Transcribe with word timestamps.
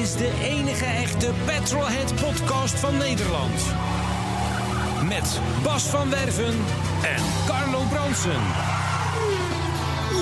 Is 0.00 0.16
de 0.16 0.30
enige 0.42 0.84
echte 0.84 1.30
Petrolhead 1.44 2.14
podcast 2.14 2.74
van 2.74 2.96
Nederland. 2.96 3.62
Met 5.08 5.40
Bas 5.62 5.82
van 5.82 6.10
Werven 6.10 6.54
en 7.02 7.22
Carlo 7.46 7.82
Bronsen. 7.90 8.40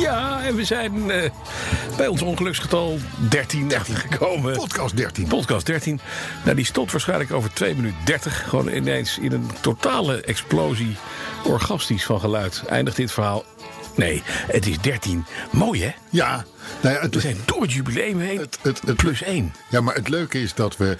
Ja, 0.00 0.42
en 0.44 0.56
we 0.56 0.64
zijn 0.64 1.10
eh, 1.10 1.30
bij 1.96 2.06
ons 2.06 2.22
ongeluksgetal 2.22 2.98
13, 3.28 3.68
13 3.68 3.96
gekomen. 3.96 4.56
Podcast 4.56 4.96
13. 4.96 5.26
Podcast 5.26 5.66
13. 5.66 6.00
Nou, 6.44 6.56
die 6.56 6.64
stopt 6.64 6.92
waarschijnlijk 6.92 7.32
over 7.32 7.52
2 7.52 7.74
minuten 7.74 7.98
30. 8.04 8.48
Gewoon 8.48 8.68
ineens 8.68 9.18
in 9.18 9.32
een 9.32 9.50
totale 9.60 10.20
explosie 10.20 10.96
orgastisch 11.44 12.04
van 12.04 12.20
geluid. 12.20 12.62
Eindigt 12.68 12.96
dit 12.96 13.12
verhaal. 13.12 13.44
Nee, 13.96 14.22
het 14.26 14.66
is 14.66 14.78
13. 14.78 15.24
Mooi 15.50 15.82
hè? 15.82 15.90
Ja, 16.10 16.44
nou 16.80 16.94
ja, 16.94 17.00
het, 17.00 17.14
We 17.14 17.20
zijn 17.20 17.36
door 17.44 17.62
het 17.62 17.72
jubileum 17.72 18.20
heen. 18.20 18.38
het, 18.38 18.58
het, 18.62 18.80
het- 18.86 18.96
plus 18.96 19.22
1. 19.22 19.54
ja, 19.68 19.80
maar 19.80 19.94
het 19.94 20.08
leuke 20.08 20.40
is 20.42 20.54
dat 20.54 20.76
we. 20.76 20.96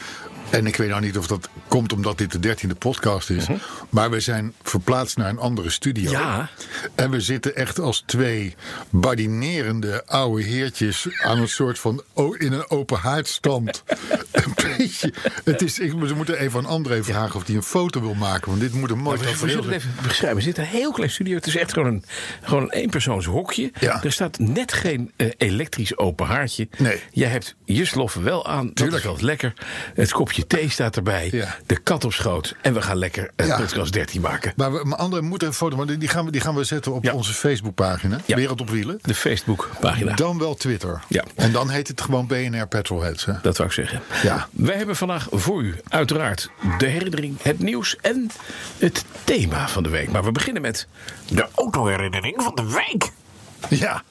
En 0.53 0.67
ik 0.67 0.77
weet 0.77 0.89
nou 0.89 1.01
niet 1.01 1.19
of 1.19 1.27
dat 1.27 1.49
komt 1.69 1.93
omdat 1.93 2.19
dit 2.19 2.33
de 2.33 2.39
dertiende 2.41 2.75
podcast 2.75 3.31
is. 3.31 3.47
Maar 3.89 4.11
we 4.11 4.21
zijn 4.21 4.53
verplaatst 4.63 5.17
naar 5.17 5.29
een 5.29 5.39
andere 5.39 5.71
studio. 5.71 6.11
Ja. 6.11 6.49
En 6.95 7.11
we 7.11 7.21
zitten 7.21 7.57
echt 7.57 7.79
als 7.79 8.03
twee 8.07 8.55
badinerende 8.91 10.07
oude 10.07 10.43
heertjes 10.43 11.07
aan 11.23 11.39
een 11.39 11.49
soort 11.49 11.79
van 11.79 12.03
o- 12.15 12.33
in 12.33 12.53
een 12.53 12.71
open 12.71 12.99
haardstand. 12.99 13.83
een 14.31 14.53
beetje. 14.55 15.13
Het 15.45 15.63
is, 15.63 15.79
ik, 15.79 15.91
ze 16.07 16.15
moeten 16.15 16.39
even 16.39 16.59
aan 16.59 16.67
André 16.67 17.05
vragen 17.05 17.35
of 17.37 17.47
hij 17.47 17.55
een 17.57 17.63
foto 17.63 18.01
wil 18.01 18.15
maken. 18.15 18.49
Want 18.49 18.61
dit 18.61 18.73
moet 18.73 18.91
een 18.91 18.99
mooi 18.99 19.17
Nou, 19.17 19.19
we, 19.19 19.25
we 19.25 19.31
tafereel 19.33 19.63
zullen 19.63 19.73
het 19.73 19.83
zijn. 19.83 19.93
even 19.95 20.09
beschrijven. 20.09 20.39
We 20.39 20.45
zitten 20.45 20.63
in 20.65 20.69
een 20.71 20.77
heel 20.77 20.93
klein 20.93 21.11
studio. 21.11 21.35
Het 21.35 21.47
is 21.47 21.57
echt 21.57 21.73
gewoon 21.73 21.89
een, 21.89 22.05
gewoon 22.43 22.63
een 22.63 22.71
eenpersoons 22.73 23.27
hokje. 23.27 23.71
Ja. 23.81 24.03
Er 24.03 24.13
staat 24.13 24.39
net 24.39 24.73
geen 24.73 25.13
eh, 25.17 25.29
elektrisch 25.37 25.97
open 25.99 26.27
haartje. 26.27 26.69
Nee. 26.79 27.01
Jij 27.11 27.29
hebt 27.29 27.55
je 27.65 27.85
sloffen 27.85 28.23
wel 28.23 28.47
aan. 28.47 28.67
Dat 28.67 28.77
Tuurlijk. 28.77 28.97
is 28.97 29.03
wel 29.05 29.17
lekker. 29.21 29.53
Het 29.95 30.13
kopje 30.13 30.42
thee 30.47 30.71
staat 30.71 30.97
erbij. 30.97 31.29
Ja. 31.33 31.57
De 31.67 31.77
kat 31.77 32.05
op 32.05 32.13
schoot. 32.13 32.55
En 32.63 32.75
we 32.75 32.83
gaan 32.83 32.97
lekker 32.97 33.31
een 33.37 33.47
Ja. 33.47 33.57
podcast 33.59 33.93
13 33.93 34.21
maken. 34.21 34.53
Maar, 34.57 34.73
we, 34.73 34.85
maar 34.85 35.25
moet 35.25 35.43
een 35.43 35.53
foto, 35.53 35.77
want 35.77 36.01
die 36.01 36.09
gaan 36.09 36.25
we, 36.25 36.31
die 36.31 36.41
gaan 36.41 36.55
we 36.55 36.65
zetten 36.65 36.93
op 36.93 37.05
Ja. 37.05 37.13
onze 37.13 37.33
Facebookpagina. 37.33 38.19
Wereld 38.27 38.61
op 38.61 38.71
Wielen. 38.71 38.99
De 39.03 39.15
Facebookpagina. 39.15 40.15
Dan 40.15 40.39
wel 40.39 40.55
Twitter. 40.55 41.01
Ja. 41.09 41.25
En 41.35 41.53
dan 41.53 41.71
heet 41.71 41.89
het 41.89 42.01
gewoon 42.01 42.27
BNR 42.27 42.67
Petrolheads. 42.69 43.25
Hè? 43.25 43.33
Dat 43.43 43.57
wou 43.57 43.69
ik 43.69 43.75
zeggen. 43.75 44.01
Ja. 44.23 44.49
Wij 44.51 44.77
hebben 44.77 44.97
vandaag 44.97 45.27
voor 45.31 45.63
u 45.63 45.75
uiteraard 45.89 46.51
de 46.79 46.87
herinnering, 46.87 47.43
het 47.43 47.59
nieuws 47.59 47.97
en 48.01 48.31
het 48.79 49.05
thema 49.25 49.69
van 49.69 49.83
de 49.83 49.89
week. 49.89 50.11
Maar 50.11 50.25
we 50.25 50.33
beginnen 50.33 50.63
met 50.63 50.87
de 51.29 51.47
autoherinnering 51.55 52.43
van 52.43 52.55
de 52.55 52.73
week. 52.73 53.11
Ja. 53.69 54.03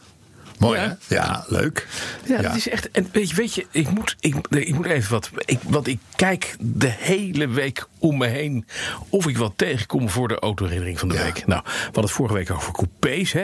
Mooi 0.61 0.79
Ja. 0.79 0.97
hè? 1.07 1.15
Ja, 1.15 1.45
leuk. 1.47 1.87
Ja, 2.25 2.41
dat 2.41 2.55
is 2.55 2.69
echt. 2.69 2.91
En 2.91 3.07
weet 3.11 3.29
je, 3.29 3.35
weet 3.35 3.53
je 3.53 3.65
ik, 3.71 3.89
moet, 3.89 4.15
ik, 4.19 4.35
ik 4.49 4.75
moet 4.75 4.85
even 4.85 5.11
wat. 5.11 5.29
Ik, 5.45 5.59
want 5.67 5.87
ik 5.87 5.99
kijk 6.15 6.55
de 6.59 6.87
hele 6.87 7.47
week 7.47 7.87
om 7.99 8.17
me 8.17 8.27
heen. 8.27 8.65
of 9.09 9.27
ik 9.27 9.37
wat 9.37 9.53
tegenkom 9.55 10.09
voor 10.09 10.27
de 10.27 10.39
autoherinnering 10.39 10.99
van 10.99 11.07
de 11.07 11.15
Ja. 11.15 11.23
week. 11.23 11.45
Nou, 11.47 11.61
we 11.65 11.71
hadden 11.83 12.03
het 12.03 12.11
vorige 12.11 12.35
week 12.35 12.51
over 12.51 12.73
coupés. 12.73 13.31
Hè? 13.33 13.43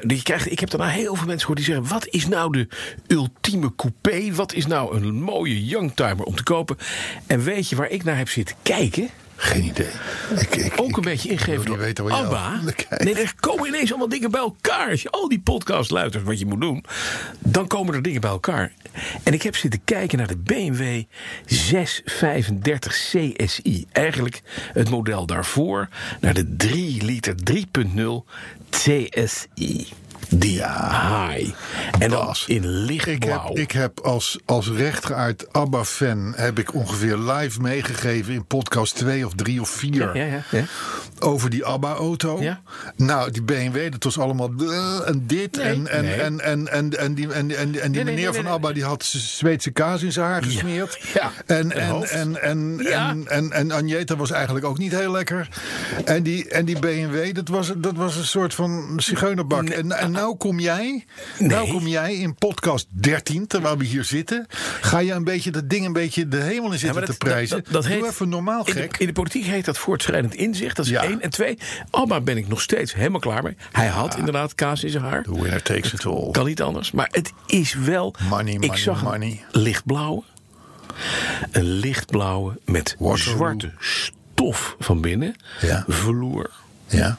Die 0.00 0.16
je 0.16 0.22
krijgt, 0.22 0.50
ik 0.50 0.60
heb 0.60 0.70
daarna 0.70 0.88
heel 0.88 1.14
veel 1.14 1.26
mensen 1.26 1.40
gehoord 1.46 1.56
die 1.58 1.66
zeggen: 1.74 1.86
wat 1.88 2.06
is 2.06 2.26
nou 2.26 2.52
de 2.52 2.68
ultieme 3.06 3.74
coupé? 3.76 4.32
Wat 4.34 4.52
is 4.52 4.66
nou 4.66 4.96
een 4.96 5.14
mooie 5.14 5.64
youngtimer 5.64 6.24
om 6.24 6.34
te 6.36 6.42
kopen? 6.42 6.76
En 7.26 7.42
weet 7.42 7.68
je 7.68 7.76
waar 7.76 7.90
ik 7.90 8.04
naar 8.04 8.16
heb 8.16 8.28
zitten 8.28 8.56
kijken? 8.62 9.08
Geen 9.36 9.64
idee. 9.64 9.90
Ik, 10.38 10.56
ik, 10.56 10.72
Ook 10.80 10.96
een 10.96 11.02
beetje 11.02 11.28
ik 11.28 11.40
wil 11.40 11.64
door 11.64 11.78
weten 11.78 12.10
ABBA. 12.10 12.60
Nee, 13.04 13.14
er 13.14 13.34
komen 13.40 13.66
ineens 13.66 13.90
allemaal 13.90 14.08
dingen 14.08 14.30
bij 14.30 14.40
elkaar. 14.40 14.90
Als 14.90 15.02
je 15.02 15.10
al 15.10 15.28
die 15.28 15.40
podcasts 15.40 15.90
luistert 15.90 16.24
wat 16.24 16.38
je 16.38 16.46
moet 16.46 16.60
doen... 16.60 16.84
dan 17.38 17.66
komen 17.66 17.94
er 17.94 18.02
dingen 18.02 18.20
bij 18.20 18.30
elkaar. 18.30 18.72
En 19.22 19.32
ik 19.32 19.42
heb 19.42 19.56
zitten 19.56 19.84
kijken 19.84 20.18
naar 20.18 20.26
de 20.26 20.36
BMW 20.36 21.02
635 21.46 22.92
CSI. 22.92 23.86
Eigenlijk 23.92 24.42
het 24.72 24.90
model 24.90 25.26
daarvoor. 25.26 25.88
Naar 26.20 26.34
de 26.34 26.56
3 26.56 27.04
liter 27.04 27.34
3.0 27.50 27.54
CSI. 28.70 29.86
Die 30.34 30.62
high. 30.62 31.50
En 31.98 32.10
dan 32.10 32.34
in 32.46 32.88
Ik 32.88 33.22
heb, 33.22 33.50
ik 33.52 33.72
heb 33.72 34.00
als, 34.00 34.38
als 34.44 34.68
rechtgeaard 34.68 35.52
ABBA-fan... 35.52 36.32
heb 36.36 36.58
ik 36.58 36.74
ongeveer 36.74 37.16
live 37.16 37.60
meegegeven 37.60 38.34
in 38.34 38.46
podcast 38.46 38.96
2 38.96 39.26
of 39.26 39.32
3 39.34 39.60
of 39.60 39.68
4... 39.68 39.94
ja, 39.94 40.10
ja, 40.14 40.24
ja, 40.24 40.42
ja. 40.50 40.64
over 41.18 41.50
die 41.50 41.64
ABBA-auto. 41.64 42.40
Ja. 42.42 42.60
Nou, 42.96 43.30
die 43.30 43.42
BMW, 43.42 43.92
dat 43.92 44.04
was 44.04 44.18
allemaal... 44.18 44.50
eh, 44.58 45.08
en 45.08 45.24
dit 45.26 45.58
en, 45.58 45.88
en, 45.88 46.20
en, 46.20 46.40
en, 46.40 46.68
en, 46.68 46.98
en 46.98 47.14
die, 47.14 47.32
en, 47.32 47.56
en, 47.56 47.56
en 47.56 47.92
die 47.92 48.04
nee, 48.04 48.04
meneer 48.04 48.32
nee, 48.32 48.42
van 48.42 48.52
ABBA... 48.52 48.72
die 48.72 48.84
had 48.84 49.04
Zweedse 49.04 49.70
kaas 49.70 50.02
in 50.02 50.12
zijn 50.12 50.26
haar 50.26 50.42
gesmeerd. 50.42 51.00
Ja, 51.14 51.30
En, 51.46 51.72
en, 51.72 52.02
en, 52.02 52.42
en, 52.42 52.78
Ja. 52.78 53.10
en, 53.10 53.28
en, 53.28 53.52
en 53.52 53.70
Agneta 53.72 54.16
was 54.16 54.30
eigenlijk 54.30 54.64
ook 54.64 54.78
niet 54.78 54.92
heel 54.92 55.10
lekker. 55.10 55.48
En 56.04 56.22
die, 56.22 56.48
en 56.48 56.64
die 56.64 56.78
BMW, 56.78 57.34
dat 57.34 57.48
was, 57.48 57.72
dat 57.76 57.96
was 57.96 58.16
een 58.16 58.24
soort 58.24 58.54
van 58.54 58.92
zigeunerbak. 58.96 59.62
Nee. 59.62 59.74
En, 59.74 59.92
en 59.92 60.21
nou 60.22 60.36
kom 60.36 60.60
jij... 60.60 61.04
Nou 61.38 61.68
kom 61.70 61.86
jij 61.86 62.14
in 62.14 62.34
podcast 62.34 62.86
13, 62.90 63.46
terwijl 63.46 63.76
we 63.76 63.84
hier 63.84 64.04
zitten... 64.04 64.46
ga 64.80 64.98
je 64.98 65.12
een 65.12 65.24
beetje 65.24 65.50
dat 65.50 65.70
ding 65.70 65.86
een 65.86 65.92
beetje 65.92 66.28
de 66.28 66.36
hemel 66.40 66.64
in 66.66 66.72
Ja, 66.72 66.78
zitten 66.78 67.00
te 67.00 67.06
dat- 67.06 67.18
prijzen. 67.18 67.62
dat- 67.64 67.72
dat 67.72 67.86
heet- 67.86 68.04
even 68.04 68.28
normaal 68.28 68.66
in 68.66 68.74
de, 68.74 68.80
gek. 68.80 68.96
in 68.98 69.06
de 69.06 69.12
politiek 69.12 69.44
heet 69.44 69.64
dat 69.64 69.78
voortschrijdend 69.78 70.34
inzicht. 70.34 70.76
Dat 70.76 70.84
is 70.84 70.90
Ja. 70.90 71.02
één. 71.02 71.20
En 71.20 71.30
twee, 71.30 71.58
Alba 71.90 72.20
ben 72.20 72.36
ik 72.36 72.48
nog 72.48 72.60
steeds 72.60 72.94
helemaal 72.94 73.20
klaar 73.20 73.42
mee. 73.42 73.56
Hij 73.72 73.86
had 73.86 74.16
inderdaad 74.16 74.54
kaas 74.54 74.84
in 74.84 74.90
zijn 74.90 75.02
haar. 75.04 75.22
The 75.22 75.42
winner 75.42 75.62
takes 75.62 75.92
it 75.92 76.06
all. 76.06 76.30
Kan 76.30 76.46
niet 76.46 76.62
anders. 76.62 76.90
Maar 76.90 77.08
het 77.10 77.32
is 77.46 77.74
wel... 77.74 78.14
Money, 78.28 78.52
ik 78.52 78.60
money, 78.60 78.76
zag 78.76 79.02
money. 79.02 79.44
een 79.52 79.60
lichtblauwe. 79.62 80.22
Een 81.50 81.64
lichtblauwe 81.64 82.58
met 82.64 82.96
Waterloo. 82.98 83.36
zwarte 83.36 83.72
stof 83.78 84.76
van 84.78 85.00
binnen. 85.00 85.34
Ja. 85.60 85.84
Vloer. 85.88 86.50
Ja. 86.86 87.18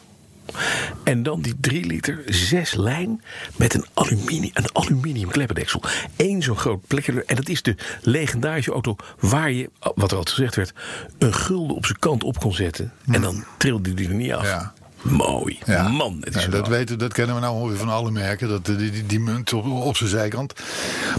En 1.04 1.24
dan 1.24 1.42
die 1.42 1.54
3 1.62 1.86
liter, 1.86 2.22
6 2.26 2.74
lijn 2.76 3.22
met 3.56 3.74
een 3.74 3.86
aluminium, 3.94 4.52
een 4.54 4.70
aluminium 4.76 5.30
kleppendeksel. 5.30 5.82
Eén 6.18 6.42
zo'n 6.44 6.58
groot 6.58 6.88
plekje. 6.88 7.24
En 7.26 7.36
dat 7.36 7.50
is 7.50 7.62
de 7.62 7.76
legendarische 8.02 8.72
auto 8.72 8.96
waar 9.20 9.52
je, 9.52 9.70
wat 9.80 10.12
er 10.12 10.18
altijd 10.18 10.36
gezegd 10.36 10.56
werd, 10.56 10.74
een 11.18 11.34
gulden 11.34 11.76
op 11.76 11.86
zijn 11.86 12.00
kant 12.00 12.24
op 12.24 12.40
kon 12.40 12.54
zetten. 12.54 12.92
En 13.12 13.22
dan 13.22 13.44
trilde 13.58 13.94
die 13.94 14.08
er 14.08 14.14
niet 14.14 14.34
af. 14.34 14.46
Ja. 14.46 14.74
Mooi. 15.02 15.60
Ja. 15.66 15.88
Man, 15.88 16.18
het 16.22 16.36
is 16.36 16.44
Ja, 16.44 16.50
wel- 16.50 16.60
dat, 16.60 16.70
weten, 16.70 16.98
dat 17.00 17.14
kennen 17.14 17.36
we 17.36 17.42
nou 17.42 17.56
ongeveer 17.56 17.78
van 17.78 17.90
alle 17.90 18.12
merken. 18.12 18.48
Dat, 18.48 18.66
die, 18.66 18.76
die, 18.92 19.06
die 19.06 19.20
munt 19.20 19.54
op, 19.54 19.66
op 19.66 19.98
zijn 19.98 20.10
zijkant. 20.10 20.54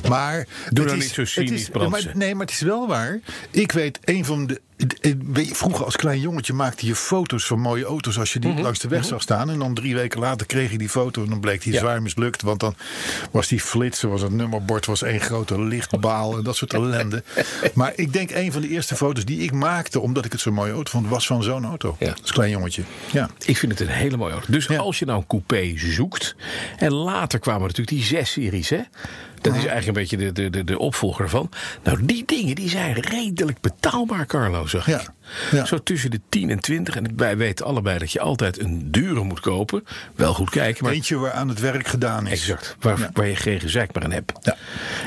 Maar. 0.08 0.34
Doe 0.34 0.44
het 0.64 0.74
nou 0.84 0.96
is- 0.96 1.04
niet 1.04 1.12
zo 1.14 1.24
cynisch, 1.24 1.50
is- 1.68 1.70
maar, 1.70 2.10
Nee, 2.14 2.34
maar 2.34 2.46
het 2.46 2.54
is 2.54 2.60
wel 2.60 2.88
waar. 2.88 3.20
Ik 3.50 3.72
weet, 3.72 3.98
een 4.04 4.24
van 4.24 4.46
de. 4.46 4.60
Vroeger 5.52 5.84
als 5.84 5.96
klein 5.96 6.20
jongetje 6.20 6.52
maakte 6.52 6.86
je 6.86 6.94
foto's 6.94 7.46
van 7.46 7.60
mooie 7.60 7.84
auto's 7.84 8.18
als 8.18 8.32
je 8.32 8.38
Mhm. 8.38 8.54
die 8.54 8.62
langs 8.62 8.78
de 8.78 8.88
weg 8.88 9.04
zag 9.04 9.22
staan. 9.22 9.50
En 9.50 9.58
dan 9.58 9.74
drie 9.74 9.94
weken 9.94 10.20
later 10.20 10.46
kreeg 10.46 10.70
je 10.70 10.78
die 10.78 10.88
foto 10.88 11.22
en 11.22 11.28
dan 11.28 11.40
bleek 11.40 11.62
die 11.62 11.72
Ja. 11.72 11.78
zwaar 11.78 12.02
mislukt. 12.02 12.42
Want 12.42 12.60
dan 12.60 12.74
was 13.30 13.48
die 13.48 13.60
flitser, 13.60 14.08
was 14.08 14.20
het 14.22 14.32
nummerbord, 14.32 14.86
was 14.86 15.02
één 15.02 15.20
grote 15.20 15.60
lichtbaal 15.62 16.36
en 16.38 16.44
dat 16.44 16.56
soort 16.56 16.72
ellende. 16.74 17.22
maar 17.74 17.92
ik 17.96 18.12
denk 18.12 18.30
een 18.30 18.52
van 18.52 18.60
de 18.62 18.68
eerste 18.68 18.96
foto's 18.96 19.24
die 19.24 19.38
ik 19.40 19.52
maakte, 19.52 20.00
omdat 20.00 20.24
ik 20.24 20.32
het 20.32 20.40
zo'n 20.40 20.52
mooie 20.54 20.72
auto 20.72 20.90
vond, 20.90 21.08
was 21.08 21.26
van 21.26 21.42
zo'n 21.42 21.64
auto. 21.64 21.96
Ja. 21.98 22.14
Als 22.20 22.32
klein 22.32 22.50
jongetje. 22.50 22.82
Ja. 23.12 23.30
Ik 23.44 23.56
vind 23.58 23.72
het 23.72 23.80
een 23.80 23.94
hele 23.94 24.16
mooie 24.16 24.32
auto. 24.32 24.52
Dus 24.52 24.66
Ja. 24.66 24.76
als 24.78 24.98
je 24.98 25.04
nou 25.04 25.18
een 25.18 25.26
coupé 25.26 25.72
zoekt. 25.76 26.36
En 26.76 26.92
later 26.92 27.38
kwamen 27.38 27.60
natuurlijk 27.62 27.88
die 27.88 28.04
6-series. 28.04 28.68
Hè? 28.68 28.80
Dat 29.44 29.54
is 29.54 29.64
eigenlijk 29.64 29.86
een 29.86 29.92
beetje 30.02 30.16
de, 30.16 30.32
de, 30.32 30.50
de, 30.50 30.64
de 30.64 30.78
opvolger 30.78 31.28
van. 31.28 31.50
Nou, 31.82 32.04
die 32.04 32.22
dingen 32.26 32.54
die 32.54 32.68
zijn 32.68 32.92
redelijk 32.92 33.60
betaalbaar, 33.60 34.26
Carlo. 34.26 34.66
Zeg 34.66 34.88
ik. 34.88 35.00
Ja. 35.00 35.14
Ja. 35.50 35.64
Zo 35.64 35.78
tussen 35.82 36.10
de 36.10 36.20
10 36.28 36.50
en 36.50 36.58
20. 36.60 36.96
En 36.96 37.12
wij 37.16 37.36
weten 37.36 37.66
allebei 37.66 37.98
dat 37.98 38.12
je 38.12 38.20
altijd 38.20 38.60
een 38.60 38.90
dure 38.90 39.22
moet 39.24 39.40
kopen. 39.40 39.84
Wel 40.16 40.34
goed 40.34 40.50
kijken, 40.50 40.84
maar 40.84 40.92
Eentje 40.92 41.16
waar 41.18 41.32
aan 41.32 41.48
het 41.48 41.60
werk 41.60 41.86
gedaan 41.86 42.26
is. 42.26 42.32
exact. 42.40 42.76
Waar, 42.80 42.98
Ja. 42.98 43.10
waar 43.12 43.26
je 43.26 43.36
geen 43.36 43.60
gezeik 43.60 43.94
meer 43.94 44.04
aan 44.04 44.12
hebt. 44.12 44.32
Ja. 44.42 44.56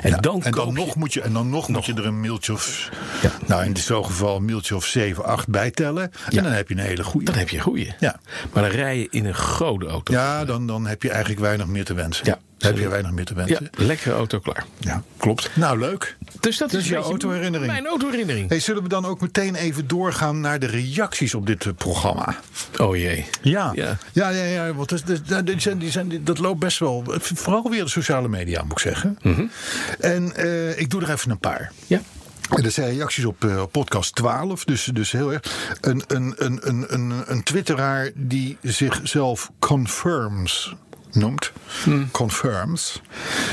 En 0.02 0.10
Ja, 0.10 0.18
dan, 0.18 0.44
en 0.44 0.52
dan 0.52 0.74
nog 0.74 0.88
je- 0.94 1.00
moet 1.00 1.14
je, 1.14 1.22
en 1.22 1.34
dan 1.34 1.50
nog, 1.50 1.68
moet 1.68 1.86
je 1.86 1.94
er 1.94 2.06
een 2.06 2.20
mailtje 2.20 2.54
of, 2.54 2.90
Ja. 3.22 3.32
nou 3.46 3.66
in 3.66 3.78
zo'n 3.78 4.06
geval 4.06 4.36
een 4.36 4.46
mailtje 4.46 4.76
of 4.76 4.86
7, 4.86 5.26
8 5.26 5.48
bij 5.48 5.72
tellen. 5.72 6.12
Ja. 6.30 6.38
En 6.38 6.44
dan 6.44 6.52
heb 6.54 6.68
je 6.70 6.74
een 6.76 6.80
hele 6.82 7.04
goede. 7.04 7.26
Dan 7.26 7.36
heb 7.36 7.50
je 7.50 7.58
een 7.58 7.64
goeie. 7.64 7.94
Ja. 8.00 8.20
Maar 8.54 8.64
dan 8.64 8.72
rij 8.72 8.98
je 9.00 9.08
in 9.10 9.26
een 9.26 9.34
grote 9.34 9.86
auto. 9.86 10.14
Ja, 10.14 10.46
dan, 10.46 10.68
dan 10.68 10.88
heb 10.88 11.04
je 11.04 11.10
eigenlijk 11.10 11.40
weinig 11.42 11.66
meer 11.68 11.86
te 11.86 11.94
wensen. 11.94 12.26
Ja. 12.26 12.40
Dan 12.58 12.72
heb 12.72 12.80
je 12.82 12.88
weinig 12.90 13.12
meer 13.12 13.26
te 13.26 13.34
Ja, 13.36 13.46
wensen. 13.46 13.70
lekkere 13.72 14.16
auto 14.16 14.40
klaar. 14.40 14.66
Ja, 14.80 15.04
klopt. 15.18 15.50
Nou, 15.54 15.80
leuk. 15.80 16.18
Dus 16.40 16.58
dat 16.58 16.72
Dat 16.72 16.82
is 16.82 16.88
jouw 16.88 17.02
autoherinnering. 17.04 17.72
Mijn 17.72 17.86
autoherinnering. 17.88 18.50
Hey, 18.50 18.60
zullen 18.60 18.84
we 18.84 18.90
dan 18.90 19.06
ook 19.06 19.22
meteen 19.22 19.56
even 19.56 19.88
doorgaan 20.08 20.40
naar 20.40 20.60
de 20.60 20.66
reacties 20.66 21.34
op 21.34 21.48
dit 21.48 21.66
eh, 21.66 21.74
programma? 21.78 22.36
Oh 22.78 22.96
jee. 22.96 23.26
Ja, 23.42 23.72
Ja. 23.76 23.98
ja, 24.12 24.30
ja, 24.30 24.44
ja, 24.44 24.74
want 24.74 24.90
dat, 24.90 25.22
dat, 25.28 25.46
die 25.46 25.60
zijn, 25.60 25.78
die 25.78 25.92
zijn, 25.92 26.24
dat 26.24 26.38
loopt 26.38 26.60
best 26.60 26.80
wel. 26.80 27.04
Vooral 27.20 27.70
weer 27.70 27.84
de 27.84 27.90
sociale 27.90 28.28
media, 28.28 28.64
moet 28.64 28.72
ik 28.72 28.80
zeggen. 28.80 29.18
Mhm. 29.22 29.46
En 30.00 30.36
eh, 30.36 30.80
ik 30.80 30.90
doe 30.90 31.02
er 31.02 31.12
even 31.12 31.32
een 31.32 31.40
paar. 31.40 31.72
Ja. 31.88 32.02
En 32.50 32.64
dat 32.64 32.74
zijn 32.74 32.90
reacties 32.90 33.26
op 33.26 33.44
eh, 33.44 33.64
podcast 33.72 34.16
12. 34.16 34.64
Dus, 34.64 34.90
dus 34.94 35.12
heel 35.12 35.34
erg. 35.34 35.42
Een, 35.82 36.04
een, 36.08 36.34
een, 36.38 36.60
een, 36.68 36.86
een, 36.94 37.24
een 37.26 37.44
twitteraar 37.44 38.12
die 38.16 38.58
zichzelf 38.62 39.52
confirms 39.60 40.76
noemt. 41.12 41.52
Hmm. 41.84 42.12
Confirms. 42.12 43.02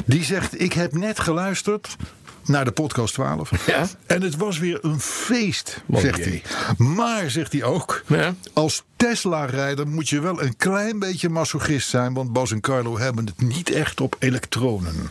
Die 0.06 0.24
zegt: 0.24 0.60
Ik 0.60 0.72
heb 0.72 0.92
net 0.92 1.20
geluisterd 1.20 1.96
naar 2.44 2.64
de 2.64 2.70
podcast 2.72 3.14
12. 3.14 3.50
Ja. 3.66 3.86
En 4.06 4.22
het 4.22 4.36
was 4.36 4.58
weer 4.58 4.78
een 4.82 5.00
feest, 5.00 5.80
Mooi 5.86 6.04
zegt 6.04 6.18
idee. 6.18 6.42
hij. 6.44 6.86
Maar, 6.86 7.30
zegt 7.30 7.52
hij 7.52 7.62
ook, 7.62 8.02
Ja. 8.06 8.34
als 8.52 8.82
Tesla-rijder 8.96 9.88
moet 9.88 10.08
je 10.08 10.20
wel 10.20 10.42
een 10.42 10.56
klein 10.56 10.98
beetje 10.98 11.28
masochist 11.28 11.88
zijn. 11.88 12.14
Want 12.14 12.32
Bas 12.32 12.50
en 12.50 12.60
Carlo 12.60 12.98
hebben 12.98 13.26
het 13.26 13.40
niet 13.42 13.70
echt 13.70 14.00
op 14.00 14.16
elektronen. 14.18 15.10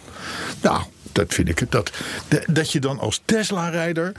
Nou, 0.62 0.84
dat 1.12 1.34
vind 1.34 1.50
ik 1.50 1.60
het. 1.60 1.72
Dat, 1.72 1.92
dat 2.48 2.72
je 2.72 2.80
dan 2.80 3.00
als 3.00 3.22
Tesla-rijder 3.26 4.12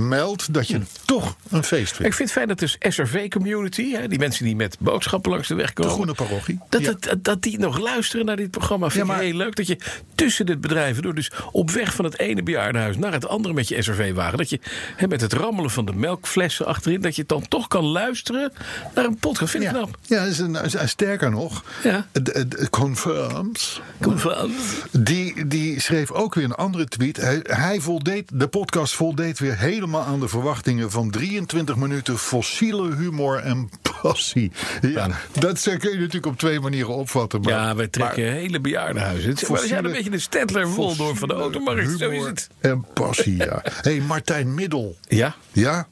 meldt 0.00 0.54
dat 0.54 0.68
je 0.68 0.80
toch 1.04 1.36
een 1.50 1.64
feest 1.64 1.90
Ik 1.90 1.96
vindt. 1.96 2.16
vind 2.16 2.28
het 2.28 2.38
fijn 2.38 2.48
dat 2.48 2.58
dus 2.58 2.76
SRV-community, 2.78 4.06
die 4.08 4.18
mensen 4.18 4.44
die 4.44 4.56
met 4.56 4.76
boodschappen 4.78 5.30
langs 5.30 5.48
de 5.48 5.54
weg 5.54 5.66
De 5.68 5.72
komen. 5.74 5.92
groene 5.92 6.14
parochie. 6.14 6.58
Dat, 6.68 6.80
Ja. 6.80 6.94
dat, 7.00 7.24
dat 7.24 7.42
die 7.42 7.58
nog 7.58 7.78
luisteren 7.78 8.26
naar 8.26 8.36
dit 8.36 8.50
programma 8.50 8.90
vind 8.90 9.06
Ja, 9.06 9.12
ik 9.12 9.16
maar- 9.18 9.26
heel 9.28 9.36
leuk. 9.36 9.56
Dat 9.56 9.66
je 9.66 9.78
tussen 10.14 10.46
de 10.46 10.56
bedrijven 10.56 11.02
door, 11.02 11.14
dus 11.14 11.30
op 11.52 11.70
weg 11.70 11.94
van 11.94 12.04
het 12.04 12.18
ene 12.18 12.42
bejaardenhuis 12.42 12.96
naar 12.96 13.12
het 13.12 13.26
andere 13.28 13.54
met 13.54 13.68
je 13.68 13.82
SRV-wagen. 13.82 14.38
Dat 14.38 14.50
je 14.50 14.60
hè, 14.96 15.06
met 15.06 15.20
het 15.20 15.32
rammelen 15.32 15.70
van 15.70 15.84
de 15.84 15.92
melkflessen 15.94 16.66
achterin, 16.66 17.00
dat 17.00 17.16
je 17.16 17.24
dan 17.26 17.48
toch 17.48 17.68
kan 17.68 17.84
luisteren 17.84 18.52
naar 18.94 19.04
een 19.04 19.16
podcast. 19.16 19.50
Vind 19.50 19.62
ik 19.64 19.70
Ja, 19.70 19.76
knap. 19.76 19.98
ja 20.06 20.22
is 20.22 20.38
een, 20.38 20.54
is 20.54 20.74
sterker 20.84 21.30
nog, 21.30 21.64
Ja. 21.82 22.06
de, 22.12 22.48
de 22.48 22.68
Confirms, 22.70 23.80
van. 24.00 24.50
die, 24.90 25.46
die 25.46 25.80
schreef 25.80 26.10
ook 26.10 26.34
weer 26.34 26.44
een 26.44 26.52
andere 26.54 26.86
tweet. 26.86 27.16
Hij, 27.16 27.40
hij 27.42 27.80
voldeed, 27.80 28.30
de 28.32 28.46
podcast 28.48 28.94
voldeed 28.94 29.38
weer 29.38 29.58
helemaal 29.82 30.06
aan 30.06 30.20
de 30.20 30.28
verwachtingen 30.28 30.90
van 30.90 31.10
23 31.10 31.76
minuten 31.76 32.18
fossiele 32.18 32.96
humor 32.96 33.38
en 33.38 33.70
passie. 34.02 34.52
Ja, 34.80 35.08
dat 35.32 35.62
kun 35.62 35.90
je 35.90 35.96
natuurlijk 35.96 36.26
op 36.26 36.38
twee 36.38 36.60
manieren 36.60 36.94
opvatten. 36.94 37.40
Maar, 37.40 37.52
Ja, 37.52 37.74
wij 37.74 37.88
trekken 37.88 38.32
hele 38.32 38.60
bejaardenhuizen. 38.60 39.30
Het 39.30 39.48
We 39.48 39.66
zijn 39.66 39.84
een 39.84 39.92
beetje 39.92 40.10
de 40.10 40.18
Stedtler 40.18 40.74
Waldorf 40.74 41.18
van 41.18 41.28
de 41.28 41.34
automarkt. 41.34 41.98
Zo 41.98 42.10
is 42.10 42.10
humor 42.10 42.28
het. 42.28 42.48
En 42.60 42.84
passie, 42.92 43.36
ja. 43.36 43.62
hey, 43.86 44.00
Martijn 44.00 44.54
Middel. 44.54 44.96
Ja. 45.08 45.34
Ja? 45.52 45.86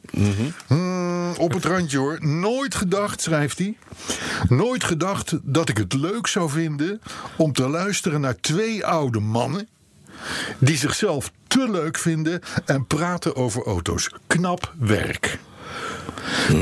Hmm, 0.66 1.32
op 1.36 1.52
het 1.52 1.64
randje 1.64 1.98
hoor. 1.98 2.18
Nooit 2.26 2.74
gedacht, 2.74 3.20
schrijft 3.20 3.58
hij. 3.58 3.76
Nooit 4.48 4.84
gedacht 4.84 5.38
dat 5.42 5.68
ik 5.68 5.76
het 5.76 5.92
leuk 5.92 6.26
zou 6.26 6.50
vinden 6.50 7.00
om 7.36 7.52
te 7.52 7.68
luisteren 7.68 8.20
naar 8.20 8.36
twee 8.40 8.86
oude 8.86 9.20
mannen. 9.20 9.68
Die 10.58 10.76
zichzelf 10.76 11.30
te 11.46 11.70
leuk 11.70 11.98
vinden 11.98 12.40
en 12.64 12.86
praten 12.86 13.36
over 13.36 13.62
auto's. 13.64 14.10
Knap 14.26 14.74
werk. 14.78 15.38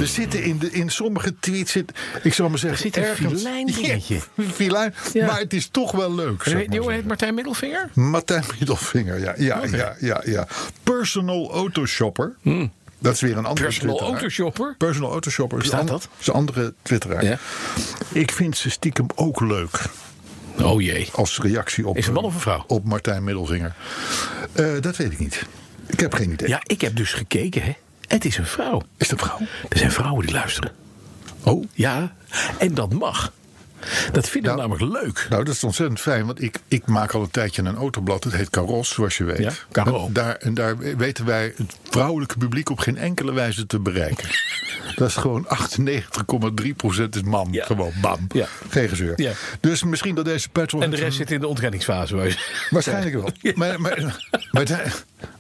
Er 0.01 0.07
zitten 0.07 0.43
in, 0.43 0.59
de, 0.59 0.71
in 0.71 0.89
sommige 0.91 1.35
tweets, 1.41 1.73
zit, 1.73 1.93
ik 2.23 2.35
zal 2.35 2.49
maar 2.49 2.59
zeggen, 2.59 2.79
zit 2.81 2.97
een 2.97 3.03
ergens- 3.03 3.43
filijn 3.43 3.67
dingetje. 3.83 4.15
Ja, 4.35 4.45
filijn, 4.53 4.95
Ja. 5.13 5.27
maar 5.27 5.39
het 5.39 5.53
is 5.55 5.69
toch 5.71 5.93
wel 5.93 6.15
leuk. 6.15 6.45
Die 6.45 6.53
jongen 6.55 6.73
heet 6.73 6.83
zeggen. 6.85 7.07
Martijn 7.07 7.35
Middelvinger? 7.35 7.91
Martijn 7.95 8.45
Middelvinger, 8.59 9.19
ja. 9.21 9.35
Ja, 9.37 9.61
ja, 9.71 9.97
ja, 10.01 10.23
ja. 10.25 10.47
Personal 10.83 11.51
Autoshopper. 11.53 12.37
Dat 12.99 13.15
is 13.15 13.21
weer 13.21 13.37
een 13.37 13.45
andere 13.47 13.67
Personal 13.67 13.97
twitteraar. 13.97 14.21
Autoshopper? 14.21 14.75
Personal 14.79 15.11
Autoshopper. 15.11 15.59
is 15.59 15.63
Bestaat 15.65 15.83
een 15.83 15.89
ander- 15.89 16.07
dat? 16.09 16.19
is 16.21 16.27
een 16.27 16.35
andere 16.35 16.75
twitteraar. 16.83 17.25
Ja. 17.25 17.39
Ik 18.13 18.33
vind 18.33 18.57
ze 18.57 18.71
stiekem 18.71 19.07
ook 19.15 19.41
leuk. 19.41 19.81
Oh 20.63 20.83
jee. 20.83 21.09
Als 21.13 21.39
reactie 21.39 21.87
op, 21.89 21.97
Is 21.97 22.07
een 22.07 22.13
man 22.13 22.25
of 22.25 22.35
een 22.35 22.41
vrouw? 22.41 22.65
op 22.67 22.85
Martijn 22.85 23.25
Middelvinger. 23.25 23.75
Eh, 24.53 24.67
dat 24.81 24.97
weet 24.97 25.13
ik 25.13 25.19
niet. 25.19 25.47
Ik 25.87 26.01
heb 26.01 26.15
geen 26.15 26.31
idee. 26.33 26.49
Ja, 26.49 26.61
ik 26.67 26.81
heb 26.81 26.97
dus 26.97 27.13
gekeken, 27.13 27.63
hè. 27.63 27.73
Het 28.07 28.25
is 28.25 28.37
een 28.37 28.47
vrouw. 28.47 28.83
Is 28.97 29.09
dat 29.09 29.19
vrouw? 29.21 29.39
Er 29.69 29.79
zijn 29.79 29.93
vrouwen 29.93 30.27
die 30.27 30.35
luisteren. 30.35 30.73
Oh. 31.43 31.65
Ja, 31.73 32.13
en 32.59 32.75
dat 32.75 32.93
mag. 32.93 33.33
Dat 34.13 34.29
vinden 34.29 34.51
we 34.53 34.59
Nou, 34.59 34.69
namelijk 34.69 35.03
leuk. 35.03 35.27
Nou, 35.31 35.45
dat 35.45 35.55
is 35.55 35.65
ontzettend 35.65 36.01
fijn, 36.01 36.27
want 36.27 36.43
ik, 36.43 36.59
ik 36.69 36.87
maak 36.87 37.13
al 37.13 37.23
een 37.23 37.31
tijdje 37.31 37.63
een 37.63 37.77
autoblad. 37.77 38.25
Het 38.25 38.33
heet 38.33 38.51
Caros, 38.51 38.89
zoals 38.89 39.17
je 39.17 39.25
weet. 39.25 39.39
Ja, 39.39 39.53
Caro. 39.73 40.07
En 40.07 40.13
daar, 40.13 40.37
en 40.37 40.55
daar 40.55 40.79
weten 40.97 41.25
wij 41.25 41.53
het 41.57 41.77
vrouwelijke 41.91 42.39
publiek 42.39 42.71
op 42.71 42.79
geen 42.79 42.97
enkele 42.97 43.33
wijze 43.33 43.67
te 43.67 43.81
bereiken. 43.81 44.29
dat 44.97 45.09
is 45.09 45.17
gewoon 45.17 45.47
98,3% 45.47 47.09
is 47.11 47.23
man. 47.23 47.49
Ja. 47.51 47.65
Gewoon 47.65 47.93
bam. 48.01 48.27
Ja. 48.29 48.47
Geen 48.69 48.89
gezeur. 48.89 49.13
Ja. 49.17 49.33
Dus 49.61 49.83
misschien 49.83 50.15
dat 50.15 50.25
deze 50.25 50.49
petrol... 50.49 50.83
En 50.83 50.91
de 50.91 50.97
rest 50.97 51.17
zit 51.17 51.31
in 51.31 51.41
de 51.41 51.47
ontkenningsfase. 51.47 52.37
Waarschijnlijk 52.71 53.15
wel. 53.15 53.55
Maar, 53.55 53.81
maar, 53.81 54.21
maar 54.53 54.65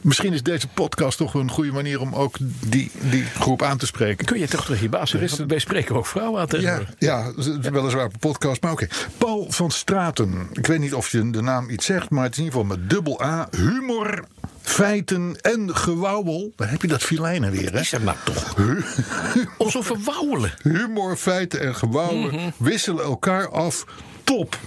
misschien 0.00 0.32
is 0.32 0.42
deze 0.42 0.68
podcast 0.68 1.18
toch 1.18 1.34
een 1.34 1.50
goede 1.50 1.72
manier 1.72 2.00
om 2.00 2.14
ook 2.14 2.36
die, 2.66 2.90
die 3.00 3.24
groep 3.24 3.62
aan 3.62 3.78
te 3.78 3.86
spreken. 3.86 4.26
Kun 4.26 4.38
je 4.38 4.48
toch 4.48 4.66
tegen 4.66 4.82
je 4.82 4.88
baas 4.88 5.12
Wij 5.46 5.58
spreken 5.58 5.96
ook 5.96 6.06
vrouwen 6.06 6.40
aan 6.40 6.60
Ja, 6.60 6.80
ja, 6.98 7.32
weliswaar 7.72 8.04
op 8.04 8.12
een 8.12 8.18
podcast, 8.18 8.62
maar 8.62 8.72
oké. 8.72 8.86
Paul 9.18 9.46
van 9.48 9.70
Straten. 9.70 10.48
Ik 10.52 10.66
weet 10.66 10.78
niet 10.78 10.94
of 10.94 11.10
je 11.10 11.30
de 11.30 11.42
naam 11.42 11.70
iets 11.70 11.86
zegt, 11.86 12.10
maar 12.10 12.24
het 12.24 12.32
is 12.32 12.38
in 12.38 12.44
ieder 12.44 12.60
geval 12.60 12.76
met 12.76 12.90
dubbel 12.90 13.22
A. 13.22 13.48
Humor, 13.56 14.24
feiten 14.60 15.36
en 15.40 15.76
gewauwel. 15.76 16.52
Daar 16.56 16.70
heb 16.70 16.82
je 16.82 16.88
dat 16.88 17.02
filijnen 17.02 17.50
weer, 17.50 17.72
hè? 17.72 17.80
Is 17.80 17.90
dat 17.90 18.02
nou 18.02 18.16
toch? 18.24 18.54
Alsof 19.58 19.88
we 19.88 19.96
wauwelen. 20.04 20.54
Humor, 20.62 21.16
feiten 21.16 21.60
en 21.60 21.74
gewauwel 21.74 22.52
wisselen 22.56 23.04
elkaar 23.04 23.50
af. 23.50 23.84
Top. 24.24 24.58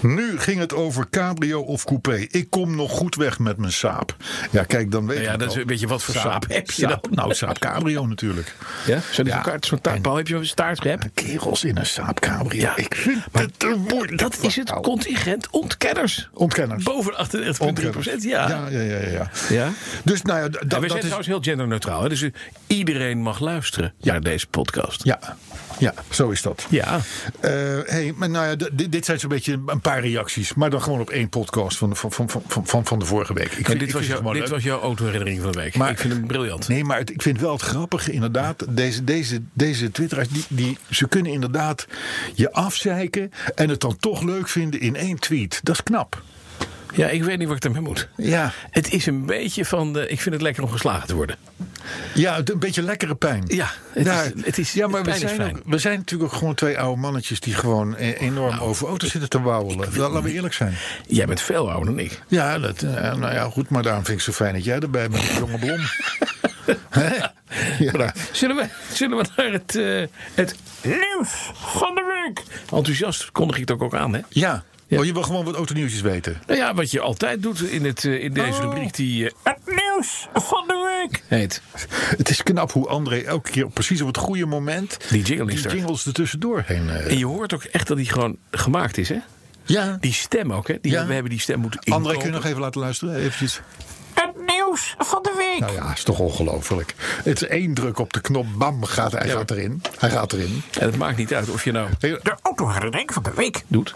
Nu 0.00 0.38
ging 0.38 0.58
het 0.60 0.74
over 0.74 1.10
cabrio 1.10 1.60
of 1.60 1.84
coupé. 1.84 2.26
Ik 2.30 2.50
kom 2.50 2.76
nog 2.76 2.90
goed 2.90 3.14
weg 3.14 3.38
met 3.38 3.56
mijn 3.56 3.72
Saab. 3.72 4.16
Ja, 4.50 4.64
kijk, 4.64 4.90
dan 4.90 5.06
weet 5.06 5.22
ja, 5.22 5.32
je 5.32 5.38
dat 5.38 5.48
is 5.48 5.54
al. 5.54 5.60
een 5.60 5.66
beetje 5.66 5.86
wat 5.86 6.02
voor 6.02 6.14
saap 6.14 6.44
heb 6.48 6.70
je 6.70 6.86
dan? 6.86 7.00
Nou, 7.10 7.34
Saab 7.34 7.58
cabrio 7.58 8.06
natuurlijk. 8.06 8.54
Ja? 8.86 8.98
Zo'n 9.10 9.24
Ja. 9.24 9.56
zo'n 9.60 9.80
taartpaal 9.80 10.16
heb 10.16 10.28
je 10.28 10.34
een 10.34 10.46
staartrep? 10.46 11.02
Kerels 11.14 11.64
in 11.64 11.76
een 11.76 11.86
Saab 11.86 12.20
cabrio. 12.20 12.60
Ja. 12.60 12.76
Ik 12.76 12.94
vind 12.94 13.24
Maar 13.32 13.42
het 13.42 13.62
een 13.62 13.80
moeilijk 13.88 14.18
Dat 14.18 14.38
is 14.42 14.56
het 14.56 14.70
contingent 14.70 15.48
ontkenners. 15.50 16.28
Ontkenners. 16.32 16.84
Boven 16.84 17.14
38,3 17.16 17.90
procent, 17.90 18.22
ja. 18.22 18.48
Ja, 18.48 18.66
ja, 18.68 18.80
ja, 18.80 18.98
ja. 19.08 19.30
ja. 19.48 19.68
Dus 20.04 20.22
nou 20.22 20.38
ja, 20.38 20.48
we 20.48 20.66
dat 20.66 20.80
zijn 20.80 20.92
is... 20.94 20.98
trouwens 21.00 21.26
heel 21.26 21.40
genderneutraal. 21.40 22.02
Hè? 22.02 22.08
Dus 22.08 22.24
iedereen 22.66 23.18
mag 23.22 23.40
luisteren 23.40 23.92
naar 24.00 24.20
deze 24.20 24.46
podcast. 24.46 25.04
Ja, 25.04 25.36
ja, 25.80 25.94
zo 26.10 26.28
is 26.30 26.42
dat. 26.42 26.66
Ja. 26.70 27.00
Eh, 27.40 27.50
hey, 27.84 28.12
maar 28.16 28.30
nou 28.30 28.46
ja, 28.46 28.56
dit, 28.72 28.92
dit 28.92 29.04
zijn 29.04 29.18
zo'n 29.20 29.28
beetje 29.28 29.60
een 29.66 29.80
paar 29.80 30.00
reacties. 30.00 30.54
Maar 30.54 30.70
dan 30.70 30.82
gewoon 30.82 31.00
op 31.00 31.10
één 31.10 31.28
podcast 31.28 31.78
van, 31.78 31.96
van, 31.96 32.12
van, 32.12 32.28
van, 32.30 32.42
van, 32.66 32.86
van 32.86 32.98
de 32.98 33.04
vorige 33.04 33.32
week. 33.34 33.52
Ik 33.52 33.66
vind- 33.66 33.78
dit 33.78 33.88
ik 33.88 33.94
was, 33.94 34.06
gewoon 34.06 34.32
dit 34.32 34.42
leuk. 34.42 34.50
was 34.50 34.62
jouw 34.62 34.80
autoherinnering 34.80 35.40
van 35.42 35.52
de 35.52 35.58
week. 35.60 35.74
Maar- 35.76 35.90
ik 35.90 35.98
vind 35.98 36.12
hem 36.12 36.26
briljant. 36.26 36.68
Nee, 36.68 36.84
maar 36.84 36.98
het- 36.98 37.10
ik 37.10 37.22
vind 37.22 37.40
wel 37.40 37.52
het 37.52 37.62
grappige 37.62 38.12
inderdaad. 38.12 38.64
Deze, 38.68 39.04
deze, 39.04 39.40
deze 39.52 39.90
twitteraars, 39.90 40.28
die, 40.28 40.44
die, 40.48 40.78
ze 40.90 41.08
kunnen 41.08 41.32
inderdaad 41.32 41.86
je 42.34 42.52
afzeiken... 42.52 43.30
en 43.54 43.68
het 43.68 43.80
dan 43.80 43.96
toch 43.96 44.22
leuk 44.22 44.48
vinden 44.48 44.80
in 44.80 44.96
één 44.96 45.18
tweet. 45.18 45.60
Dat 45.62 45.74
is 45.74 45.82
knap. 45.82 46.22
Ja, 46.94 47.08
ik 47.08 47.22
weet 47.24 47.38
niet 47.38 47.48
wat 47.48 47.56
ik 47.56 47.64
ermee 47.64 47.80
moet. 47.80 48.08
Ja, 48.16 48.52
Het 48.70 48.92
is 48.92 49.06
een 49.06 49.26
beetje 49.26 49.64
van 49.64 49.92
de. 49.92 50.08
Ik 50.08 50.20
vind 50.20 50.34
het 50.34 50.42
lekker 50.44 50.62
om 50.62 50.70
geslagen 50.70 51.08
te 51.08 51.14
worden. 51.14 51.36
ja 52.14 52.40
een 52.44 52.58
beetje 52.58 52.82
lekkere 52.82 53.14
pijn. 53.14 53.44
Ja, 53.46 53.70
het 53.92 54.06
is, 54.06 54.44
het 54.44 54.58
is, 54.58 54.72
ja, 54.72 54.86
maar 54.86 55.02
we 55.02 55.14
zijn, 55.18 55.42
ook, 55.42 55.60
we 55.64 55.78
zijn 55.78 55.98
natuurlijk 55.98 56.32
ook 56.32 56.38
gewoon 56.38 56.54
twee 56.54 56.78
oude 56.78 57.00
mannetjes... 57.00 57.40
die 57.40 57.54
gewoon 57.54 57.94
e- 57.98 58.12
enorm 58.12 58.58
over 58.58 58.88
auto's 58.88 59.10
zitten 59.10 59.30
te 59.30 59.40
wauwelen. 59.42 59.88
Laten 59.98 60.22
we 60.22 60.32
eerlijk 60.32 60.54
zijn. 60.54 60.74
Jij 61.06 61.26
bent 61.26 61.40
veel 61.40 61.70
ouder 61.70 61.86
dan 61.94 61.98
ik. 62.04 62.22
Ja, 62.28 62.58
dat, 62.58 62.82
eh, 62.82 62.92
nou 63.14 63.34
ja, 63.34 63.44
goed, 63.44 63.68
maar 63.68 63.82
daarom 63.82 64.04
vind 64.04 64.18
ik 64.20 64.24
het 64.26 64.34
zo 64.34 64.44
fijn 64.44 64.54
dat 64.54 64.64
jij 64.64 64.78
erbij 64.78 65.08
bent, 65.08 65.24
jonge 65.24 65.58
blom. 65.58 65.80
Ja. 67.78 68.14
Zullen 68.32 68.56
we, 68.56 68.66
zullen 68.92 69.16
we 69.16 69.24
naar 69.36 69.52
het, 69.52 69.76
eh, 69.76 70.06
het 70.34 70.54
nieuws 70.82 71.50
van 71.54 71.94
de 71.94 72.22
week? 72.24 72.42
Enthousiast 72.72 73.32
kondig 73.32 73.54
ik 73.56 73.60
het 73.60 73.70
ook, 73.70 73.82
ook 73.82 73.94
aan, 73.94 74.14
hè? 74.14 74.20
ja. 74.28 74.64
Ja. 74.90 74.98
Oh, 74.98 75.04
je 75.04 75.12
wil 75.12 75.22
gewoon 75.22 75.44
wat 75.44 75.54
autonieuwtjes 75.54 76.00
weten. 76.00 76.40
Nou 76.46 76.58
ja, 76.58 76.74
wat 76.74 76.90
je 76.90 77.00
altijd 77.00 77.42
doet 77.42 77.60
in, 77.62 77.84
het, 77.84 78.04
eh, 78.04 78.22
in 78.24 78.32
deze 78.32 78.52
Oh. 78.52 78.60
rubriek, 78.60 78.94
die. 78.94 79.24
eh, 79.26 79.30
het 79.42 79.58
nieuws 79.66 80.28
van 80.32 80.64
de 80.66 80.98
week 81.08 81.22
heet. 81.26 81.62
Het 82.16 82.28
is 82.28 82.42
knap 82.42 82.72
hoe 82.72 82.88
André 82.88 83.18
elke 83.20 83.50
keer 83.50 83.68
precies 83.70 84.00
op 84.00 84.06
het 84.06 84.16
goede 84.16 84.46
moment... 84.46 84.96
Die 85.10 85.22
jingle 85.22 85.52
is 85.52 85.62
die 85.62 85.70
er. 85.70 85.76
jingles 85.76 86.06
er 86.06 86.12
tussendoor 86.12 86.62
heen... 86.66 86.90
eh, 86.90 87.10
En 87.10 87.18
je 87.18 87.26
hoort 87.26 87.54
ook 87.54 87.64
echt 87.64 87.86
dat 87.86 87.96
die 87.96 88.08
gewoon 88.08 88.36
gemaakt 88.50 88.98
is, 88.98 89.08
hè? 89.08 89.18
ja, 89.64 89.96
Die 90.00 90.12
stem 90.12 90.52
ook, 90.52 90.68
hè? 90.68 90.74
Die, 90.80 90.92
Ja. 90.92 91.06
We 91.06 91.12
hebben 91.12 91.30
die 91.30 91.40
stem 91.40 91.58
moeten 91.60 91.80
André, 91.92 92.16
kun 92.16 92.26
je 92.26 92.32
nog 92.32 92.44
even 92.44 92.60
laten 92.60 92.80
luisteren? 92.80 93.14
Eventjes. 93.16 93.60
Het 94.26 94.46
nieuws 94.46 94.94
van 94.98 95.22
de 95.22 95.34
week. 95.36 95.60
Nou 95.60 95.72
ja, 95.72 95.92
is 95.92 96.02
toch 96.02 96.18
ongelooflijk. 96.18 96.94
Het 97.24 97.42
is 97.42 97.48
één 97.48 97.74
druk 97.74 97.98
op 97.98 98.12
de 98.12 98.20
knop, 98.20 98.46
bam, 98.56 98.84
gaat, 98.84 99.12
hij 99.12 99.26
Ja. 99.26 99.32
gaat 99.36 99.50
erin. 99.50 99.82
Hij 99.98 100.10
gaat 100.10 100.32
erin. 100.32 100.62
En 100.78 100.86
het 100.86 100.96
maakt 100.96 101.16
niet 101.16 101.34
uit 101.34 101.48
of 101.50 101.64
je 101.64 101.72
nou 101.72 101.88
De 101.98 102.36
autoherinnering 102.42 103.12
van 103.12 103.22
de 103.22 103.32
week. 103.34 103.62
doet. 103.66 103.94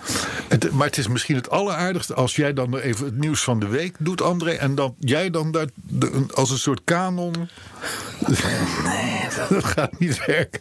Het, 0.49 0.71
maar 0.73 0.87
het 0.87 0.99
is 0.99 1.09
misschien 1.09 1.37
het 1.37 1.51
alleraardigste 1.51 2.15
als 2.15 2.37
jij 2.37 2.53
dan 2.53 2.77
even 2.79 3.05
het 3.05 3.17
nieuws 3.19 3.43
van 3.43 3.59
de 3.61 3.67
week 3.69 3.97
doet, 3.99 4.23
André. 4.23 4.51
En 4.51 4.75
dat 4.75 4.93
jij 4.99 5.31
dan 5.31 5.51
daar 5.51 5.67
de- 5.75 6.25
als 6.35 6.51
een 6.51 6.59
soort 6.59 6.81
kanon. 6.85 7.33
Nee, 8.27 9.27
dat 9.51 9.65
gaat 9.65 9.99
niet 9.99 10.27
werken. 10.27 10.61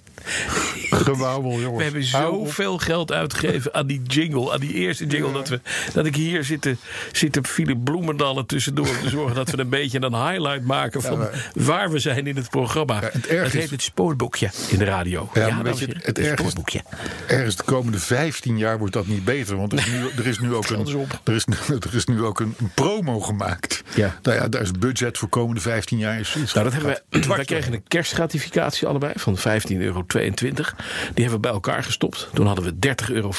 Gewauwel, 0.90 1.60
jongens. 1.60 1.78
We 1.78 1.84
hebben 1.84 2.04
zoveel 2.04 2.78
geld 2.78 3.12
uitgegeven 3.12 3.74
aan 3.74 3.88
die 3.88 4.02
jingle, 4.02 4.52
aan 4.54 4.60
die 4.60 4.74
eerste 4.74 5.06
jingle, 5.06 5.32
dat, 5.32 5.50
we, 5.50 5.60
dat 5.94 6.06
ik 6.06 6.16
hier 6.16 6.44
zit 6.44 6.62
te, 6.62 6.78
zit 7.12 7.32
te 7.32 7.40
Philip 7.44 7.84
Bloemendalen 7.84 8.46
tussendoor 8.46 8.88
om 8.88 9.00
te 9.04 9.10
zorgen 9.10 9.36
dat 9.36 9.50
we 9.50 9.58
een 9.60 9.70
beetje 9.70 10.02
een 10.02 10.16
highlight 10.28 10.64
maken 10.66 11.02
van 11.02 11.28
waar 11.54 11.92
we 11.92 12.00
zijn 12.00 12.28
in 12.28 12.36
het 12.36 12.50
programma. 12.50 13.00
het 13.00 13.14
dat 13.30 13.52
heet 13.52 13.70
het 13.70 13.82
spoorboekje 13.82 14.50
in 14.70 14.78
de 14.78 14.84
radio. 14.86 15.30
Ja, 15.34 15.62
weet 15.62 15.80
je, 15.80 15.86
het 15.86 16.06
het 16.06 16.20
erg 16.20 16.28
is- 16.32 16.38
spoorboekje. 16.40 16.82
Ergens 17.28 17.56
de 17.56 17.64
komende 17.64 18.00
15 18.00 18.58
jaar 18.58 18.78
wordt 18.78 18.94
dat 18.94 19.08
niet 19.08 19.24
beter. 19.26 19.56
Want 19.58 19.72
er 19.72 19.78
is 19.80 19.88
nu, 19.88 20.10
er 20.18 20.28
is 20.28 20.40
nu 20.40 20.54
ook, 20.54 20.70
een, 20.70 21.08
er 21.24 21.34
is, 21.34 21.46
nu- 21.46 21.56
er 21.90 21.96
is 21.96 22.06
nu 22.06 22.24
ook 22.24 22.40
een, 22.40 22.56
een 22.60 22.72
promo 22.74 23.20
gemaakt. 23.20 23.84
Ja. 23.96 24.20
Nou 24.22 24.38
ja, 24.38 24.48
daar 24.48 24.62
is 24.62 24.68
het 24.68 24.80
budget 24.80 25.18
voor 25.18 25.30
komende 25.30 25.62
15 25.62 25.98
jaar. 25.98 26.20
Is, 26.20 26.36
is 26.36 26.54
Nou, 26.54 26.66
dat 26.66 26.74
hebben 26.74 26.92
gaat 27.12 27.36
wij, 27.36 27.46
kregen 27.46 27.74
een 27.74 27.84
kerstgratificatie 27.88 28.88
allebei 28.88 29.14
van 29.16 29.38
15,22 29.38 29.44
euro. 29.78 30.04
Die 30.22 31.24
hebben 31.24 31.32
we 31.32 31.40
bij 31.40 31.52
elkaar 31.52 31.84
gestopt. 31.84 32.30
Toen 32.34 32.46
hadden 32.46 32.66
we 32.66 32.88
30,44 32.88 33.12
euro. 33.12 33.32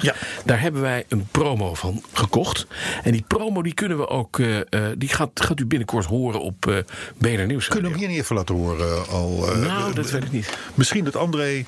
Ja. 0.00 0.14
Daar 0.44 0.60
hebben 0.60 0.80
wij 0.80 1.04
een 1.08 1.26
promo 1.30 1.74
van 1.74 2.02
gekocht. 2.12 2.66
En 3.02 3.12
die 3.12 3.24
promo 3.26 3.62
die 3.62 3.74
kunnen 3.74 3.98
we 3.98 4.08
ook, 4.08 4.38
eh, 4.38 4.58
eh, 4.58 4.66
die 4.98 5.08
gaat, 5.08 5.30
gaat 5.34 5.60
u 5.60 5.66
binnenkort 5.66 6.04
horen 6.04 6.40
op 6.40 6.66
eh 6.66 6.76
BNR 7.18 7.46
Nieuws. 7.46 7.68
Kunnen 7.68 7.92
we 7.92 7.98
hem 7.98 8.06
hier 8.06 8.16
niet 8.16 8.24
even 8.24 8.36
laten 8.36 8.54
horen? 8.54 9.08
Al, 9.08 9.44
Nou, 9.56 9.94
dat 9.94 10.10
weet 10.10 10.24
ik 10.24 10.32
niet. 10.32 10.58
Misschien 10.74 11.04
dat 11.04 11.16
André 11.16 11.64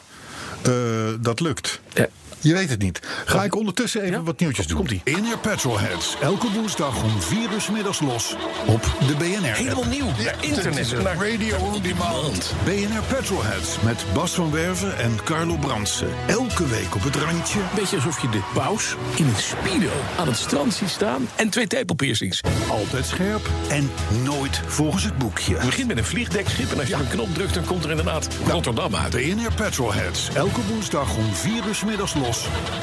dat 1.21 1.41
lukt. 1.41 1.81
Ja. 1.95 2.09
Je 2.41 2.53
weet 2.55 2.71
het 2.71 2.83
niet. 2.83 3.01
Ga 3.25 3.45
ik 3.45 3.57
ondertussen 3.57 4.01
even 4.01 4.13
Ja? 4.13 4.23
wat 4.23 4.39
nieuwtjes 4.41 4.67
doen. 4.67 4.77
Komt-ie. 4.77 5.01
BNR 5.05 5.39
Petrolheads. 5.39 6.17
Elke 6.21 6.51
woensdag 6.53 7.03
om 7.03 7.21
4 7.21 7.39
uur 7.53 7.61
's 7.61 7.69
middags 7.71 8.01
los 8.01 8.35
op 8.67 8.83
de 9.07 9.15
BNR. 9.17 9.55
Helemaal 9.55 9.85
nieuw. 9.85 10.07
Ja, 10.19 10.33
internet. 10.41 10.93
Radio 10.93 11.57
on 11.57 11.83
demand. 11.83 12.53
BNR 12.65 13.03
Petrolheads 13.17 13.77
met 13.85 14.05
Bas 14.15 14.31
van 14.33 14.51
Werven 14.51 14.99
en 14.99 15.19
Carlo 15.25 15.57
Brandsen. 15.57 16.09
Elke 16.27 16.67
week 16.67 16.95
op 16.95 17.03
het 17.03 17.17
randje. 17.17 17.59
Beetje 17.75 17.97
alsof 17.97 18.21
je 18.23 18.29
de 18.29 18.41
paus 18.55 18.95
in 19.17 19.27
een 19.27 19.35
speedo 19.37 19.91
aan 20.19 20.27
het 20.27 20.37
strand 20.37 20.75
ziet 20.75 20.89
staan 20.89 21.29
en 21.37 21.49
twee 21.51 21.67
tepelpiercings. 21.67 22.41
Altijd 22.71 23.07
scherp 23.07 23.49
en 23.69 23.91
nooit 24.23 24.61
volgens 24.67 25.05
het 25.05 25.19
boekje. 25.19 25.55
Het 25.57 25.67
begint 25.67 25.87
met 25.89 25.99
een 25.99 26.05
vliegdekschip 26.05 26.73
en 26.73 26.79
als 26.79 26.89
je 26.89 26.95
op 26.95 27.01
een 27.01 27.09
knop 27.09 27.35
drukt, 27.35 27.55
dan 27.55 27.65
komt 27.65 27.85
er 27.85 27.91
inderdaad 27.91 28.29
Rotterdam 28.49 28.95
uit. 28.97 29.11
BNR 29.11 29.53
Petrolheads. 29.55 30.29
Elke 30.35 30.61
woensdag 30.69 31.17
om 31.17 31.35
4 31.35 31.53
uur 31.67 31.75
's 31.75 31.85
middags 31.85 32.15
los 32.15 32.28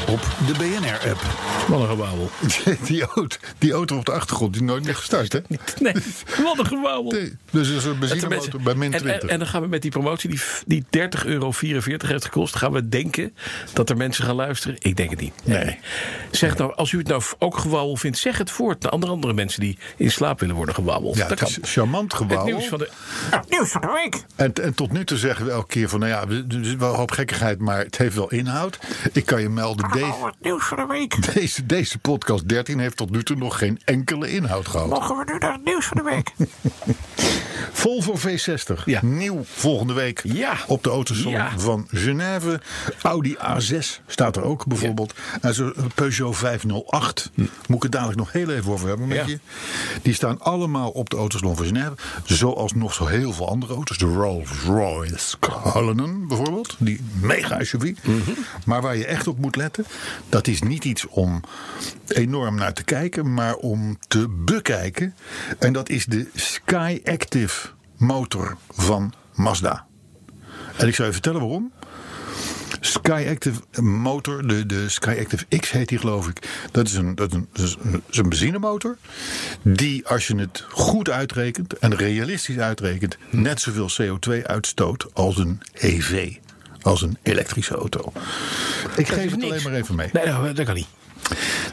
op 0.08 0.22
de 0.48 0.54
BNR-app. 0.58 1.22
Wat 1.68 1.80
een 1.82 1.88
gewauwel. 1.88 2.30
Die 2.88 3.04
auto, 3.04 3.38
die 3.58 3.72
auto 3.72 3.98
op 3.98 4.06
de 4.06 4.12
achtergrond, 4.12 4.54
die 4.54 4.64
nooit 4.64 4.84
meer 4.84 4.96
gestart, 4.96 5.34
hè? 5.34 5.40
Nee, 5.80 5.94
wat 6.44 6.58
een 6.60 6.66
gewauwel. 6.66 7.12
Nee, 7.12 7.36
dus 7.52 7.70
is 7.70 7.84
een 7.86 8.00
benzinemotor 8.00 8.62
bij 8.62 8.76
min 8.76 8.94
en, 8.94 9.00
20. 9.00 9.22
en, 9.22 9.30
en 9.30 9.40
dan 9.40 9.48
gaan 9.48 9.62
we 9.62 9.68
met 9.68 9.82
die 9.82 9.92
promotie, 9.92 10.30
die, 10.30 10.42
die 10.66 10.84
30,44 11.18 11.26
euro 11.26 11.52
heeft 12.08 12.26
gekost, 12.26 12.56
gaan 12.56 12.72
we 12.72 12.90
denken 12.90 13.34
dat 13.74 13.90
er 13.90 13.98
mensen 13.98 14.24
gaan 14.24 14.36
luisteren? 14.36 14.76
Ik 14.80 14.96
denk 14.96 15.10
het 15.10 15.20
niet. 15.20 15.34
Nee. 15.44 15.80
Zeg 16.32 16.58
nou, 16.58 16.76
als 16.76 16.92
u 16.92 16.98
het 16.98 17.08
nou 17.08 17.22
ook 17.40 17.58
gewauwel 17.58 17.96
vindt, 17.96 18.18
zeg 18.18 18.38
het 18.38 18.52
voort 18.52 18.82
naar 18.82 18.92
andere, 18.92 19.12
andere 19.12 19.34
mensen 19.34 19.60
die 19.62 19.78
in 19.98 20.12
slaap 20.12 20.40
willen 20.40 20.56
worden 20.56 20.76
gewauweld. 20.76 21.16
ja, 21.16 21.22
dat 21.28 21.40
het 21.40 21.40
kan. 21.40 21.64
is 21.64 21.72
charmant 21.74 22.12
Het 22.12 22.22
gebouw. 22.22 22.46
nieuws 22.46 22.68
van 22.68 22.78
de. 22.80 22.90
Het 23.30 23.50
nieuws 23.50 23.70
van 23.72 23.82
de 23.82 24.00
week. 24.04 24.24
En, 24.36 24.54
en 24.54 24.74
tot 24.74 24.92
nu 24.92 25.04
toe 25.06 25.18
zeggen 25.18 25.46
we 25.46 25.52
elke 25.52 25.68
keer 25.68 25.90
van, 25.90 26.00
nou 26.00 26.12
ja, 26.12 26.28
we- 26.28 26.46
er 26.50 26.62
is 26.62 26.76
wel 26.76 26.90
een 26.90 26.96
hoop 26.96 27.12
gekkigheid, 27.12 27.60
maar 27.60 27.80
het 27.80 27.98
heeft 27.98 28.16
wel 28.16 28.32
inhoud. 28.32 28.80
Ik 29.12 29.26
kan 29.26 29.35
je 29.42 29.50
melden, 29.50 29.86
Oh, 29.86 29.92
deze, 29.94 30.06
het 30.26 30.36
nieuws 30.42 30.66
van 30.66 30.78
de 30.78 30.86
week. 30.86 31.34
deze, 31.34 31.66
deze 31.66 32.00
podcast 32.00 32.48
13 32.50 32.80
heeft 32.80 32.98
tot 32.98 33.10
nu 33.10 33.24
toe 33.24 33.36
nog 33.38 33.58
geen 33.58 33.80
enkele 33.86 34.30
inhoud 34.32 34.68
gehad. 34.68 34.90
Mogen 34.90 35.18
we 35.18 35.24
nu 35.32 35.38
naar 35.38 35.54
het 35.54 35.64
nieuws 35.66 35.86
van 35.86 35.98
de 35.98 36.04
week? 36.04 36.34
Volvo 37.72 38.16
V60, 38.18 38.84
Ja. 38.86 39.00
nieuw 39.04 39.44
volgende 39.44 39.94
week 39.94 40.22
Ja. 40.24 40.54
op 40.68 40.84
de 40.84 40.90
autosalon 40.90 41.32
Ja. 41.34 41.52
van 41.58 41.88
Genève. 41.92 42.62
Audi 43.02 43.36
A6 43.38 44.02
staat 44.08 44.36
er 44.36 44.44
ook 44.44 44.66
bijvoorbeeld. 44.66 45.14
En 45.42 45.54
zo'n 45.54 45.74
Peugeot 45.96 46.38
508, 46.38 47.32
moet 47.36 47.78
ik 47.78 47.84
het 47.84 47.92
dadelijk 47.92 48.18
nog 48.18 48.32
heel 48.32 48.50
even 48.50 48.72
over 48.72 48.88
hebben 48.88 49.08
met 49.08 49.18
Ja. 49.18 49.26
je. 49.26 49.40
Die 50.02 50.14
staan 50.14 50.40
allemaal 50.42 50.90
op 50.90 51.10
de 51.10 51.16
autosalon 51.18 51.56
van 51.56 51.66
Genève. 51.66 51.94
Zoals 52.24 52.74
nog 52.74 52.94
zo 52.94 53.06
heel 53.06 53.34
veel 53.34 53.50
andere 53.50 53.74
auto's. 53.74 53.98
De 53.98 54.06
Rolls-Royce 54.06 55.38
Cullinan 55.40 56.28
bijvoorbeeld. 56.28 56.76
Die 56.80 57.02
mega 57.20 57.64
SUV. 57.64 57.94
Maar 58.66 58.82
waar 58.82 58.98
je 58.98 59.06
echt 59.06 59.25
op 59.28 59.40
moet 59.40 59.56
letten, 59.56 59.86
dat 60.30 60.48
is 60.48 60.62
niet 60.62 60.86
iets 60.86 61.08
om 61.08 61.42
enorm 62.08 62.56
naar 62.56 62.74
te 62.74 62.84
kijken, 62.84 63.34
maar 63.34 63.56
om 63.56 63.98
te 64.08 64.28
bekijken. 64.30 65.16
En 65.60 65.74
dat 65.74 65.90
is 65.90 66.06
de 66.06 66.28
Sky 66.34 67.02
Active 67.04 67.68
motor 67.98 68.58
van 68.70 69.14
Mazda. 69.34 69.86
En 70.78 70.88
ik 70.88 70.96
zou 70.96 71.08
je 71.08 71.14
vertellen 71.14 71.40
waarom. 71.40 71.72
Sky 72.80 73.26
Active 73.30 73.82
motor, 73.82 74.48
de, 74.48 74.66
de 74.66 74.90
Sky 74.90 75.16
Active 75.20 75.46
X 75.60 75.72
heet 75.72 75.90
die 75.90 75.98
geloof 75.98 76.28
ik. 76.28 76.68
Dat 76.72 76.88
is, 76.88 76.94
een, 76.94 77.16
dat 77.16 77.34
een, 77.34 77.48
dat 77.54 77.66
is 78.10 78.18
een 78.18 78.30
benzinemotor. 78.30 78.98
Die 79.62 80.08
als 80.08 80.28
je 80.28 80.36
het 80.36 80.66
goed 80.70 81.10
uitrekent 81.10 81.74
en 81.74 81.96
realistisch 81.96 82.58
uitrekent... 82.58 83.18
net 83.30 83.62
zoveel 83.62 83.90
CO2 84.02 84.46
uitstoot 84.46 85.08
als 85.14 85.38
een 85.38 85.62
EV. 85.74 86.36
Als 86.86 87.02
een 87.02 87.18
elektrische 87.24 87.76
auto. 87.76 88.12
Ik 88.96 89.08
geef 89.08 89.32
het 89.32 89.40
niks. 89.40 89.44
alleen 89.44 89.64
maar 89.64 89.74
even 89.74 89.96
mee. 89.96 90.10
Nee, 90.14 90.26
nou, 90.26 90.54
dat 90.54 90.66
kan 90.66 90.76
niet. 90.76 90.88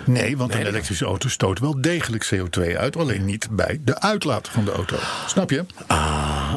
Nee, 0.07 0.37
want 0.37 0.54
een 0.54 0.66
elektrische 0.66 1.04
auto 1.04 1.28
stoot 1.28 1.59
wel 1.59 1.81
degelijk 1.81 2.31
CO2 2.35 2.76
uit. 2.76 2.97
Alleen 2.97 3.25
niet 3.25 3.49
bij 3.50 3.81
de 3.85 4.00
uitlaat 4.00 4.49
van 4.49 4.64
de 4.64 4.73
auto. 4.73 4.97
Snap 5.26 5.50
je? 5.50 5.64
Oh. 5.88 6.54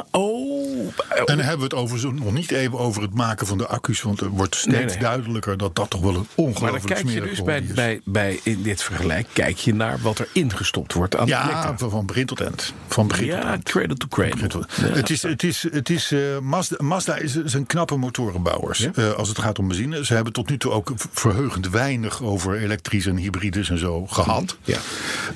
En 1.08 1.24
dan 1.24 1.38
hebben 1.38 1.58
we 1.58 1.62
het 1.64 1.74
over, 1.74 2.14
nog 2.14 2.32
niet 2.32 2.50
even 2.50 2.78
over 2.78 3.02
het 3.02 3.14
maken 3.14 3.46
van 3.46 3.58
de 3.58 3.66
accu's. 3.66 4.02
Want 4.02 4.20
het 4.20 4.28
wordt 4.32 4.54
steeds 4.54 4.76
Nee, 4.76 4.84
nee. 4.86 4.98
duidelijker 4.98 5.56
dat 5.56 5.74
dat 5.76 5.90
toch 5.90 6.00
wel 6.00 6.10
een 6.10 6.16
Maar 6.16 6.26
dan 6.36 6.44
ongelooflijk 6.44 6.86
kijk 6.86 7.08
je 7.08 7.20
dus 7.20 7.42
bij, 7.42 7.60
is. 7.60 7.72
bij, 7.74 8.00
bij 8.04 8.40
in 8.42 8.62
dit 8.62 8.82
vergelijk 8.82 9.26
kijk 9.32 9.56
je 9.58 9.74
naar 9.74 9.98
wat 10.02 10.18
er 10.18 10.28
ingestopt 10.32 10.92
wordt 10.92 11.16
aan 11.16 11.26
Ja, 11.26 11.42
elektra. 11.44 11.78
van, 11.78 11.90
van 11.90 12.06
begin 12.06 12.26
tot 12.26 12.40
eind. 12.40 12.72
Van 12.88 13.06
begin 13.08 13.30
tot 13.30 13.38
Ja, 13.42 13.48
eind. 13.50 13.62
cradle 13.62 13.96
to 13.96 14.06
cradle. 14.08 14.48
Tot- 14.48 14.66
Ja. 14.76 14.86
Het 14.86 15.10
is, 15.10 15.22
het 15.22 15.42
is, 15.42 15.66
het 15.70 15.90
is, 15.90 16.12
eh, 16.12 16.20
Mazda, 16.40 16.76
Mazda 16.82 17.16
is, 17.16 17.44
zijn 17.44 17.66
knappe 17.66 17.96
motorenbouwers. 17.96 18.88
eh, 18.94 19.12
als 19.12 19.28
het 19.28 19.38
gaat 19.38 19.58
om 19.58 19.68
benzine. 19.68 20.04
Ze 20.04 20.14
hebben 20.14 20.32
tot 20.32 20.48
nu 20.50 20.58
toe 20.58 20.72
ook 20.72 20.92
verheugend 21.12 21.68
weinig 21.68 22.22
over 22.22 22.56
elektrisch 22.56 23.06
en 23.06 23.16
hybrides 23.16 23.70
en 23.70 23.78
zo 23.78 24.06
gehad. 24.06 24.56
Ja. 24.64 24.78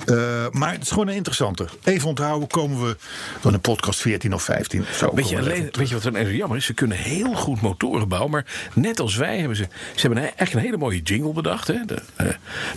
Eh, 0.05 0.15
maar 0.51 0.71
het 0.71 0.81
is 0.81 0.89
gewoon 0.89 1.07
een 1.07 1.15
interessante. 1.15 1.65
Even 1.83 2.07
onthouden, 2.07 2.47
komen 2.47 2.87
we 2.87 2.95
van 3.39 3.51
de 3.51 3.59
podcast 3.59 3.99
14 4.01 4.33
of 4.33 4.43
15. 4.43 4.85
Zo, 4.97 5.11
Weet 5.15 5.29
je, 5.29 5.35
komen 5.35 5.49
we 5.49 5.50
alleen, 5.51 5.69
weet 5.71 5.89
je 5.89 5.99
wat 5.99 6.05
er 6.05 6.35
jammer 6.35 6.57
is? 6.57 6.65
Ze 6.65 6.73
kunnen 6.73 6.97
heel 6.97 7.33
goed 7.33 7.61
motoren 7.61 8.07
bouwen. 8.07 8.31
Maar 8.31 8.45
net 8.73 8.99
als 8.99 9.15
wij 9.15 9.37
hebben 9.37 9.57
ze. 9.57 9.67
Ze 9.95 10.07
hebben 10.07 10.37
echt 10.37 10.53
een 10.53 10.59
hele 10.59 10.77
mooie 10.77 11.01
jingle 11.01 11.33
bedacht. 11.33 11.67
Hè? 11.67 11.85
De, 11.85 12.01
eh, 12.15 12.27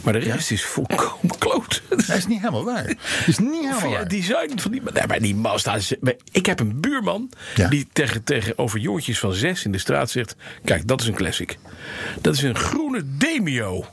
maar 0.03 0.13
de 0.13 0.19
rest 0.19 0.51
is 0.51 0.65
volkomen 0.65 1.39
kloot. 1.39 1.83
Dat 2.07 2.17
is 2.17 2.27
niet 2.27 2.39
helemaal 2.39 2.65
waar. 2.65 2.87
Dat 2.87 2.97
is 3.27 3.39
niet 3.39 3.69
helemaal 3.69 3.91
waar. 3.91 4.09
design 4.09 4.59
van 4.59 4.71
die. 4.71 4.83
Nee, 4.93 5.07
maar 5.07 5.21
die 5.21 5.35
Mazda. 5.35 5.79
Ik 6.33 6.47
heb 6.47 6.61
een 6.61 6.81
buurman. 6.81 7.31
Ja. 7.55 7.69
die 7.69 7.87
tegen, 7.93 8.25
tegenover 8.25 8.79
jongetjes 8.79 9.19
van 9.19 9.33
zes 9.33 9.65
in 9.65 9.73
de 9.73 9.79
straat 9.79 10.11
zegt. 10.11 10.37
Kijk, 10.65 10.89
dat 10.89 11.01
is 11.01 11.07
een 11.07 11.15
classic. 11.15 11.59
Dat 12.21 12.35
is 12.35 12.43
een 12.43 12.57
groene 12.57 13.03
Demio. 13.19 13.87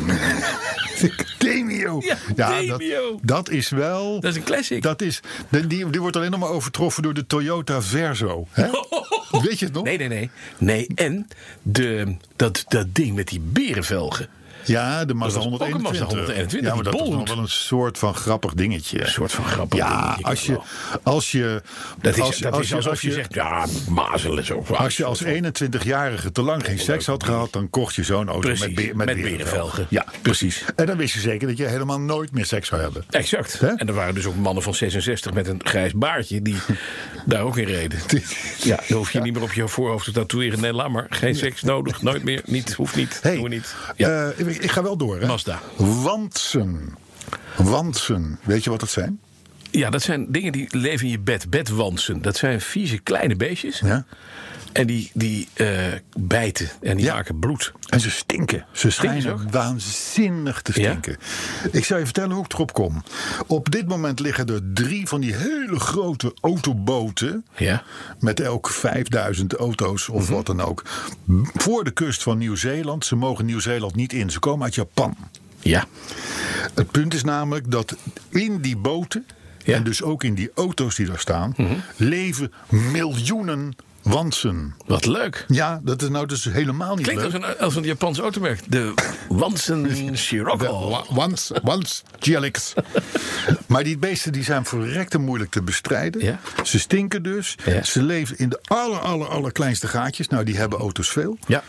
Demio. 1.38 2.00
Ja, 2.36 2.62
dat, 2.62 2.78
Demio. 2.78 3.18
dat 3.22 3.50
is 3.50 3.68
wel. 3.68 4.20
Dat 4.20 4.30
is 4.30 4.36
een 4.36 4.42
classic. 4.42 4.82
Dat 4.82 5.02
is, 5.02 5.20
die, 5.48 5.66
die 5.66 5.90
die 5.90 6.00
wordt 6.00 6.16
alleen 6.16 6.30
nog 6.30 6.40
maar 6.40 6.48
overtroffen 6.48 7.02
door 7.02 7.14
de 7.14 7.26
Toyota 7.26 7.82
Verso. 7.82 8.46
Hè? 8.50 8.68
Weet 9.42 9.58
je 9.58 9.64
het 9.64 9.74
nog? 9.74 9.84
Nee, 9.84 9.98
nee, 9.98 10.08
nee. 10.08 10.30
Nee, 10.58 10.86
en 10.94 11.28
de, 11.62 12.16
dat, 12.36 12.64
dat 12.68 12.94
ding 12.94 13.14
met 13.14 13.28
die 13.28 13.40
berenvelgen. 13.40 14.28
Ja, 14.64 15.04
de 15.04 15.14
Mazda 15.14 15.40
Dat 15.40 15.50
was 15.50 15.60
ook 15.60 15.60
een 15.60 15.70
121. 15.70 15.82
Mazda 15.82 16.06
121, 16.16 16.68
Ja, 16.70 16.74
maar 16.74 16.84
dat 16.84 16.94
is 16.94 17.08
nog 17.08 17.28
wel 17.28 17.38
een 17.38 17.48
soort 17.48 17.98
van 17.98 18.14
grappig 18.14 18.54
dingetje. 18.54 19.00
Een 19.00 19.08
soort 19.08 19.32
van 19.32 19.44
grappig 19.44 19.78
Ja, 19.78 20.00
dingetje, 20.00 20.24
als 20.24 20.46
je, 20.46 20.58
als 21.02 21.32
je, 21.32 21.62
Dat 22.00 22.16
is, 22.16 22.20
als, 22.22 22.38
dat 22.38 22.52
als 22.52 22.62
is 22.62 22.74
alsof 22.74 22.90
als 22.90 23.00
je, 23.00 23.12
zegt, 23.12 23.34
ja, 23.34 23.66
mazelen 23.88 24.44
zo. 24.44 24.64
Als 24.74 24.96
je 24.96 25.04
als 25.04 25.24
21-jarige 25.24 26.32
te 26.32 26.42
lang 26.42 26.64
geen 26.64 26.78
seks 26.78 27.06
had 27.06 27.24
gehad, 27.24 27.52
dan 27.52 27.70
kocht 27.70 27.94
je 27.94 28.02
zo'n 28.02 28.28
auto 28.28 28.40
Precies, 28.40 28.64
met, 28.66 28.74
be- 28.74 28.92
met 29.04 29.06
berenvelgen. 29.16 29.86
Ja, 29.88 30.04
precies. 30.22 30.64
En 30.76 30.86
dan 30.86 30.96
wist 30.96 31.14
je 31.14 31.20
zeker 31.20 31.48
dat 31.48 31.56
je 31.56 31.66
helemaal 31.66 32.00
nooit 32.00 32.32
meer 32.32 32.46
seks 32.46 32.68
zou 32.68 32.80
hebben. 32.80 33.04
Exact. 33.10 33.60
En 33.76 33.88
er 33.88 33.94
waren 33.94 34.14
dus 34.14 34.26
ook 34.26 34.36
mannen 34.36 34.62
van 34.62 34.74
66 34.74 35.32
met 35.32 35.48
een 35.48 35.60
grijs 35.64 35.92
baardje 35.92 36.42
die 36.42 36.56
daar 37.26 37.42
ook 37.42 37.56
in 37.56 37.64
reden. 37.66 37.98
Ja, 38.62 38.80
dan 38.88 38.96
hoef 38.96 39.12
je 39.12 39.20
niet 39.20 39.32
meer 39.32 39.42
op 39.42 39.52
je 39.52 39.68
voorhoofd 39.68 40.04
te 40.04 40.12
tatoeëren. 40.12 40.60
Nee, 40.60 40.72
laat 40.72 40.90
maar. 40.90 41.06
Geen 41.10 41.34
seks 41.34 41.62
nodig. 41.62 42.02
Nooit 42.02 42.22
meer. 42.24 42.42
Niet. 42.46 42.72
Hoeft 42.72 42.96
niet. 42.96 43.18
Hey, 43.22 43.34
Doen 43.34 43.42
we 43.42 43.48
niet. 43.48 43.74
Ja. 43.96 44.30
eh, 44.30 44.46
ik, 44.46 44.70
ga 44.70 44.82
wel 44.82 44.96
door. 44.96 45.20
Hè? 45.20 45.26
Mazda. 45.26 45.60
Wantsen. 45.76 46.94
Wantsen. 47.56 48.38
Weet 48.42 48.64
je 48.64 48.70
wat 48.70 48.80
dat 48.80 48.90
zijn? 48.90 49.20
ja, 49.70 49.90
dat 49.90 50.02
zijn 50.02 50.26
dingen 50.28 50.52
die 50.52 50.66
leven 50.76 51.04
in 51.04 51.10
je 51.10 51.18
bed. 51.18 51.50
Bedwansen. 51.50 52.22
Dat 52.22 52.36
zijn 52.36 52.60
vieze 52.60 52.98
kleine 52.98 53.36
beestjes. 53.36 53.78
Ja. 53.84 54.04
En 54.72 54.86
die, 54.86 55.10
die 55.14 55.48
eh, 55.54 55.68
bijten. 56.18 56.68
En 56.80 56.96
die 56.96 57.06
Ja. 57.06 57.14
maken 57.14 57.38
bloed. 57.38 57.72
En 57.88 58.00
ze 58.00 58.10
stinken. 58.10 58.66
Ze 58.72 58.90
schijnen 58.90 59.50
waanzinnig 59.50 60.62
te 60.62 60.72
Ja? 60.80 60.88
stinken. 60.90 61.16
Ik 61.72 61.84
zal 61.84 61.98
je 61.98 62.04
vertellen 62.04 62.30
hoe 62.36 62.44
ik 62.44 62.52
erop 62.52 62.72
kom. 62.72 63.02
Op 63.46 63.70
dit 63.70 63.88
moment 63.88 64.20
liggen 64.20 64.46
er 64.46 64.60
drie 64.74 65.08
van 65.08 65.20
die 65.20 65.34
hele 65.34 65.80
grote 65.80 66.34
autoboten. 66.40 67.46
Ja. 67.56 67.82
Met 68.20 68.40
elk 68.40 68.68
5000 68.68 69.52
auto's 69.54 70.08
of 70.08 70.22
Mhm. 70.24 70.32
wat 70.32 70.46
dan 70.46 70.60
ook. 70.60 70.82
Voor 71.54 71.84
de 71.84 71.90
kust 71.90 72.22
van 72.22 72.38
Nieuw-Zeeland. 72.38 73.04
Ze 73.04 73.16
mogen 73.16 73.44
Nieuw-Zeeland 73.46 73.94
niet 73.94 74.12
in. 74.12 74.30
Ze 74.30 74.38
komen 74.38 74.64
uit 74.64 74.74
Japan. 74.74 75.16
Ja. 75.60 75.84
Het 76.74 76.90
punt 76.90 77.14
is 77.14 77.24
namelijk 77.24 77.70
dat 77.70 77.96
in 78.28 78.60
die 78.60 78.76
boten. 78.76 79.24
Ja. 79.28 79.64
Mhm. 79.64 79.72
En 79.72 79.84
dus 79.84 80.02
ook 80.02 80.24
in 80.24 80.34
die 80.34 80.50
auto's 80.54 80.94
die 80.94 81.06
daar 81.06 81.18
staan. 81.18 81.54
leven 81.96 82.52
miljoenen 82.68 83.76
wansen. 84.02 84.74
Wat 84.86 85.06
leuk. 85.06 85.44
Ja, 85.48 85.80
dat 85.84 86.02
is 86.02 86.08
nou 86.08 86.26
dus 86.26 86.44
helemaal 86.44 86.94
niet 86.96 87.06
Klinkt 87.06 87.22
leuk. 87.22 87.34
als 87.34 87.50
een, 87.50 87.58
als 87.58 87.76
een 87.76 87.82
Japans 87.82 88.18
automerk. 88.18 88.60
De 88.68 88.94
Wansen 89.28 89.88
Scirocco. 90.18 91.02
Once, 91.14 91.60
once 91.64 92.02
GLX. 92.18 92.72
maar 93.66 93.84
die 93.84 93.98
beesten 93.98 94.32
die 94.32 94.44
zijn 94.44 94.64
verrekte 94.64 95.18
moeilijk 95.18 95.50
te 95.50 95.62
bestrijden. 95.62 96.24
Ja. 96.24 96.40
Ze 96.64 96.78
stinken 96.78 97.22
dus. 97.22 97.54
Ja. 97.64 97.82
Ze 97.82 98.02
leven 98.02 98.38
in 98.38 98.48
de 98.48 98.58
aller, 98.64 98.98
aller, 98.98 99.28
allerkleinste 99.28 99.86
gaatjes. 99.88 100.28
Nou, 100.28 100.44
die 100.44 100.56
hebben 100.56 100.78
auto's 100.78 101.08
veel. 101.08 101.38
Ja. 101.46 101.62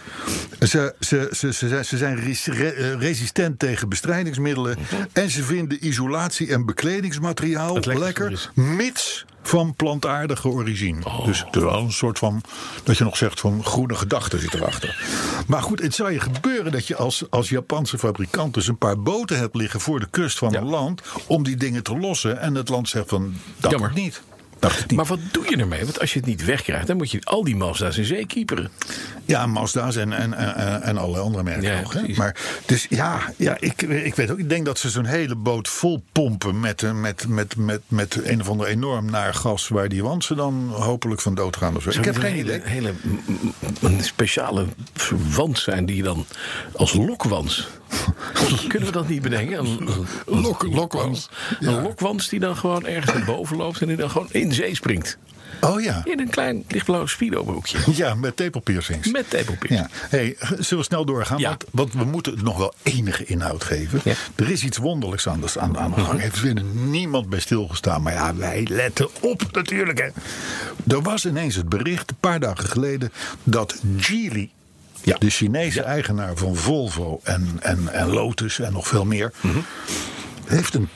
Ze, 0.59 0.95
ze, 0.99 1.27
ze, 1.31 1.53
ze, 1.53 1.67
zijn- 1.67 1.85
ze 1.85 1.97
zijn 1.97 2.19
res- 2.19 2.45
re- 2.45 2.67
eh, 2.69 2.93
resistent 2.99 3.59
tegen 3.59 3.89
bestrijdingsmiddelen. 3.89 4.77
En 5.13 5.29
ze 5.29 5.43
vinden 5.43 5.87
isolatie 5.87 6.51
en 6.51 6.65
bekledingsmateriaal 6.65 7.73
lekker 7.73 7.99
lekker. 7.99 8.49
Mits 8.53 9.25
van 9.43 9.73
plantaardige 9.75 10.47
origine. 10.47 10.99
Dus 11.25 11.39
het 11.45 11.55
is 11.55 11.61
wel 11.61 11.79
een 11.79 11.91
soort 11.91 12.19
van, 12.19 12.41
dat 12.83 12.97
je 12.97 13.03
nog 13.03 13.17
zegt 13.17 13.39
van 13.39 13.63
groene 13.65 13.95
gedachten 13.95 14.39
zit 14.39 14.53
erachter. 14.53 15.03
Maar 15.47 15.61
goed, 15.61 15.81
het 15.81 15.95
zou 15.95 16.11
je 16.11 16.19
gebeuren 16.19 16.71
dat 16.71 16.87
je 16.87 16.95
als, 16.95 17.23
als 17.29 17.49
Japanse 17.49 17.97
fabrikant 17.97 18.53
dus 18.53 18.67
een 18.67 18.77
paar 18.77 18.99
boten 18.99 19.37
hebt 19.37 19.55
liggen 19.55 19.79
voor 19.79 19.99
de 19.99 20.07
kust 20.09 20.37
van 20.37 20.51
Ja. 20.51 20.59
een 20.59 20.65
land. 20.69 21.01
om 21.27 21.43
die 21.43 21.55
dingen 21.55 21.83
te 21.83 21.97
lossen. 21.97 22.39
En 22.39 22.55
het 22.55 22.69
land 22.69 22.89
zegt 22.89 23.09
van, 23.09 23.33
dat 23.57 23.71
Jammer. 23.71 23.89
moet 23.91 24.01
niet. 24.03 24.21
Dacht 24.63 24.79
het 24.79 24.87
niet. 24.87 24.97
Maar 24.97 25.07
wat 25.07 25.19
doe 25.31 25.49
je 25.49 25.57
ermee? 25.57 25.83
Want 25.83 25.99
als 25.99 26.13
je 26.13 26.19
het 26.19 26.27
niet 26.27 26.45
wegkrijgt, 26.45 26.87
dan 26.87 26.97
moet 26.97 27.11
je 27.11 27.19
al 27.23 27.43
die 27.43 27.55
Mazda's 27.55 27.97
in 27.97 28.05
zee 28.05 28.25
kieperen. 28.25 28.71
Ja, 29.25 29.45
Mazda's 29.45 29.95
en, 29.95 30.13
en, 30.13 30.33
en, 30.33 30.81
en 30.81 30.97
allerlei 30.97 31.23
andere 31.23 31.43
merken 31.43 31.63
Ja, 31.63 31.81
nog. 31.81 31.93
Hè? 31.93 32.01
Maar 32.15 32.35
dus 32.65 32.85
ja, 32.89 33.19
ja 33.37 33.57
ik, 33.59 33.81
ik 33.81 34.15
weet 34.15 34.31
ook. 34.31 34.39
Ik 34.39 34.49
denk 34.49 34.65
dat 34.65 34.79
ze 34.79 34.89
zo'n 34.89 35.05
hele 35.05 35.35
boot 35.35 35.67
vol 35.67 36.03
pompen 36.11 36.59
met, 36.59 36.83
eh, 36.83 36.91
met, 36.91 37.27
met, 37.27 37.55
met, 37.55 37.81
met 37.87 38.19
een 38.23 38.41
of 38.41 38.49
ander 38.49 38.67
enorm 38.67 39.11
naar 39.11 39.33
gas 39.33 39.67
waar 39.67 39.89
die 39.89 40.03
wansen 40.03 40.35
dan 40.35 40.69
hopelijk 40.71 41.21
van 41.21 41.35
dood 41.35 41.57
gaan. 41.57 41.75
Of 41.75 41.83
zo. 41.83 41.89
Ik 41.89 42.05
heb 42.05 42.17
geen 42.17 42.37
idee. 42.37 42.55
een 42.55 42.67
hele, 42.67 42.93
hele 42.93 42.93
een 43.81 44.03
speciale 44.03 44.65
wand 45.35 45.59
zijn 45.59 45.85
die 45.85 46.03
dan 46.03 46.25
als 46.75 46.93
lokwans. 46.93 47.67
Kunnen 48.67 48.87
we 48.87 48.93
dat 48.93 49.07
niet 49.07 49.21
bedenken? 49.21 49.57
Een, 49.59 49.89
Lok- 50.25 50.63
lokwans. 50.63 51.29
Een 51.59 51.81
lokwans 51.81 52.29
die 52.29 52.39
dan 52.39 52.57
gewoon 52.57 52.85
ergens 52.85 53.13
naar 53.13 53.25
boven 53.25 53.57
loopt 53.57 53.81
en 53.81 53.87
die 53.87 53.97
dan 53.97 54.09
gewoon 54.09 54.27
in 54.31 54.53
zee 54.53 54.75
springt. 54.75 55.17
Oh 55.61 55.81
ja. 55.81 56.01
In 56.03 56.19
een 56.19 56.29
klein 56.29 56.63
lichtblauw 56.67 57.05
speedo-broekje. 57.05 57.77
Ja, 57.95 58.15
met 58.15 58.35
tepelpiercings. 58.35 59.11
Met 59.11 59.29
tepelpiercing. 59.29 59.89
Ja. 59.91 60.07
Hey, 60.09 60.35
zullen 60.39 60.77
we 60.77 60.83
snel 60.83 61.05
doorgaan? 61.05 61.37
Ja. 61.39 61.47
Want, 61.49 61.65
want 61.71 61.93
we 61.93 62.03
moeten 62.03 62.33
het 62.33 62.41
nog 62.41 62.57
wel 62.57 62.73
enige 62.83 63.25
inhoud 63.25 63.63
geven. 63.63 64.01
Ja. 64.03 64.13
Er 64.35 64.51
is 64.51 64.63
iets 64.63 64.77
wonderlijks 64.77 65.27
aan 65.27 65.41
de, 65.41 65.59
aan, 65.59 65.77
aan 65.77 65.91
de 65.95 66.01
gang. 66.01 66.19
Heeft 66.19 66.43
er 66.43 66.63
niemand 66.73 67.29
bij 67.29 67.39
stilgestaan. 67.39 68.01
Maar 68.01 68.13
ja, 68.13 68.35
wij 68.35 68.67
letten 68.69 69.07
op 69.21 69.43
natuurlijk. 69.51 69.99
Hè. 69.99 70.07
Er 70.95 71.01
was 71.01 71.25
ineens 71.25 71.55
het 71.55 71.69
bericht, 71.69 72.09
een 72.09 72.17
paar 72.19 72.39
dagen 72.39 72.65
geleden... 72.69 73.11
dat 73.43 73.81
Geely, 73.97 74.49
Ja. 75.03 75.15
de 75.19 75.29
Chinese 75.29 75.81
eigenaar 75.81 76.35
van 76.35 76.55
Volvo 76.55 77.19
en, 77.23 77.57
en, 77.59 77.93
en 77.93 78.07
Lotus 78.09 78.59
en 78.59 78.73
nog 78.73 78.87
veel 78.87 79.05
meer... 79.05 79.31
Mhm. 79.41 79.57
heeft 80.45 80.73
een 80.73 80.89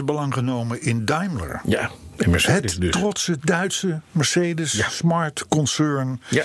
10% 0.00 0.04
belang 0.04 0.34
genomen 0.34 0.82
in 0.82 1.04
Daimler. 1.04 1.60
Ja, 1.64 1.90
en 2.16 2.30
Mercedes 2.30 2.72
Het 2.72 2.80
dus. 2.80 2.90
trotse 2.90 3.38
Duitse 3.44 4.00
Mercedes 4.12 4.72
Ja. 4.72 4.88
Smart 4.88 5.44
Concern. 5.48 6.20
Ja. 6.28 6.44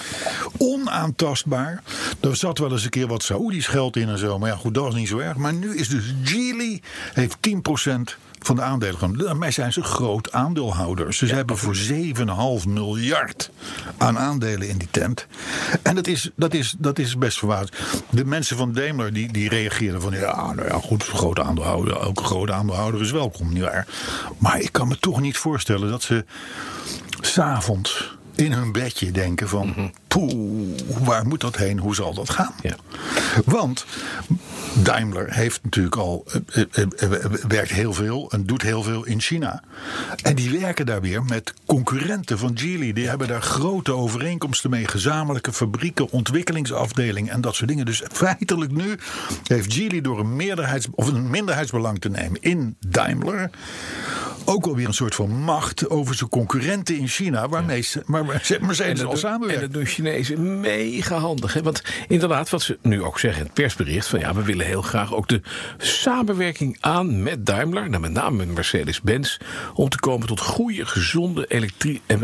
Onaantastbaar. 0.58 1.84
Er 2.20 2.36
zat 2.36 2.58
wel 2.58 2.72
eens 2.72 2.84
een 2.84 2.90
keer 2.90 3.08
wat 3.08 3.24
Saoedisch 3.24 3.68
geld 3.68 3.96
in 3.96 4.10
en 4.10 4.18
zo. 4.18 4.40
Maar 4.40 4.50
ja, 4.50 4.56
goed, 4.56 4.74
dat 4.74 4.84
was 4.84 4.96
niet 4.96 5.08
zo 5.08 5.18
erg. 5.18 5.36
Maar 5.38 5.54
nu 5.54 5.78
is 5.78 5.88
dus 5.90 6.14
Geely 6.24 6.82
heeft 7.14 7.38
10% 7.50 8.18
van 8.46 8.56
de 8.56 8.62
aandelen 8.62 8.98
genomen. 8.98 9.26
Daarmee 9.26 9.52
zijn 9.52 9.74
ze 9.74 9.84
groot 9.84 10.32
aandeelhouders. 10.32 11.18
Ze 11.18 11.26
hebben 11.26 11.58
voor 11.58 11.76
7,5 11.76 12.68
miljard 12.68 13.52
aan 13.98 14.18
aandelen 14.18 14.70
in 14.70 14.78
die 14.78 14.88
tent. 14.92 15.28
En 15.82 15.96
dat 15.96 16.08
is, 16.08 16.30
dat 16.36 16.54
is, 16.54 16.76
dat 16.78 17.00
is 17.00 17.18
best 17.18 17.38
verwaard. 17.38 17.78
De 18.10 18.26
mensen 18.26 18.58
van 18.58 18.74
Daimler 18.74 19.14
die, 19.14 19.32
die 19.32 19.50
reageerden 19.50 20.02
van... 20.02 20.14
ja, 20.14 20.54
nou 20.54 20.68
ja, 20.68 20.80
goed, 20.80 21.04
grote 21.04 21.44
aandeelhouder. 21.44 22.00
Elke 22.00 22.24
grote 22.24 22.54
aandeelhouder 22.54 23.02
is 23.02 23.12
welkom, 23.12 23.54
nietwaar? 23.54 23.88
Maar 24.38 24.60
ik 24.60 24.72
kan 24.72 24.88
me 24.88 24.98
toch 25.00 25.22
niet 25.22 25.38
voorstellen 25.38 25.90
dat 25.90 26.02
ze 26.02 26.26
s'avonds 27.22 28.18
in 28.36 28.52
hun 28.52 28.72
bedje 28.72 29.12
denken 29.12 29.50
van... 29.50 29.92
poeh, 30.08 30.80
waar 31.04 31.28
moet 31.28 31.42
dat 31.42 31.56
heen? 31.56 31.80
Hoe 31.80 31.96
zal 31.96 32.14
dat 32.14 32.30
gaan? 32.30 32.54
Ja. 32.62 32.76
Want 33.46 33.86
Daimler 34.74 35.34
heeft 35.34 35.64
natuurlijk 35.64 35.96
al 35.96 36.26
eh, 36.28 36.64
eh, 36.72 37.14
eh, 37.14 37.24
werkt 37.48 37.72
heel 37.72 37.94
veel 37.94 38.32
en 38.32 38.46
doet 38.46 38.62
heel 38.62 38.84
veel 38.84 39.06
in 39.06 39.22
China. 39.22 39.64
En 40.22 40.36
die 40.36 40.60
werken 40.60 40.86
daar 40.86 41.02
weer 41.02 41.24
met 41.24 41.54
concurrenten 41.66 42.38
van 42.38 42.58
Geely. 42.58 42.94
Die 42.94 43.08
hebben 43.08 43.28
daar 43.28 43.42
grote 43.42 43.94
overeenkomsten 43.94 44.70
mee. 44.70 44.88
Gezamenlijke 44.88 45.54
fabrieken, 45.54 46.12
ontwikkelingsafdeling 46.12 47.30
en 47.30 47.42
dat 47.42 47.56
soort 47.56 47.70
dingen. 47.70 47.86
Dus 47.86 48.04
feitelijk 48.12 48.72
nu 48.72 48.98
heeft 49.48 49.74
Geely 49.74 50.02
door 50.02 50.20
een, 50.20 50.36
meerderheids, 50.36 50.88
of 50.92 51.08
een 51.08 51.30
minderheidsbelang 51.30 52.00
te 52.00 52.10
nemen 52.10 52.42
in 52.42 52.76
Daimler... 52.88 53.50
ook 54.46 54.66
alweer 54.66 54.88
een 54.88 54.94
soort 54.94 55.16
van 55.16 55.30
macht 55.30 55.90
over 55.90 56.16
zijn 56.16 56.30
concurrenten 56.30 56.98
in 56.98 57.08
China... 57.08 57.48
waarmee 57.50 57.82
ze, 57.82 58.04
maar 58.06 58.26
Mercedes 58.26 59.04
al 59.04 59.10
doen- 59.10 59.18
samenwerkt. 59.18 59.62
en 59.62 59.68
dat 59.68 59.74
doen 59.74 59.86
Chinezen 59.86 60.60
mega 60.60 61.18
handig. 61.18 61.54
Hè? 61.54 61.62
Want 61.62 61.82
inderdaad, 62.08 62.50
wat 62.50 62.62
ze 62.62 62.78
nu 62.82 63.04
ook 63.04 63.20
zeggen 63.20 63.40
in 63.40 63.46
het 63.46 63.56
persbericht... 63.56 64.08
van 64.08 64.20
ja, 64.20 64.34
we 64.34 64.44
willen 64.44 64.63
heel 64.64 64.82
graag 64.82 65.14
ook 65.14 65.28
de 65.28 65.42
samenwerking 65.78 66.78
aan 66.80 67.24
met 67.24 67.46
Daimler... 67.46 67.90
nou, 67.90 68.02
met 68.02 68.12
name 68.12 68.38
met 68.38 68.56
Mercedes-Benz... 68.56 69.38
om 69.74 69.90
te 69.90 70.00
komen 70.00 70.28
tot 70.28 70.40
goede, 70.40 70.86
gezonde 70.86 71.48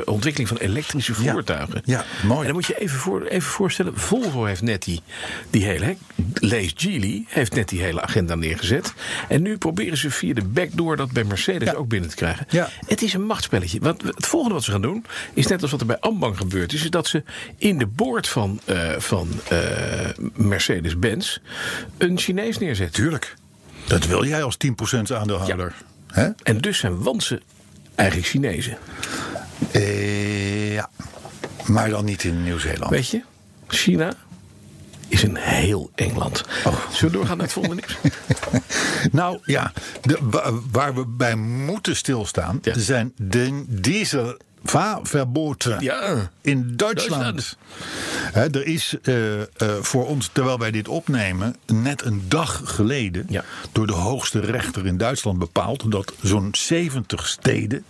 ontwikkeling 0.05 0.49
van 0.49 0.57
elektrische 0.57 1.13
voertuigen. 1.13 1.81
Ja, 1.85 2.05
mooi. 2.23 2.39
En 2.39 2.45
dan 2.45 2.53
moet 2.53 2.65
je 2.65 2.79
even, 2.79 2.99
voor, 2.99 3.25
even 3.25 3.49
voorstellen... 3.49 3.97
Volvo 3.97 4.45
heeft 4.45 4.61
net 4.61 4.83
die, 4.83 5.01
die 5.49 5.65
hele... 5.65 5.85
hè, 5.85 5.93
Lees 6.33 6.73
Geely 6.75 7.23
heeft 7.27 7.55
net 7.55 7.69
die 7.69 7.81
hele 7.81 8.01
agenda 8.01 8.35
neergezet. 8.35 8.93
En 9.27 9.41
nu 9.41 9.57
proberen 9.57 9.97
ze 9.97 10.11
via 10.11 10.33
de 10.33 10.43
backdoor 10.43 10.97
dat 10.97 11.11
bij 11.11 11.23
Mercedes 11.23 11.67
Ja. 11.69 11.73
ook 11.73 11.87
binnen 11.87 12.09
te 12.09 12.15
krijgen. 12.15 12.45
Ja. 12.49 12.69
Het 12.85 13.01
is 13.01 13.13
een 13.13 13.25
machtspelletje. 13.25 13.79
Want 13.79 14.01
het 14.01 14.27
volgende 14.27 14.55
wat 14.55 14.63
ze 14.63 14.71
gaan 14.71 14.81
doen, 14.81 15.05
is 15.33 15.47
net 15.47 15.61
als 15.61 15.71
wat 15.71 15.79
er 15.79 15.85
bij 15.85 15.99
Ambank 15.99 16.37
gebeurd 16.37 16.73
is, 16.73 16.83
is 16.83 16.89
dat 16.89 17.07
ze 17.07 17.23
in 17.57 17.77
de 17.77 17.87
boord 17.87 18.27
van, 18.27 18.59
eh, 18.65 18.89
van 18.97 19.27
eh, 19.49 19.59
Mercedes-Benz 20.33 21.37
een 21.97 22.17
Chinees 22.29 22.57
neerzetten. 22.57 22.95
Tuurlijk. 22.95 23.35
Dat 23.87 24.05
wil 24.05 24.25
jij 24.25 24.43
als 24.43 24.57
10% 24.67 25.13
aandeelhouder. 25.13 25.75
Hè? 26.07 26.29
En 26.43 26.57
dus 26.57 26.77
zijn 26.77 27.03
wansen 27.03 27.41
eigenlijk 27.95 28.29
Chinezen. 28.29 28.77
Eh, 29.71 30.73
ja. 30.73 30.89
Maar 31.65 31.89
dan 31.89 32.05
niet 32.05 32.23
in 32.23 32.43
Nieuw-Zeeland. 32.43 32.91
Weet 32.91 33.09
je, 33.09 33.21
China 33.67 34.13
is 35.07 35.23
een 35.23 35.35
heel 35.37 35.91
Engeland. 35.95 36.43
Oh. 36.65 36.89
Zullen 36.91 37.11
we 37.11 37.17
doorgaan 37.17 37.37
naar 37.37 37.45
het 37.45 37.53
volgende 37.55 37.75
nieuws? 37.87 37.97
Nou 39.11 39.39
ja, 39.43 39.73
de, 40.01 40.17
wa- 40.21 40.51
waar 40.71 40.95
we 40.95 41.05
bij 41.05 41.35
moeten 41.35 41.95
stilstaan 41.95 42.59
Ja. 42.61 42.79
zijn 42.79 43.11
de 43.17 43.65
Fahrverboten 44.65 45.83
Ja. 45.83 46.29
in 46.41 46.73
Duitsland. 46.75 47.57
Er 48.33 48.65
is 48.65 48.95
eh, 49.01 49.41
eh, 49.41 49.45
voor 49.81 50.07
ons, 50.07 50.29
terwijl 50.33 50.59
wij 50.59 50.71
dit 50.71 50.87
opnemen, 50.87 51.55
net 51.65 52.05
een 52.05 52.23
dag 52.27 52.61
geleden 52.65 53.25
Ja. 53.29 53.43
door 53.71 53.87
de 53.87 53.93
hoogste 53.93 54.39
rechter 54.39 54.85
in 54.85 54.97
Duitsland 54.97 55.39
bepaald 55.39 55.91
dat 55.91 56.13
zo'n 56.21 56.49
70 56.51 57.27
steden. 57.27 57.83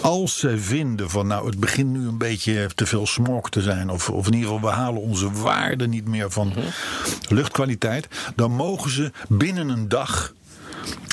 Als 0.00 0.38
ze 0.38 0.58
vinden 0.58 1.10
van 1.10 1.26
nou 1.26 1.46
het 1.46 1.60
begint 1.60 1.90
nu 1.90 2.06
een 2.08 2.18
beetje 2.18 2.68
te 2.74 2.86
veel 2.86 3.06
smog 3.06 3.50
te 3.50 3.62
zijn. 3.62 3.90
Of, 3.90 4.10
of 4.10 4.26
in 4.26 4.32
ieder 4.34 4.50
geval 4.50 4.68
we 4.70 4.76
halen 4.76 5.02
onze 5.02 5.30
waarde 5.32 5.88
niet 5.88 6.08
meer 6.08 6.30
van 6.30 6.52
luchtkwaliteit. 7.28 8.08
Dan 8.36 8.50
mogen 8.50 8.90
ze 8.90 9.10
binnen 9.28 9.68
een 9.68 9.88
dag 9.88 10.32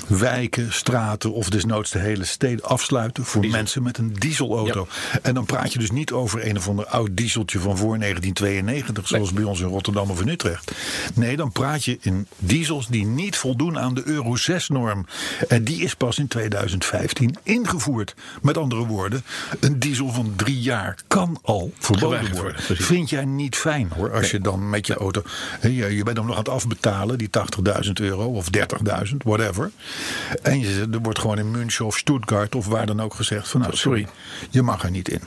wijken, 0.08 0.74
straten 0.74 1.34
of 1.34 1.50
desnoods 1.50 1.92
de 1.92 2.00
hele 2.00 2.26
steden 2.26 2.66
afsluiten 2.66 3.26
voor 3.26 3.48
mensen 3.48 3.84
met 3.84 3.98
een 3.98 4.14
dieselauto. 4.14 4.88
En 5.22 5.34
dan 5.34 5.46
praat 5.46 5.74
je 5.74 5.80
dus 5.80 5.92
niet 5.92 6.12
over 6.12 6.48
een 6.48 6.58
of 6.58 6.68
ander 6.68 6.86
oud 6.86 7.10
dieseltje 7.12 7.60
van 7.60 7.78
voor 7.78 8.00
1992, 8.00 9.08
zoals 9.08 9.34
bij 9.34 9.44
ons 9.44 9.60
in 9.60 9.68
Rotterdam 9.68 10.10
of 10.10 10.22
in 10.22 10.28
Utrecht. 10.28 10.72
Nee, 11.14 11.36
dan 11.36 11.52
praat 11.52 11.84
je 11.84 11.98
in 12.02 12.28
diesels 12.38 12.88
die 12.88 13.06
niet 13.06 13.38
voldoen 13.38 13.80
aan 13.80 13.94
de 13.94 14.02
Euro 14.06 14.36
6-norm. 14.52 15.06
En 15.48 15.64
die 15.64 15.82
is 15.82 15.96
pas 15.96 16.20
in 16.20 16.28
2015 16.28 17.36
ingevoerd. 17.44 18.16
Met 18.42 18.58
andere 18.58 18.86
woorden, 18.86 19.24
een 19.60 19.80
diesel 19.80 20.12
van 20.12 20.34
drie 20.36 20.60
jaar 20.60 20.98
kan 21.08 21.40
al 21.42 21.74
verboden 21.80 22.36
worden. 22.36 22.54
precies. 22.54 22.86
Vind 22.86 23.10
jij 23.10 23.26
niet 23.26 23.56
fijn 23.56 23.92
hoor, 23.96 24.14
als 24.14 24.32
je 24.32 24.40
dan 24.40 24.70
met 24.70 24.88
je 24.88 24.94
auto. 24.96 25.24
Je, 25.62 25.96
je 25.96 26.04
bent 26.04 26.18
hem 26.18 26.26
nog 26.26 26.36
aan 26.36 26.44
het 26.44 26.50
afbetalen, 26.50 27.18
die 27.18 27.30
80.000 27.86 27.92
euro 27.94 28.26
of 28.26 28.48
30.000, 28.58 29.16
whatever. 29.18 29.65
En 30.42 30.60
je, 30.60 30.88
er 30.92 31.00
wordt 31.02 31.20
gewoon 31.20 31.38
in 31.38 31.52
München 31.52 31.86
of 31.86 31.98
Stuttgart 31.98 32.56
of 32.56 32.68
waar 32.68 32.86
dan 32.86 33.02
ook 33.02 33.14
gezegd: 33.14 33.48
van 33.48 33.62
nou, 33.62 33.76
sorry, 33.76 34.08
je 34.50 34.62
mag 34.62 34.84
er 34.84 34.92
niet 34.92 35.10
in. 35.10 35.22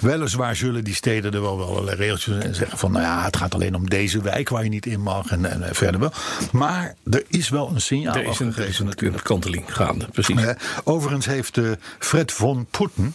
Weliswaar 0.00 0.56
zullen 0.56 0.84
die 0.84 0.94
steden 0.94 1.32
er 1.32 1.42
wel 1.42 1.58
wel 1.58 1.68
allerlei 1.68 1.96
regeltjes 1.96 2.44
en 2.44 2.54
zeggen 2.54 2.78
van 2.78 2.92
nou 2.92 3.04
ja, 3.04 3.24
het 3.24 3.36
gaat 3.36 3.54
alleen 3.54 3.74
om 3.74 3.88
deze 3.88 4.22
wijk 4.22 4.48
waar 4.48 4.64
je 4.64 4.70
niet 4.70 4.86
in 4.86 5.00
mag 5.00 5.30
en, 5.30 5.44
en 5.62 5.74
verder 5.74 6.00
wel. 6.00 6.12
Maar 6.52 6.94
er 7.10 7.24
is 7.28 7.48
wel 7.48 7.70
een 7.74 7.80
signaal 7.80 8.14
Er 8.14 8.26
is 8.26 8.38
een, 8.38 8.54
er 8.56 8.68
is 8.68 8.78
natuurlijk. 8.78 9.24
kanteling 9.24 9.74
gaande, 9.74 10.06
precies. 10.12 10.40
Overigens 10.84 11.26
heeft 11.26 11.58
eh, 11.58 11.70
Fred 11.98 12.32
von 12.32 12.66
Putten, 12.70 13.14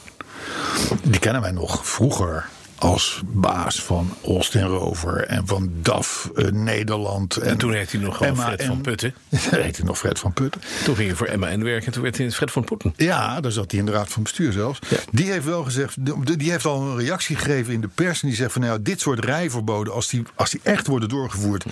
die 1.01 1.19
kennen 1.19 1.41
wij 1.41 1.51
nog 1.51 1.87
vroeger 1.87 2.49
als 2.83 3.21
baas 3.25 3.81
van 3.81 4.09
Austin 4.25 4.61
Rover 4.63 5.25
en 5.25 5.47
van 5.47 5.71
DAF 5.81 6.29
eh, 6.35 6.45
Nederland. 6.51 7.35
En, 7.37 7.49
En 7.49 7.57
toen 7.57 7.73
heette 7.73 7.97
hij 7.97 8.05
nog 8.05 8.21
Emma 8.21 8.43
Fred 8.45 8.59
en- 8.59 8.67
van 8.67 8.81
Putten. 8.81 9.13
Toen 9.29 9.39
heette 9.59 9.77
hij 9.77 9.85
nog 9.85 9.97
Fred 9.97 10.19
van 10.19 10.33
Putten. 10.33 10.61
Toen 10.83 10.95
ging 10.95 11.09
je 11.09 11.15
voor 11.15 11.27
Emma 11.27 11.47
en 11.47 11.63
werken 11.63 11.85
en 11.85 11.91
toen 11.93 12.01
werd 12.03 12.17
hij 12.17 12.31
Fred 12.31 12.51
van 12.51 12.63
Poeten. 12.63 12.93
Ja, 12.97 13.41
daar 13.41 13.51
zat 13.51 13.71
hij 13.71 13.79
in 13.79 13.85
de 13.85 13.91
raad 13.91 14.09
van 14.09 14.23
bestuur 14.23 14.51
zelfs. 14.51 14.79
Ja. 14.89 14.97
Die 15.11 15.31
heeft 15.31 15.45
wel 15.45 15.63
gezegd, 15.63 16.05
die 16.05 16.37
die 16.37 16.51
heeft 16.51 16.65
al 16.65 16.81
een 16.81 16.97
reactie 16.97 17.35
gegeven 17.35 17.73
in 17.73 17.81
de 17.81 17.87
pers. 17.87 18.21
En 18.21 18.27
die 18.27 18.37
zegt 18.37 18.51
van 18.51 18.61
nou, 18.61 18.81
dit 18.81 18.99
soort 19.01 19.25
rijverboden, 19.25 19.93
als 19.93 20.07
die, 20.07 20.23
als 20.35 20.49
die 20.51 20.59
echt 20.63 20.87
worden 20.87 21.09
doorgevoerd, 21.09 21.65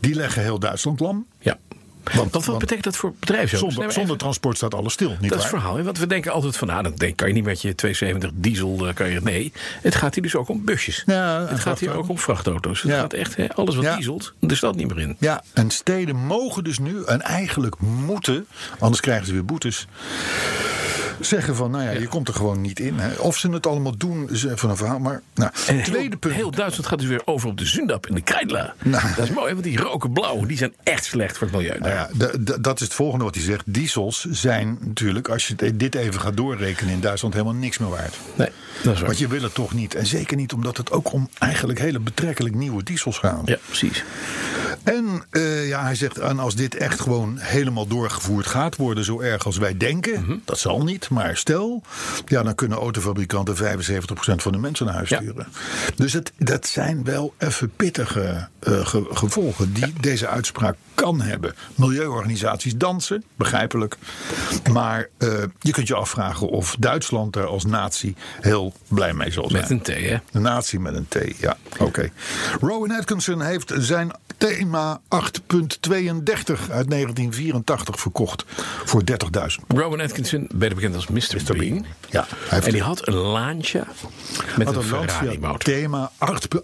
die 0.00 0.14
leggen 0.14 0.42
heel 0.42 0.58
Duitsland 0.58 1.00
lam. 1.00 1.26
Ja. 1.38 1.58
Want- 2.14 2.44
wat, 2.46 2.58
betekent 2.58 2.84
dat 2.84 2.96
voor 2.96 3.12
bedrijfsauto's? 3.20 3.74
Zonder, 3.74 4.06
Nee, 4.06 4.16
transport 4.16 4.56
staat 4.56 4.74
alles 4.74 4.92
stil. 4.92 5.08
Niet 5.20 5.30
Dat 5.30 5.38
is 5.38 5.44
het 5.44 5.52
verhaal. 5.54 5.76
hè? 5.76 5.82
Want 5.82 5.98
we 5.98 6.06
denken 6.06 6.32
altijd 6.32 6.56
van, 6.56 6.68
nou, 6.68 6.82
dan 6.96 7.14
kan 7.14 7.28
je 7.28 7.34
niet 7.34 7.44
met 7.44 7.62
je 7.62 7.74
270 7.74 8.30
diesel, 8.34 8.86
eh, 8.88 8.94
kan 8.94 9.10
je, 9.10 9.20
nee. 9.20 9.52
Het 9.82 9.94
gaat 9.94 10.14
hier 10.14 10.22
dus 10.22 10.34
ook 10.36 10.48
om 10.48 10.64
busjes. 10.64 11.02
Ja, 11.06 11.46
het 11.48 11.60
gaat 11.60 11.78
hier 11.78 11.92
ook 11.96 12.08
om 12.08 12.18
vrachtauto's. 12.18 12.82
Het 12.82 12.90
Ja. 12.90 13.00
gaat 13.00 13.12
echt, 13.12 13.36
hè, 13.36 13.54
alles 13.54 13.74
wat 13.74 13.84
Ja. 13.84 13.96
dieselt, 13.96 14.32
er 14.48 14.56
staat 14.56 14.74
niet 14.76 14.88
meer 14.94 14.98
in. 15.00 15.16
Ja, 15.18 15.42
en 15.52 15.70
steden 15.70 16.16
mogen 16.16 16.64
dus 16.64 16.78
nu, 16.78 17.04
en 17.04 17.20
eigenlijk 17.22 17.80
moeten, 17.80 18.46
anders 18.78 19.00
krijgen 19.00 19.26
ze 19.26 19.32
weer 19.32 19.44
boetes. 19.44 19.86
Zeggen 21.20 21.56
van, 21.56 21.70
nou 21.70 21.84
ja, 21.84 21.90
je 21.90 22.06
komt 22.08 22.28
er 22.28 22.34
gewoon 22.34 22.60
niet 22.60 22.80
in. 22.80 22.98
Hè. 22.98 23.14
Of 23.14 23.36
ze 23.38 23.50
het 23.50 23.66
allemaal 23.66 23.96
doen, 23.96 24.30
is 24.30 24.44
even 24.44 24.70
een 24.70 24.76
verhaal. 24.76 24.98
Maar, 24.98 25.22
nou, 25.34 25.50
En 25.66 25.82
tweede 25.82 25.98
heel, 26.08 26.18
punt. 26.18 26.34
heel 26.34 26.50
Duitsland 26.50 26.86
gaat 26.86 26.98
dus 26.98 27.08
weer 27.08 27.22
over 27.24 27.48
op 27.48 27.58
de 27.58 27.66
Zundap 27.66 28.06
en 28.06 28.14
de 28.14 28.20
Kreidla. 28.20 28.74
Nou. 28.84 29.02
Dat 29.16 29.24
is 29.24 29.30
mooi, 29.34 29.52
want 29.52 29.64
die 29.64 29.78
roken 29.78 30.12
blauw, 30.12 30.46
die 30.46 30.56
zijn 30.56 30.74
echt 30.82 31.04
slecht 31.04 31.38
voor 31.38 31.46
het 31.46 31.56
milieu. 31.56 31.78
Nou 31.78 31.92
ja, 31.98 32.08
dat 32.60 32.74
is 32.80 32.80
het 32.86 32.94
volgende 32.94 33.24
wat 33.24 33.34
hij 33.34 33.44
zegt. 33.44 33.62
Diesels 33.66 34.24
zijn 34.30 34.78
natuurlijk, 34.80 35.28
als 35.28 35.48
je 35.48 35.74
dit 35.76 35.94
even 35.94 36.20
gaat 36.20 36.36
doorrekenen 36.36 36.92
in 36.92 37.00
Duitsland, 37.00 37.34
helemaal 37.34 37.54
niks 37.56 37.78
meer 37.78 37.88
waard. 37.88 38.16
Nee, 38.34 38.48
dat 38.82 38.92
is 38.92 38.98
waar. 38.98 39.06
Want 39.08 39.18
je 39.18 39.28
wil 39.28 39.42
het 39.42 39.54
toch 39.54 39.74
niet. 39.74 39.94
En 39.94 40.06
zeker 40.06 40.36
niet 40.36 40.52
omdat 40.52 40.76
het 40.76 40.90
ook 40.90 41.12
om 41.12 41.28
eigenlijk 41.38 41.78
hele 41.78 41.98
betrekkelijk 42.00 42.54
nieuwe 42.54 42.82
diesels 42.82 43.18
gaat. 43.18 43.40
Ja, 43.44 43.58
precies. 43.66 44.04
En 44.82 45.22
eh, 45.30 45.68
ja, 45.68 45.82
hij 45.82 45.94
zegt, 45.94 46.18
en 46.18 46.38
als 46.38 46.54
dit 46.54 46.74
echt 46.74 47.00
gewoon 47.00 47.38
helemaal 47.38 47.86
doorgevoerd 47.86 48.46
gaat 48.46 48.76
worden, 48.76 49.04
zo 49.04 49.20
erg 49.20 49.44
als 49.46 49.56
wij 49.56 49.76
denken, 49.76 50.20
Mhm. 50.22 50.36
dat 50.44 50.58
zal 50.58 50.84
niet, 50.84 51.08
maar 51.10 51.36
stel, 51.36 51.82
ja, 52.26 52.42
dan 52.42 52.54
kunnen 52.54 52.78
autofabrikanten 52.78 53.56
75% 53.56 54.42
van 54.42 54.52
de 54.52 54.58
mensen 54.58 54.86
naar 54.86 54.94
huis 54.94 55.08
Ja. 55.08 55.18
sturen. 55.20 55.46
Dus 55.96 56.12
het, 56.12 56.32
dat 56.38 56.66
zijn 56.66 57.04
wel 57.04 57.34
even 57.38 57.70
pittige 57.76 58.48
eh, 58.58 58.86
ge- 58.86 59.06
gevolgen 59.12 59.72
die 59.72 59.92
deze 60.00 60.26
uitspraak 60.28 60.76
kan 61.00 61.20
hebben. 61.20 61.54
Milieuorganisaties 61.74 62.76
dansen, 62.76 63.24
begrijpelijk. 63.36 63.96
Maar 64.72 65.08
eh, 65.18 65.28
je 65.60 65.72
kunt 65.72 65.88
je 65.88 65.94
afvragen 65.94 66.48
of 66.48 66.76
Duitsland 66.78 67.36
er 67.36 67.46
als 67.46 67.64
natie 67.64 68.14
heel 68.40 68.72
blij 68.88 69.12
mee 69.14 69.30
zal 69.30 69.48
zijn. 69.50 69.60
Met 69.62 69.70
een 69.70 69.80
T, 69.80 69.86
hè? 69.86 70.16
Een 70.32 70.42
natie 70.42 70.80
met 70.80 70.94
een 70.94 71.08
T, 71.08 71.16
ja. 71.40 71.56
Oké. 71.78 72.10
Rowan 72.60 72.90
Atkinson 72.90 73.40
heeft 73.40 73.72
zijn 73.76 74.10
thema 74.36 75.00
8.32 75.00 75.10
uit 76.70 76.90
1984 76.90 78.00
verkocht 78.00 78.44
voor 78.84 79.02
30.000. 79.10 79.66
Rowan 79.68 80.00
Atkinson, 80.00 80.48
beter 80.54 80.74
bekend 80.74 80.94
als 80.94 81.06
Mr. 81.06 81.56
Bean. 81.56 81.86
Ja, 82.10 82.26
hij 82.48 82.60
En 82.60 82.72
die 82.72 82.82
had 82.82 83.06
een 83.08 83.14
Lancia 83.14 83.86
met 84.56 84.66
Had 84.66 84.76
een 84.76 84.82
een 84.82 84.90
Lancia 84.90 85.14
Ferrari 85.16 85.38
motor. 85.38 85.58
thema 85.58 86.10
8 86.18 86.48
8.32. 86.56 86.60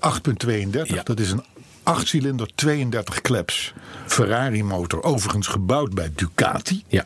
Ja. 0.82 1.02
Dat 1.02 1.20
is 1.20 1.30
een 1.30 1.44
8-cilinder 1.90 2.46
32 2.54 3.20
kleps 3.20 3.74
Ferrari 4.06 4.64
motor. 4.64 5.02
Overigens 5.02 5.46
gebouwd 5.46 5.94
bij 5.94 6.10
Ducati. 6.14 6.84
Ja. 6.88 7.04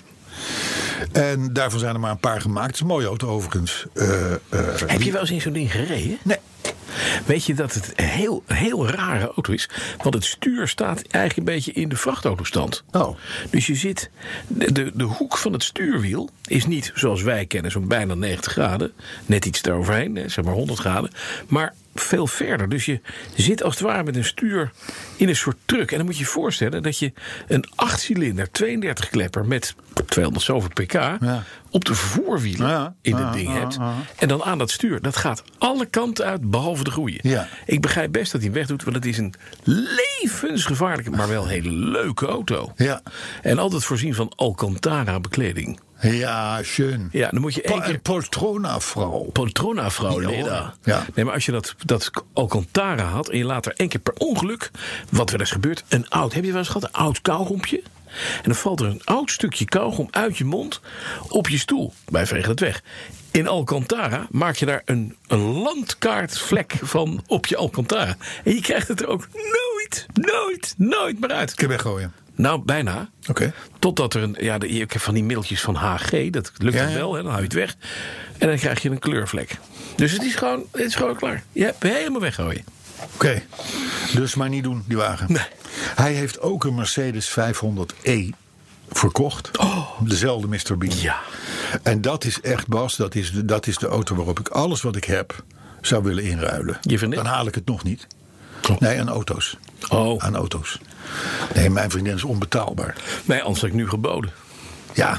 En 1.12 1.52
daarvan 1.52 1.80
zijn 1.80 1.94
er 1.94 2.00
maar 2.00 2.10
een 2.10 2.18
paar 2.18 2.40
gemaakt. 2.40 2.66
Het 2.66 2.74
is 2.74 2.80
een 2.80 2.86
mooie 2.86 3.06
auto 3.06 3.28
overigens. 3.28 3.86
Eh, 3.94 4.32
eh, 4.32 4.38
Heb 4.86 5.02
je 5.02 5.12
wel 5.12 5.20
eens 5.20 5.30
in 5.30 5.40
zo'n 5.40 5.52
ding 5.52 5.72
gereden? 5.72 6.18
Nee. 6.22 6.38
Weet 7.26 7.44
je 7.44 7.54
dat 7.54 7.74
het 7.74 7.92
een 7.96 8.04
heel, 8.04 8.42
heel 8.46 8.88
rare 8.88 9.24
auto 9.24 9.52
is? 9.52 9.68
Want 10.02 10.14
het 10.14 10.24
stuur 10.24 10.68
staat 10.68 11.02
eigenlijk 11.02 11.36
een 11.36 11.54
beetje 11.54 11.72
in 11.72 11.88
de 11.88 11.96
vrachtautostand. 11.96 12.84
Oh. 12.92 13.16
Dus 13.50 13.66
je 13.66 13.74
zit. 13.74 14.10
De, 14.46 14.72
de, 14.72 14.90
de 14.94 15.04
hoek 15.04 15.36
van 15.36 15.52
het 15.52 15.62
stuurwiel 15.62 16.30
is 16.46 16.66
niet 16.66 16.92
zoals 16.94 17.22
wij 17.22 17.46
kennen, 17.46 17.70
zo'n 17.70 17.88
bijna 17.88 18.14
90 18.14 18.52
graden. 18.52 18.92
Net 19.26 19.46
iets 19.46 19.62
eroverheen, 19.62 20.16
hè, 20.16 20.28
zeg 20.28 20.44
maar 20.44 20.54
100 20.54 20.78
graden. 20.78 21.10
Maar 21.46 21.74
veel 22.00 22.26
verder. 22.26 22.68
Dus 22.68 22.84
je 22.84 23.00
zit 23.36 23.62
als 23.62 23.74
het 23.74 23.82
ware 23.82 24.02
met 24.02 24.16
een 24.16 24.24
stuur 24.24 24.70
in 25.16 25.28
een 25.28 25.36
soort 25.36 25.56
truck. 25.64 25.90
En 25.90 25.96
dan 25.96 26.06
moet 26.06 26.16
je 26.16 26.22
je 26.22 26.28
voorstellen 26.30 26.82
dat 26.82 26.98
je 26.98 27.12
een 27.48 27.64
8-cilinder 27.86 28.50
32 28.50 29.08
klepper 29.08 29.46
met 29.46 29.74
200 30.06 30.44
zoveel 30.44 30.68
pk 30.68 30.92
Ja. 30.92 31.42
op 31.70 31.84
de 31.84 31.94
voorwielen 31.94 32.68
Ja, 32.68 32.94
in 33.02 33.14
het 33.14 33.22
ja, 33.24 33.32
ding 33.32 33.52
hebt. 33.52 33.78
En 34.16 34.28
dan 34.28 34.42
aan 34.44 34.58
dat 34.58 34.70
stuur. 34.70 35.00
Dat 35.02 35.16
gaat 35.16 35.42
alle 35.58 35.86
kanten 35.86 36.24
uit, 36.26 36.50
behalve 36.50 36.84
de 36.84 36.90
goede. 36.90 37.18
Ja. 37.22 37.48
Ik 37.66 37.80
begrijp 37.80 38.12
best 38.12 38.32
dat 38.32 38.40
hij 38.40 38.50
hem 38.50 38.58
wegdoet, 38.58 38.82
want 38.84 38.96
het 38.96 39.04
is 39.06 39.18
een 39.18 39.34
levensgevaarlijke, 39.64 41.10
maar 41.10 41.28
wel 41.28 41.46
hele 41.46 41.70
leuke 41.70 42.26
auto. 42.26 42.72
Ja. 42.76 43.02
En 43.42 43.58
altijd 43.58 43.84
voorzien 43.84 44.14
van 44.14 44.32
Alcantara 44.36 45.20
bekleding. 45.20 45.80
Ja, 46.00 46.62
schön. 46.62 47.08
Ja, 47.12 47.28
dan 47.30 47.40
moet 47.40 47.54
je 47.54 47.62
één 47.62 47.82
keer... 47.82 47.98
Poltrona-vrouw. 47.98 49.30
Poltrona 49.32 49.90
vrouw 49.90 50.20
Ja, 50.20 50.28
Leda. 50.28 50.74
Ja. 50.82 51.06
Nee, 51.14 51.24
maar 51.24 51.34
als 51.34 51.46
je 51.46 51.52
dat, 51.52 51.74
dat 51.84 52.10
Alcantara 52.32 53.04
had 53.04 53.28
en 53.28 53.38
je 53.38 53.44
laat 53.44 53.66
er 53.66 53.72
één 53.76 53.88
keer 53.88 54.00
per 54.00 54.14
ongeluk, 54.14 54.70
wat 55.10 55.30
wel 55.30 55.40
eens 55.40 55.50
gebeurt, 55.50 55.84
een 55.88 56.08
oud, 56.08 56.32
heb 56.32 56.44
je 56.44 56.50
wel 56.50 56.58
eens 56.58 56.68
gehad, 56.68 56.84
een 56.84 56.92
oud 56.92 57.20
kauwgompje? 57.20 57.82
En 58.36 58.42
dan 58.42 58.54
valt 58.54 58.80
er 58.80 58.86
een 58.86 59.04
oud 59.04 59.30
stukje 59.30 59.64
kauwgom 59.64 60.08
uit 60.10 60.38
je 60.38 60.44
mond 60.44 60.80
op 61.28 61.48
je 61.48 61.58
stoel. 61.58 61.92
Wij 62.04 62.26
vegen 62.26 62.50
het 62.50 62.60
weg. 62.60 62.82
In 63.30 63.48
Alcantara 63.48 64.26
maak 64.30 64.56
je 64.56 64.66
daar 64.66 64.82
een, 64.84 65.16
een 65.26 65.40
landkaartvlek 65.40 66.74
van 66.82 67.24
op 67.26 67.46
je 67.46 67.56
Alcantara. 67.56 68.16
En 68.44 68.54
je 68.54 68.60
krijgt 68.60 68.88
het 68.88 69.00
er 69.00 69.06
ook 69.06 69.28
nooit, 69.32 70.06
nooit, 70.12 70.74
nooit 70.76 71.20
meer 71.20 71.30
uit. 71.30 71.52
Ik 71.52 71.58
heb 71.58 71.68
weggooien. 71.68 72.12
Nou, 72.38 72.62
bijna. 72.64 73.10
Oké. 73.28 73.52
Totdat 73.78 74.14
er 74.14 74.22
een. 74.22 74.36
Ja, 74.38 74.58
de, 74.58 74.68
ik 74.68 74.92
heb 74.92 75.02
van 75.02 75.14
die 75.14 75.24
middeltjes 75.24 75.60
van 75.60 75.74
HG. 75.74 76.30
Dat 76.30 76.52
lukt 76.56 76.76
Ja, 76.76 76.92
wel, 76.92 77.14
hè, 77.14 77.22
dan 77.22 77.30
hou 77.30 77.42
je 77.42 77.48
het 77.48 77.56
weg. 77.56 77.76
En 78.38 78.48
dan 78.48 78.56
krijg 78.56 78.82
je 78.82 78.90
een 78.90 78.98
kleurvlek. 78.98 79.58
Dus 79.96 80.12
het 80.12 80.22
is 80.22 80.34
gewoon, 80.34 80.64
het 80.72 80.80
is 80.80 80.94
gewoon 80.94 81.16
klaar. 81.16 81.42
Je 81.52 81.64
hebt 81.64 81.82
helemaal 81.82 82.20
weggooien. 82.20 82.64
Oké. 83.14 83.42
Dus 84.14 84.34
maar 84.34 84.48
niet 84.48 84.62
doen, 84.62 84.84
die 84.86 84.96
wagen. 84.96 85.32
Nee. 85.32 85.46
Hij 85.94 86.12
heeft 86.12 86.40
ook 86.40 86.64
een 86.64 86.74
Mercedes 86.74 87.38
500e 87.38 88.28
verkocht. 88.90 89.50
Dezelfde 90.00 90.48
Mr. 90.48 90.78
Bean. 90.78 90.92
Oh. 90.92 91.00
Ja. 91.00 91.20
En 91.82 92.00
dat 92.00 92.24
is 92.24 92.40
echt, 92.40 92.66
Bas, 92.66 92.96
dat 92.96 93.14
is, 93.14 93.32
de, 93.32 93.44
dat 93.44 93.66
is 93.66 93.78
de 93.78 93.86
auto 93.86 94.14
waarop 94.14 94.38
ik 94.40 94.48
alles 94.48 94.82
wat 94.82 94.96
ik 94.96 95.04
heb 95.04 95.44
zou 95.80 96.02
willen 96.02 96.24
inruilen. 96.24 96.78
Je 96.80 96.98
vriendin? 96.98 97.22
Dan 97.22 97.32
haal 97.32 97.46
ik 97.46 97.54
het 97.54 97.66
nog 97.66 97.84
niet. 97.84 98.06
Oh. 98.70 98.78
Nee, 98.78 99.00
aan 99.00 99.08
auto's. 99.08 99.56
Oh. 99.88 100.24
Aan 100.24 100.36
auto's. 100.36 100.78
Nee, 101.54 101.70
mijn 101.70 101.90
vriendin 101.90 102.14
is 102.14 102.24
onbetaalbaar. 102.24 102.96
Nee, 103.24 103.42
anders 103.42 103.60
had 103.60 103.70
ik 103.70 103.76
nu 103.76 103.88
geboden. 103.88 104.30
Ja, 104.94 105.16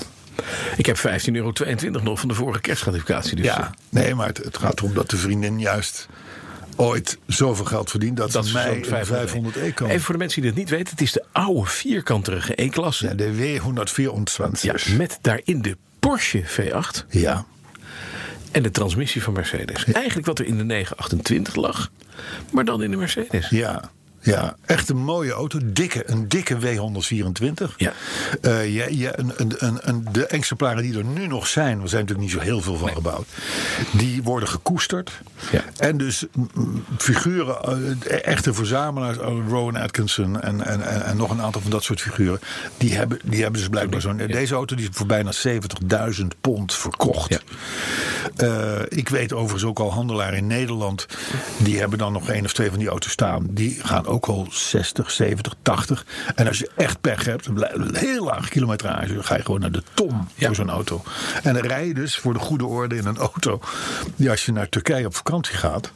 Ik 0.78 0.86
heb 0.86 0.98
15,22 0.98 1.04
euro 1.32 1.52
nog 2.04 2.20
van 2.20 2.28
de 2.28 2.34
vorige 2.34 2.62
kerstgratificatie. 2.62 3.36
Dus 3.36 3.46
Ja, 3.46 3.74
nee, 3.90 4.16
maar 4.16 4.28
het, 4.28 4.38
het 4.38 4.58
gaat 4.58 4.80
erom 4.80 4.94
dat 4.94 5.10
de 5.10 5.18
vriendin 5.18 5.60
juist 5.60 6.08
ooit 6.76 7.18
zoveel 7.28 7.66
geld 7.66 7.90
verdient 7.90 8.18
dat, 8.18 8.32
dat 8.32 8.46
ze 8.46 8.54
mij 8.54 8.64
zo'n 8.64 8.76
een 8.76 8.86
500 8.86 9.30
500 9.30 9.56
e 9.56 9.72
kan. 9.72 9.88
Even 9.88 10.02
voor 10.02 10.14
de 10.14 10.20
mensen 10.20 10.42
die 10.42 10.50
dat 10.50 10.60
niet 10.60 10.70
weten. 10.70 10.90
Het 10.90 11.02
is 11.02 11.12
de 11.12 11.24
oude 11.32 11.70
vierkanterige 11.70 12.62
E-klasse. 12.62 13.08
Ja, 13.08 13.14
de 13.14 13.60
W124. 13.60 14.62
Ja, 14.62 14.76
met 14.98 15.20
daarin 15.22 15.62
de 15.62 15.78
Porsche 16.00 16.44
V8 16.44 17.08
ja. 17.10 17.46
en 18.52 18.64
de 18.64 18.72
transmissie 18.72 19.24
van 19.24 19.34
Mercedes. 19.34 19.86
Eigenlijk 19.86 20.28
wat 20.28 20.40
er 20.40 20.46
in 20.46 20.58
de 20.58 20.64
928 20.64 21.56
lag, 21.56 21.92
maar 22.52 22.66
dan 22.66 22.84
in 22.84 22.92
de 22.92 22.98
Mercedes. 22.98 23.50
Ja, 23.50 23.92
ja, 24.22 24.56
echt 24.66 24.90
een 24.90 24.98
mooie 25.04 25.32
auto. 25.32 25.60
Dikke, 25.64 26.10
een 26.10 26.28
dikke 26.28 26.58
W124. 26.60 27.76
Ja. 27.78 27.94
Eh, 28.42 28.74
ja, 28.74 28.86
ja, 28.90 29.18
een, 29.18 29.32
een, 29.38 29.54
een, 29.58 29.78
een- 29.82 30.08
de 30.12 30.26
exemplaren 30.26 30.84
die 30.84 30.98
er 30.98 31.04
nu 31.06 31.28
nog 31.28 31.48
zijn, 31.48 31.82
er 31.82 31.90
zijn 31.90 32.02
natuurlijk 32.02 32.20
niet 32.20 32.32
zo 32.32 32.40
heel 32.40 32.62
veel 32.62 32.78
van 32.78 32.90
gebouwd, 32.90 33.28
die 33.92 34.24
worden 34.24 34.50
gekoesterd. 34.50 35.12
Ja. 35.52 35.64
En 35.78 35.98
dus 35.98 36.26
figuren, 36.98 37.58
eh, 38.04 38.26
echte 38.26 38.54
verzamelaars, 38.54 39.18
eh, 39.18 39.26
Rowan 39.50 39.76
Atkinson 39.76 40.42
en, 40.42 40.66
en, 40.66 40.82
en, 40.82 41.06
en 41.06 41.18
nog 41.18 41.30
een 41.30 41.42
aantal 41.42 41.62
van 41.62 41.72
dat 41.72 41.84
soort 41.84 42.02
figuren, 42.02 42.40
die 42.78 42.96
hebben, 42.96 43.20
die 43.24 43.42
hebben 43.42 43.60
dus 43.60 43.70
blijkbaar 43.70 44.02
zo'n. 44.02 44.18
Deze 44.18 44.56
auto 44.56 44.76
die 44.76 44.90
is 44.90 44.96
voor 44.96 45.06
bijna 45.06 45.32
70.000 45.48 46.26
pond 46.42 46.74
verkocht. 46.74 47.30
Ja. 47.30 47.40
Ik 48.90 49.10
weet 49.10 49.34
overigens 49.34 49.64
ook 49.64 49.80
al 49.80 49.94
handelaren 49.94 50.38
in 50.38 50.48
Nederland. 50.48 51.06
Die 51.58 51.80
hebben 51.80 51.98
dan 52.00 52.14
nog 52.14 52.30
één 52.30 52.46
of 52.46 52.54
twee 52.54 52.70
van 52.70 52.80
die 52.80 52.88
auto's 52.88 53.12
staan. 53.12 53.48
Die 53.50 53.80
gaan 53.84 54.06
ook 54.10 54.26
al 54.26 54.48
60, 54.52 55.12
70, 55.12 55.54
80. 55.62 56.06
En 56.36 56.48
als 56.48 56.60
je 56.60 56.70
echt 56.76 57.02
pech 57.02 57.26
hebt, 57.26 57.46
een 57.46 57.96
heel 57.96 58.24
laag 58.24 58.50
kilometrage, 58.50 59.14
dan 59.14 59.24
ga 59.24 59.36
je 59.36 59.44
gewoon 59.44 59.60
naar 59.60 59.72
de 59.72 59.84
ton 59.94 60.28
voor 60.38 60.56
zo'n 60.56 60.70
auto. 60.70 61.04
En 61.44 61.54
dan 61.54 61.62
rij 61.64 61.88
je 61.88 61.94
dus 61.94 62.16
voor 62.18 62.34
de 62.34 62.40
goede 62.40 62.66
orde 62.66 62.96
in 62.96 63.06
een 63.06 63.18
auto. 63.18 63.60
Die 64.16 64.30
als 64.30 64.46
je 64.46 64.52
naar 64.52 64.70
Turkije 64.70 65.06
op 65.06 65.16
vakantie 65.16 65.56
gaat, 65.56 65.92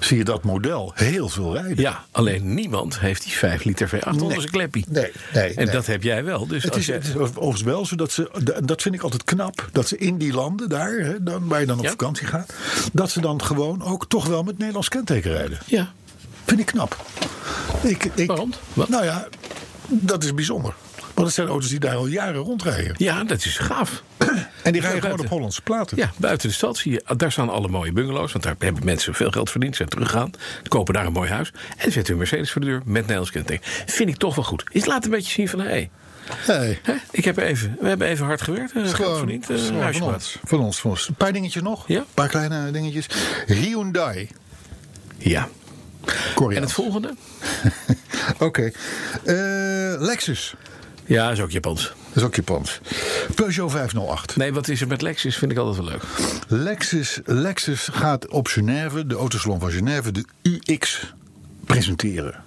zie 0.00 0.16
je 0.16 0.24
dat 0.24 0.44
model 0.44 0.92
heel 0.94 1.28
veel 1.28 1.54
rijden. 1.54 1.80
Ja, 1.80 2.04
alleen 2.10 2.54
niemand 2.54 2.98
heeft 3.00 3.22
die 3.22 3.32
5 3.32 3.64
liter 3.64 3.88
V8 3.88 4.08
onder 4.20 4.40
zijn 4.40 4.50
kleppie. 4.52 4.84
Nee, 4.88 5.12
nee, 5.34 5.48
En 5.54 5.64
nee. 5.64 5.74
dat 5.74 5.86
heb 5.86 6.02
jij 6.02 6.24
wel. 6.24 6.46
Dus 6.46 6.62
Het 6.62 6.76
is, 6.76 6.86
jij- 6.86 6.96
het 6.96 7.06
is 7.06 7.14
overigens 7.14 7.62
wel 7.62 7.86
zo 7.86 7.96
dat 7.96 8.12
ze, 8.12 8.30
dat 8.64 8.82
vind 8.82 8.94
ik 8.94 9.02
altijd 9.02 9.24
knap, 9.24 9.68
dat 9.72 9.88
ze 9.88 9.96
in 9.98 10.18
die 10.18 10.32
landen 10.32 10.68
daar, 10.68 10.92
hè, 10.92 11.22
dan, 11.22 11.48
waar 11.48 11.60
je 11.60 11.66
dan 11.66 11.78
op 11.78 11.84
Ja. 11.84 11.90
vakantie 11.90 12.26
gaat, 12.26 12.52
dat 12.92 13.10
ze 13.10 13.20
dan 13.20 13.42
gewoon 13.42 13.82
ook 13.82 14.06
toch 14.08 14.26
wel 14.26 14.42
met 14.42 14.58
Nederlands 14.58 14.88
kenteken 14.88 15.32
rijden. 15.32 15.58
Ja, 15.66 15.92
Vind 16.48 16.60
ik 16.60 16.66
knap. 16.66 16.96
Ik, 17.82 18.04
ik, 18.14 18.26
Waarom? 18.26 18.52
Wat? 18.72 18.88
Nou 18.88 19.04
ja, 19.04 19.28
dat 19.88 20.24
is 20.24 20.34
bijzonder. 20.34 20.74
Want 21.14 21.26
het 21.26 21.36
zijn 21.36 21.48
auto's 21.48 21.68
die 21.68 21.78
daar 21.80 21.94
al 21.96 22.06
jaren 22.06 22.40
rondrijden. 22.40 22.94
ja, 22.98 23.24
dat 23.24 23.44
is 23.44 23.58
gaaf. 23.58 24.02
En 24.62 24.72
die 24.72 24.82
Ja, 24.82 24.88
rijden 24.88 25.02
gewoon 25.10 25.20
op 25.20 25.28
Hollandse 25.28 25.62
platen. 25.62 25.96
Ja, 25.96 26.12
buiten 26.16 26.48
de 26.48 26.54
stad 26.54 26.76
zie 26.76 26.92
je, 26.92 27.14
daar 27.16 27.32
staan 27.32 27.48
alle 27.48 27.68
mooie 27.68 27.92
bungalows. 27.92 28.32
Want 28.32 28.44
daar 28.44 28.54
hebben 28.58 28.84
mensen 28.84 29.14
veel 29.14 29.30
geld 29.30 29.50
verdiend, 29.50 29.76
zijn 29.76 29.88
teruggegaan. 29.88 30.30
Kopen 30.68 30.94
daar 30.94 31.06
een 31.06 31.12
mooi 31.12 31.30
huis. 31.30 31.52
En 31.76 31.92
zetten 31.92 32.06
hun 32.06 32.16
Mercedes 32.18 32.52
voor 32.52 32.60
de 32.60 32.66
deur 32.66 32.82
met 32.84 33.00
Nederlands 33.02 33.30
kenteken. 33.30 33.64
Vind 33.86 34.08
ik 34.08 34.16
toch 34.16 34.34
wel 34.34 34.44
goed. 34.44 34.64
Is 34.70 34.84
laat 34.84 35.04
een 35.04 35.10
beetje 35.10 35.32
zien 35.32 35.48
van, 35.48 35.60
hé, 35.60 35.66
hey, 35.68 35.90
Hey, 36.28 36.80
ik 37.10 37.24
heb 37.24 37.36
even, 37.36 37.76
we 37.80 37.88
hebben 37.88 38.08
even 38.08 38.26
hard 38.26 38.42
gewerkt. 38.42 38.72
gewoon, 38.94 39.18
verdiend. 39.18 39.50
eh, 39.50 39.56
van, 39.56 40.02
ons, 40.14 40.38
van 40.44 40.60
ons. 40.60 40.80
Van 40.80 40.90
ons. 40.90 41.08
Een 41.08 41.14
paar 41.14 41.32
dingetjes 41.32 41.62
nog. 41.62 41.84
Ja. 41.88 41.98
Een 41.98 42.04
paar 42.14 42.28
kleine 42.28 42.70
dingetjes. 42.70 43.06
Hyundai. 43.46 44.28
Ja. 45.18 45.48
En 46.36 46.62
het 46.62 46.72
volgende? 46.72 47.14
Oké. 48.38 48.70
Eh, 49.24 49.34
Lexus. 49.98 50.54
Ja, 51.04 51.30
is 51.30 51.40
ook 51.40 51.50
Japans. 51.50 51.82
Dat 51.82 52.16
is 52.16 52.22
ook 52.22 52.34
Japans. 52.34 52.80
Peugeot 53.34 53.70
508. 53.70 54.36
Nee, 54.36 54.52
wat 54.52 54.68
is 54.68 54.80
er 54.80 54.86
met 54.86 55.02
Lexus? 55.02 55.36
Vind 55.36 55.52
ik 55.52 55.58
altijd 55.58 55.76
wel 55.76 55.86
leuk. 55.86 56.02
Lexus, 56.48 57.20
Lexus 57.24 57.88
gaat 57.92 58.28
op 58.28 58.46
Genève, 58.46 59.06
de 59.06 59.14
autosalon 59.14 59.60
van 59.60 59.70
Genève, 59.70 60.10
de 60.12 60.24
UX 60.42 61.12
presenteren. 61.64 62.42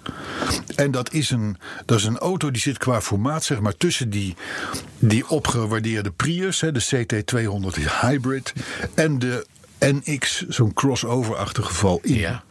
En 0.76 0.92
dat 0.92 1.14
is 1.14 1.30
een, 1.30 1.58
dat 1.86 1.98
is 1.98 2.04
een 2.04 2.18
auto 2.18 2.52
die 2.52 2.62
zit 2.62 2.78
qua 2.78 3.02
formaat 3.02 3.44
zeg 3.44 3.60
maar 3.60 3.78
tussen 3.78 4.10
die, 4.10 4.36
die 5.00 5.30
opgewaardeerde 5.30 6.12
Prius, 6.12 6.62
hè, 6.62 6.72
de 6.72 6.84
CT200 6.84 8.02
Hybrid, 8.02 8.54
en 8.94 9.20
de 9.20 9.46
NX, 9.86 10.46
zo'n 10.48 10.74
crossover-achtig 10.74 11.66
geval 11.66 12.00
in. 12.04 12.14
Ja. 12.14 12.44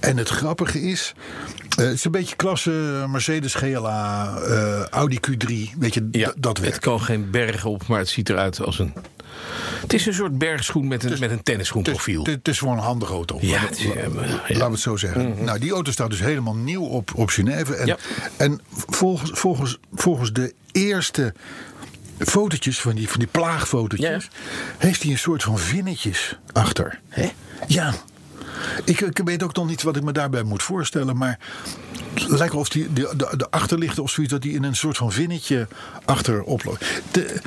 En 0.00 0.16
het 0.16 0.28
grappige 0.28 0.80
is, 0.82 1.14
eh, 1.76 1.84
het 1.84 1.94
is 1.94 2.04
een 2.04 2.10
beetje 2.10 2.36
klasse 2.36 3.04
Mercedes 3.08 3.54
GLA, 3.54 4.36
eh, 4.38 4.80
Audi 4.82 5.18
Q3, 5.30 5.78
weet 5.78 5.94
je, 5.94 6.08
Ja, 6.10 6.32
dat 6.36 6.58
werkt. 6.58 6.74
Het 6.74 6.84
kan 6.84 7.00
geen 7.00 7.30
berg 7.30 7.64
op, 7.64 7.86
maar 7.86 7.98
het 7.98 8.08
ziet 8.08 8.28
eruit 8.28 8.60
als 8.60 8.78
een... 8.78 8.92
Het 9.80 9.92
is 9.92 10.06
een 10.06 10.14
soort 10.14 10.38
bergschoen 10.38 10.88
met 10.88 11.04
een, 11.04 11.10
met 11.10 11.20
een 11.20 11.28
Het 11.28 11.36
is, 11.36 11.42
tennisschoenprofiel. 11.44 12.24
het 12.24 12.48
is 12.48 12.58
gewoon 12.58 12.76
een 12.76 12.82
handige 12.82 13.12
auto. 13.12 13.38
Ja, 13.40 13.52
Laten- 13.62 13.68
het 13.68 13.78
ja. 14.48 14.56
We 14.56 14.64
het 14.70 14.80
zo 14.80 14.96
zeggen. 14.96 15.44
Nou, 15.44 15.58
die 15.58 15.72
auto 15.72 15.90
staat 15.90 16.10
dus 16.10 16.20
helemaal 16.20 16.54
nieuw 16.54 16.82
op, 16.84 17.10
op 17.14 17.28
Genève. 17.28 17.74
En, 17.74 17.86
Ja. 17.86 17.96
en 18.36 18.60
volgens, 18.70 19.30
volgens, 19.34 19.78
volgens 19.94 20.32
de 20.32 20.54
eerste 20.72 21.34
fotootjes, 22.18 22.80
van 22.80 22.94
die, 22.94 23.08
van 23.08 23.18
die 23.18 23.28
plaagfotootjes... 23.28 24.28
heeft 24.78 25.02
hij 25.02 25.10
een 25.12 25.18
soort 25.18 25.42
van 25.42 25.58
vinnetjes 25.58 26.36
achter. 26.52 27.00
Hè? 27.08 27.30
Ja. 27.66 27.94
Ik, 28.84 29.00
ik 29.00 29.20
weet 29.24 29.42
ook 29.42 29.54
nog 29.56 29.66
niet 29.66 29.82
wat 29.82 29.96
ik 29.96 30.02
me 30.02 30.12
daarbij 30.12 30.42
moet 30.42 30.62
voorstellen, 30.62 31.16
maar 31.16 31.38
het 32.14 32.28
lijkt 32.28 32.52
wel 32.52 32.60
of 32.62 32.68
die, 32.68 32.92
de, 32.92 33.12
de, 33.16 33.34
de 33.36 33.50
achterlichten 33.50 34.02
of 34.02 34.10
zoiets, 34.10 34.32
dat 34.32 34.42
die 34.42 34.52
in 34.54 34.62
een 34.62 34.76
soort 34.76 34.96
van 34.96 35.12
vinnetje 35.12 35.68
achterop 36.04 36.64
loopt. 36.64 36.84
De- 37.10 37.40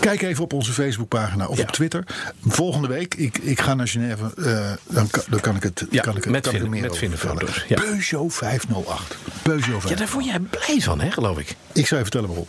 Kijk 0.00 0.22
even 0.22 0.44
op 0.44 0.52
onze 0.52 0.72
Facebookpagina 0.72 1.46
of 1.46 1.56
Ja. 1.56 1.62
op 1.62 1.70
Twitter. 1.70 2.04
Volgende 2.46 2.88
week, 2.88 3.14
ik, 3.14 3.38
ik 3.38 3.60
ga 3.60 3.74
naar 3.74 3.88
Genève, 3.88 4.32
eh, 4.36 4.72
dan, 4.94 5.08
kan, 5.10 5.22
dan 5.28 5.40
kan 5.40 5.56
ik 5.56 5.62
het 5.62 5.86
Ja, 5.90 6.02
kan 6.02 6.16
ik, 6.16 6.22
het- 6.24 6.32
met 6.32 6.42
kan 6.42 6.52
ik 6.54 6.60
vinnen- 6.60 6.70
meer 6.80 6.88
met 6.90 6.98
vinnenfoto's, 6.98 7.50
vertellen. 7.52 7.82
ja. 7.84 7.90
Peugeot 7.90 8.34
508. 8.34 9.16
Peugeot 9.42 9.82
508. 9.82 9.88
Ja, 9.88 9.96
daar 9.96 10.08
word 10.12 10.24
jij 10.24 10.38
blij 10.40 10.80
van, 10.80 11.00
hè, 11.00 11.10
geloof 11.10 11.38
ik. 11.38 11.54
Ik 11.72 11.86
zal 11.86 11.96
je 11.96 12.02
vertellen 12.02 12.28
waarom. 12.28 12.46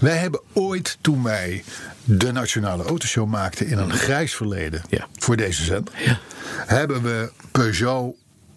Wij 0.00 0.16
hebben 0.16 0.40
ooit, 0.52 0.98
toen 1.00 1.22
wij 1.22 1.64
de 2.04 2.32
Nationale 2.32 2.82
Autoshow 2.84 3.28
maakten 3.28 3.66
in 3.66 3.78
een 3.78 3.92
grijs 3.92 4.34
verleden 4.34 4.82
Ja. 4.88 5.06
voor 5.18 5.36
deze 5.36 5.64
zender, 5.64 5.94
Ja. 6.04 6.18
hebben 6.66 7.02
we 7.02 7.30
Peugeot 7.52 8.14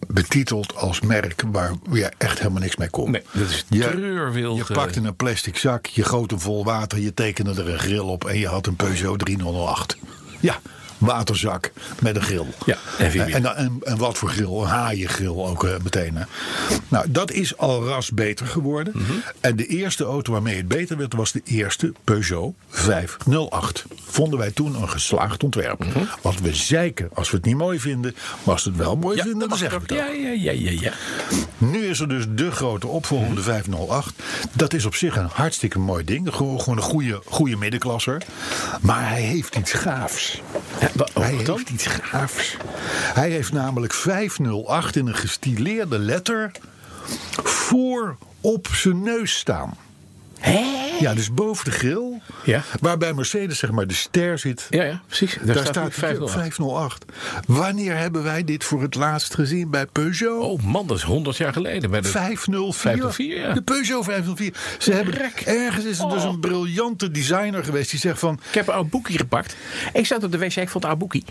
betiteld 0.08 0.76
als 0.76 1.02
merk 1.02 1.42
waar 1.52 1.72
je 1.92 2.12
echt 2.18 2.38
helemaal 2.38 2.62
niks 2.62 2.76
mee 2.76 2.90
kon. 2.90 3.12
Nee, 3.12 3.24
dat 3.32 3.50
is 3.50 3.66
je, 3.70 3.80
treurwilg, 3.80 4.58
Je 4.58 4.64
eh. 4.74 4.80
pakte 4.80 5.00
een 5.00 5.16
plastic 5.16 5.58
zak, 5.58 5.86
je 5.86 6.04
goot 6.04 6.30
hem 6.30 6.40
vol 6.40 6.64
water, 6.64 7.00
je 7.00 7.14
tekende 7.14 7.52
er 7.62 7.70
een 7.70 7.80
grill 7.80 8.00
op 8.00 8.26
en 8.26 8.40
je 8.40 8.48
had 8.48 8.68
een 8.68 8.76
Peugeot 8.76 9.20
3008. 9.20 9.98
Ja, 10.40 10.60
waterzak 10.98 11.72
met 12.02 12.16
een 12.16 12.22
grill. 12.22 12.46
Ja, 12.66 12.78
en 12.98 13.34
en, 13.34 13.56
en, 13.56 13.78
en 13.84 13.98
wat 13.98 14.18
voor 14.18 14.30
grill? 14.30 14.62
Een 14.62 14.68
haaiengrill 14.68 15.28
ook 15.28 15.64
eh, 15.64 15.72
meteen. 15.84 16.16
Hè. 16.16 16.24
Nou, 16.88 17.12
dat 17.12 17.32
is 17.32 17.58
al 17.58 17.88
ras 17.88 18.12
beter 18.12 18.46
geworden. 18.46 18.94
Mhm. 18.96 19.12
En 19.40 19.56
de 19.56 19.66
eerste 19.66 20.04
auto 20.04 20.32
waarmee 20.32 20.58
het 20.58 20.68
beter 20.68 20.98
werd 20.98 21.14
was 21.14 21.32
de 21.32 21.42
eerste 21.46 21.94
Peugeot 22.04 22.56
508. 22.70 23.86
Vonden 24.06 24.40
wij 24.40 24.52
toen 24.52 24.82
een 24.82 24.90
geslaagd 24.90 25.44
ontwerp. 25.44 25.86
Want 26.22 26.42
we 26.42 26.56
zeiken, 26.56 27.10
als 27.14 27.32
we 27.32 27.38
het 27.38 27.46
niet 27.46 27.58
mooi 27.58 27.80
vinden, 27.80 28.16
maar 28.44 28.54
als 28.54 28.64
we 28.64 28.70
het 28.70 28.80
wel 28.80 28.96
mooi 28.96 29.22
vinden, 29.22 29.50
dan 29.50 29.58
zeggen 29.58 29.82
we 29.82 29.96
het. 29.96 30.06
Ja, 30.06 30.30
ja, 30.30 30.30
ja, 30.30 30.52
ja, 30.52 30.80
ja. 30.82 30.92
Nu 31.58 31.86
is 31.86 32.00
er 32.00 32.10
dus 32.10 32.26
de 32.30 32.52
grote 32.52 32.88
opvolger, 32.88 33.36
de 33.36 33.42
508. 33.42 34.14
Dat 34.52 34.74
is 34.74 34.86
op 34.86 34.96
zich 34.96 35.16
een 35.16 35.30
hartstikke 35.32 35.80
mooi 35.80 36.04
ding. 36.04 36.34
Gewoon 36.34 36.60
gewoon 36.60 36.78
een 36.78 36.84
goede, 36.84 37.22
goede 37.26 37.56
middenklasser. 37.56 38.22
Maar 38.82 39.10
hij 39.10 39.22
heeft 39.22 39.56
iets 39.56 39.72
gaafs. 39.72 40.42
Ja, 40.94 41.06
oh, 41.14 41.24
hij 41.24 41.44
dan? 41.44 41.56
heeft 41.58 41.70
iets 41.70 41.86
gaafs. 41.86 42.58
Hij 43.14 43.30
heeft 43.30 43.52
namelijk 43.52 43.94
508 43.94 44.96
in 44.96 45.08
een 45.08 45.16
gestileerde 45.16 46.00
letter 46.00 46.52
voor 47.44 48.18
op 48.42 48.68
zijn 48.68 49.02
neus 49.02 49.38
staan. 49.38 49.78
Ja, 51.00 51.14
dus 51.14 51.34
boven 51.34 51.66
de 51.66 51.72
grill. 51.72 52.15
Ja. 52.46 52.64
Waarbij 52.82 53.14
Mercedes 53.14 53.60
zeg 53.60 53.72
maar 53.72 53.88
de 53.88 53.94
ster 53.94 54.40
zit. 54.40 54.68
Ja, 54.70 54.84
ja, 54.84 55.02
precies. 55.08 55.34
Daar, 55.44 55.46
Daar, 55.56 55.58
staat, 55.66 55.74
staat 55.74 55.94
508. 55.94 56.32
508. 56.34 57.06
Wanneer 57.48 57.98
hebben 57.98 58.24
wij 58.24 58.44
dit 58.44 58.64
voor 58.64 58.82
het 58.82 58.96
laatst 58.96 59.34
gezien 59.34 59.70
bij 59.70 59.86
Peugeot? 59.86 60.42
Oh 60.42 60.62
man, 60.64 60.88
dat 60.88 60.98
is 60.98 61.04
100 61.04 61.38
jaar 61.38 61.54
geleden. 61.54 61.92
Bij 61.92 62.02
de... 62.02 62.08
504. 62.08 62.74
504, 62.82 63.40
ja. 63.40 63.54
De 63.54 63.62
Peugeot 63.62 64.04
504. 64.06 64.54
Ze 64.80 64.92
hebben, 64.92 65.14
ergens 65.46 65.86
is 65.86 66.00
er 66.00 66.10
dus 66.10 66.24
Oh. 66.24 66.30
een 66.32 66.40
briljante 66.40 67.12
designer 67.12 67.64
geweest 67.64 67.92
die 67.92 68.00
zegt 68.00 68.20
van... 68.20 68.40
Ik 68.48 68.54
heb 68.54 68.68
een 68.68 68.74
oud 68.74 68.90
boekje 68.90 69.18
gepakt. 69.18 69.56
Ik 69.94 70.06
zat 70.06 70.24
op 70.24 70.32
de 70.32 70.38
wc, 70.38 70.56
ik 70.56 70.70
vond 70.70 70.74
het 70.74 70.86
oud 70.86 70.98
boekje. 70.98 71.22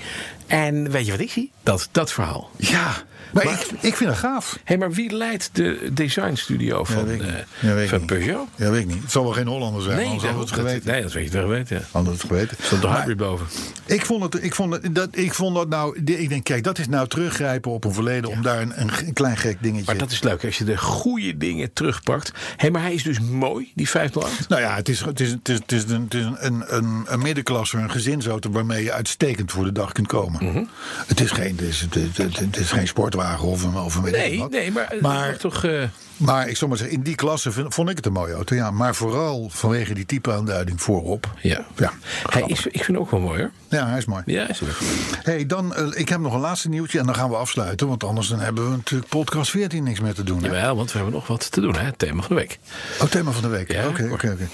En 0.46 0.90
weet 0.90 1.04
je 1.04 1.10
wat 1.10 1.20
ik 1.20 1.30
zie? 1.30 1.50
Dat, 1.62 1.88
dat 1.92 2.12
verhaal. 2.12 2.50
Ja, 2.56 2.92
maar, 3.32 3.44
Maar- 3.44 3.54
ik, 3.54 3.66
ik 3.80 3.96
vind 3.96 4.10
het 4.10 4.18
gaaf. 4.18 4.58
Hé, 4.64 4.76
maar 4.76 4.92
wie 4.92 5.12
leidt 5.16 5.50
de 5.52 5.88
designstudio 5.92 6.84
van, 6.84 7.08
eh. 7.10 7.18
Ja, 7.60 7.86
van. 7.88 8.04
Peugeot? 8.04 8.48
Ja, 8.56 8.70
weet 8.70 8.80
ik 8.80 8.86
niet. 8.86 9.02
Het 9.02 9.10
zal 9.10 9.22
wel 9.24 9.32
geen 9.32 9.46
Hollander 9.46 9.82
zijn, 9.82 9.96
Nee, 9.96 10.20
dat, 10.20 10.38
het 10.38 10.50
geweten. 10.52 10.92
Dat 11.04 11.12
weet 11.12 11.32
je 11.32 11.38
toch 11.38 11.48
weten. 11.48 11.82
Ja. 11.92 12.02
We 12.02 12.10
het 12.10 12.20
geweten. 12.20 12.56
Stond 12.60 12.82
de 12.82 12.88
hybrid 12.88 13.16
boven. 13.16 13.46
Ik 13.86 14.06
vond, 14.06 14.22
het, 14.22 14.44
ik, 14.44 14.54
vond 14.54 14.72
het, 14.72 14.94
dat, 14.94 15.08
ik 15.12 15.34
vond 15.34 15.54
dat 15.56 15.68
nou. 15.68 15.98
Ik 16.04 16.28
denk, 16.28 16.44
kijk, 16.44 16.64
dat 16.64 16.78
is 16.78 16.88
nou 16.88 17.08
teruggrijpen 17.08 17.70
op 17.70 17.84
een 17.84 17.92
verleden. 17.92 18.30
om 18.30 18.42
daar 18.42 18.62
een, 18.62 18.72
een 18.80 19.12
klein 19.12 19.36
gek 19.36 19.56
dingetje. 19.60 19.84
Maar 19.86 19.96
dat 19.96 20.10
is 20.10 20.22
leuk 20.22 20.44
als 20.44 20.58
je 20.58 20.64
de 20.64 20.76
goede 20.78 21.36
dingen 21.36 21.72
terugpakt. 21.72 22.32
Hé, 22.56 22.70
maar 22.70 22.82
hij 22.82 22.94
is 22.94 23.02
dus 23.02 23.20
mooi, 23.20 23.72
die 23.74 23.88
508. 23.88 24.48
Nou 24.48 24.62
ja, 24.62 24.74
het 24.74 24.88
is, 24.88 25.00
het 25.00 25.20
is, 25.20 25.30
het 25.30 25.48
is, 25.48 25.58
het 25.58 25.72
is, 25.72 25.82
een, 25.88 26.02
het 26.02 26.14
is 26.14 26.24
een, 26.38 26.64
een, 26.76 27.04
een 27.08 27.22
middenklasse, 27.22 27.76
een 27.78 27.90
gezinsauto 27.90 28.50
waarmee 28.50 28.82
je 28.84 28.92
uitstekend 28.92 29.52
voor 29.52 29.64
de 29.64 29.72
dag 29.72 29.92
kunt 29.92 30.06
komen. 30.06 30.44
Mhm. 30.44 30.64
het, 31.06 31.20
is 31.20 31.30
geen, 31.30 31.56
het, 31.56 31.60
is, 31.60 31.80
het, 31.80 31.96
is- 31.96 32.16
het, 32.16 32.38
het 32.38 32.56
is 32.56 32.70
geen 32.70 32.86
sportwagen 32.88 33.48
of 33.48 33.62
een, 33.62 33.76
of 33.76 33.94
een 33.94 34.02
Nee, 34.02 34.44
nee, 34.50 34.70
maar, 34.72 34.94
Maar- 35.00 35.36
toch. 35.36 35.64
eh, 35.64 35.82
Maar 36.24 36.48
ik 36.48 36.56
zal 36.56 36.68
maar 36.68 36.76
zeggen, 36.76 36.96
in 36.96 37.02
die 37.02 37.14
klasse 37.14 37.52
vond 37.68 37.88
ik 37.90 37.96
het 37.96 38.06
een 38.06 38.12
mooie 38.12 38.32
auto. 38.34 38.54
Ja, 38.54 38.70
maar 38.70 38.94
vooral 38.94 39.48
vanwege 39.52 39.94
die 39.94 40.06
typeaanduiding 40.06 40.82
voorop. 40.82 41.30
ja. 41.42 41.64
Ja, 41.76 41.92
hij 42.30 42.42
is, 42.46 42.66
ik 42.66 42.72
vind 42.72 42.86
hem 42.86 42.96
ook 42.96 43.10
wel 43.10 43.20
mooi 43.20 43.40
hoor. 43.40 43.50
ja 43.68 43.88
hij 43.88 43.98
is 43.98 44.04
mooi. 44.04 44.22
Ja, 44.26 44.48
is 44.48 44.60
leuk. 44.60 44.78
Hey, 45.22 45.46
dan, 45.46 45.74
eh, 45.74 45.86
ik 45.94 46.08
heb 46.08 46.20
nog 46.20 46.34
een 46.34 46.40
laatste 46.40 46.68
nieuwtje 46.68 46.98
en 46.98 47.06
dan 47.06 47.14
gaan 47.14 47.30
we 47.30 47.36
afsluiten. 47.36 47.88
Want 47.88 48.04
anders 48.04 48.28
dan 48.28 48.40
hebben 48.40 48.70
we 48.70 48.76
natuurlijk 48.76 49.10
podcast 49.10 49.50
14 49.50 49.82
niks 49.84 50.00
meer 50.00 50.14
te 50.14 50.22
doen. 50.24 50.38
hè? 50.42 50.46
Jawel, 50.46 50.76
want 50.76 50.90
we 50.92 50.96
hebben 50.96 51.14
nog 51.14 51.26
wat 51.26 51.50
te 51.50 51.60
doen, 51.60 51.76
hè? 51.76 51.92
Thema 51.92 52.20
van 52.20 52.28
de 52.28 52.34
week. 52.34 52.58
Oh, 53.00 53.08
thema 53.08 53.30
van 53.30 53.42
de 53.42 53.48
week. 53.48 53.72
Ja, 53.72 53.88
Oké, 53.88 54.08
oké, 54.12 54.30
oké. 54.32 54.48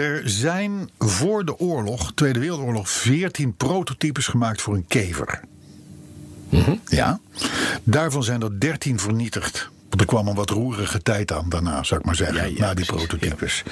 Er 0.00 0.22
zijn 0.24 0.90
voor 0.98 1.44
de 1.44 1.58
oorlog, 1.58 2.12
Tweede 2.14 2.38
Wereldoorlog, 2.38 2.88
14 2.90 3.54
prototypes 3.56 4.26
gemaakt 4.26 4.62
voor 4.62 4.74
een 4.74 4.86
kever. 4.88 5.40
Mhm. 6.48 6.74
Ja. 6.86 7.20
Daarvan 7.82 8.22
zijn 8.24 8.42
er 8.42 8.60
13 8.60 8.98
vernietigd. 9.00 9.72
Want 9.94 10.06
er 10.08 10.14
kwam 10.14 10.28
een 10.28 10.34
wat 10.34 10.50
roerige 10.50 11.02
tijd 11.02 11.32
aan 11.32 11.48
daarna, 11.48 11.82
zou 11.82 12.00
ik 12.00 12.06
maar 12.06 12.14
zeggen. 12.14 12.36
Ja, 12.36 12.42
ja, 12.44 12.58
na 12.58 12.74
die 12.74 12.84
precies, 12.84 13.06
prototypes. 13.06 13.62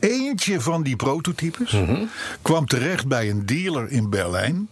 Eentje 0.00 0.60
van 0.60 0.82
die 0.82 0.96
prototypes 0.96 1.72
Mhm. 1.72 2.04
kwam 2.42 2.66
terecht 2.66 3.06
bij 3.06 3.30
een 3.30 3.46
dealer 3.46 3.90
in 3.90 4.10
Berlijn. 4.10 4.68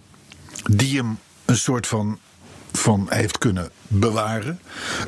Die 0.65 0.97
hem 0.97 1.19
een 1.45 1.57
soort 1.57 1.87
van 1.87 2.19
van 2.73 3.07
heeft 3.09 3.39
kunnen 3.39 3.71
bewaren. 3.87 4.61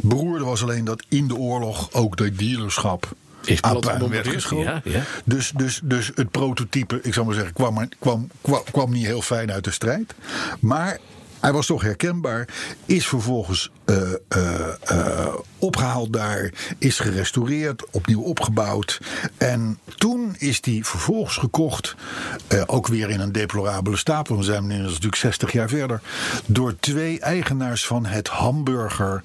Beroerde 0.03 0.45
was 0.45 0.63
alleen 0.63 0.85
dat 0.85 1.05
in 1.09 1.29
de 1.29 1.37
oorlog 1.37 1.93
ook 1.93 2.17
dat 2.17 2.39
dealerschap 2.39 3.13
Is 3.45 3.63
aan 3.63 4.09
werd 4.09 4.29
geschoten. 4.29 4.65
ja, 4.85 4.93
ja. 4.93 5.03
Dus, 5.25 5.53
dus, 5.57 5.81
dus 5.85 6.11
het 6.15 6.31
prototype, 6.31 7.01
ik 7.03 7.15
zou 7.15 7.27
maar 7.27 7.35
zeggen, 7.35 7.53
kwam, 7.53 7.89
kwam, 7.99 8.29
kwam, 8.41 8.63
kwam 8.71 8.91
niet 8.91 9.07
heel 9.07 9.23
fijn 9.23 9.53
uit 9.53 9.65
de 9.65 9.71
strijd. 9.71 10.15
Maar 10.61 10.99
hij 11.41 11.53
was 11.53 11.67
toch 11.67 11.83
herkenbaar. 11.83 12.49
Is 12.87 13.07
vervolgens 13.07 13.71
eh, 13.85 14.13
eh, 14.29 14.69
eh, 14.83 15.35
opgehaald 15.59 16.13
daar. 16.13 16.53
Is 16.79 16.99
gerestaureerd, 16.99 17.85
opnieuw 17.91 18.23
opgebouwd. 18.23 19.01
En 19.37 19.79
toen 19.97 20.35
is 20.39 20.61
die 20.61 20.85
vervolgens 20.87 21.37
gekocht. 21.37 21.95
ook 22.67 22.87
weer 22.87 23.11
in 23.11 23.21
een 23.21 23.33
deplorabele 23.33 23.97
stapel. 23.97 24.37
We 24.37 24.43
zijn 24.43 24.67
nu 24.67 24.77
natuurlijk 24.77 25.15
60 25.15 25.53
jaar 25.53 25.69
verder. 25.69 26.01
Door 26.47 26.77
twee 26.81 27.21
eigenaars 27.21 27.87
van 27.87 28.07
het 28.07 28.29
Hamburger 28.29 29.23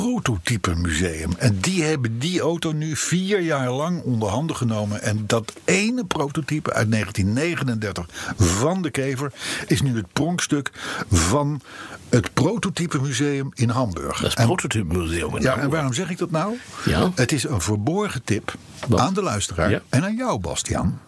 Prototype 0.00 0.74
Museum. 0.74 1.30
En 1.38 1.58
die 1.60 1.82
hebben 1.82 2.18
die 2.18 2.40
auto 2.40 2.72
nu 2.72 2.96
vier 2.96 3.40
jaar 3.40 3.70
lang 3.70 4.02
onder 4.02 4.28
handen 4.28 4.56
genomen. 4.56 5.02
En 5.02 5.24
dat 5.26 5.52
ene 5.64 6.04
prototype 6.04 6.72
uit 6.72 6.90
1939 6.90 8.06
van 8.36 8.82
de 8.82 8.90
Kever 8.90 9.32
is 9.66 9.82
nu 9.82 9.96
het 9.96 10.12
pronkstuk 10.12 10.70
van 11.10 11.60
het 12.08 12.34
Prototype 12.34 13.00
Museum 13.00 13.50
in 13.54 13.68
Hamburg. 13.68 14.20
Dat 14.20 14.30
is 14.30 14.34
het 14.36 14.46
prototype 14.46 14.96
museum. 14.96 15.36
in 15.36 15.42
ja, 15.42 15.56
en 15.56 15.70
waarom 15.70 15.92
zeg 15.92 16.10
ik 16.10 16.18
dat 16.18 16.30
nou? 16.30 16.54
Ja. 16.84 17.10
Het 17.14 17.32
is 17.32 17.44
een 17.44 17.60
verborgen 17.60 18.22
tip 18.24 18.54
Wat? 18.88 19.00
aan 19.00 19.14
de 19.14 19.22
luisteraar 19.22 19.70
Ja. 19.70 19.82
en 19.88 20.04
aan 20.04 20.16
jou, 20.16 20.38
Bastiaan. 20.40 21.00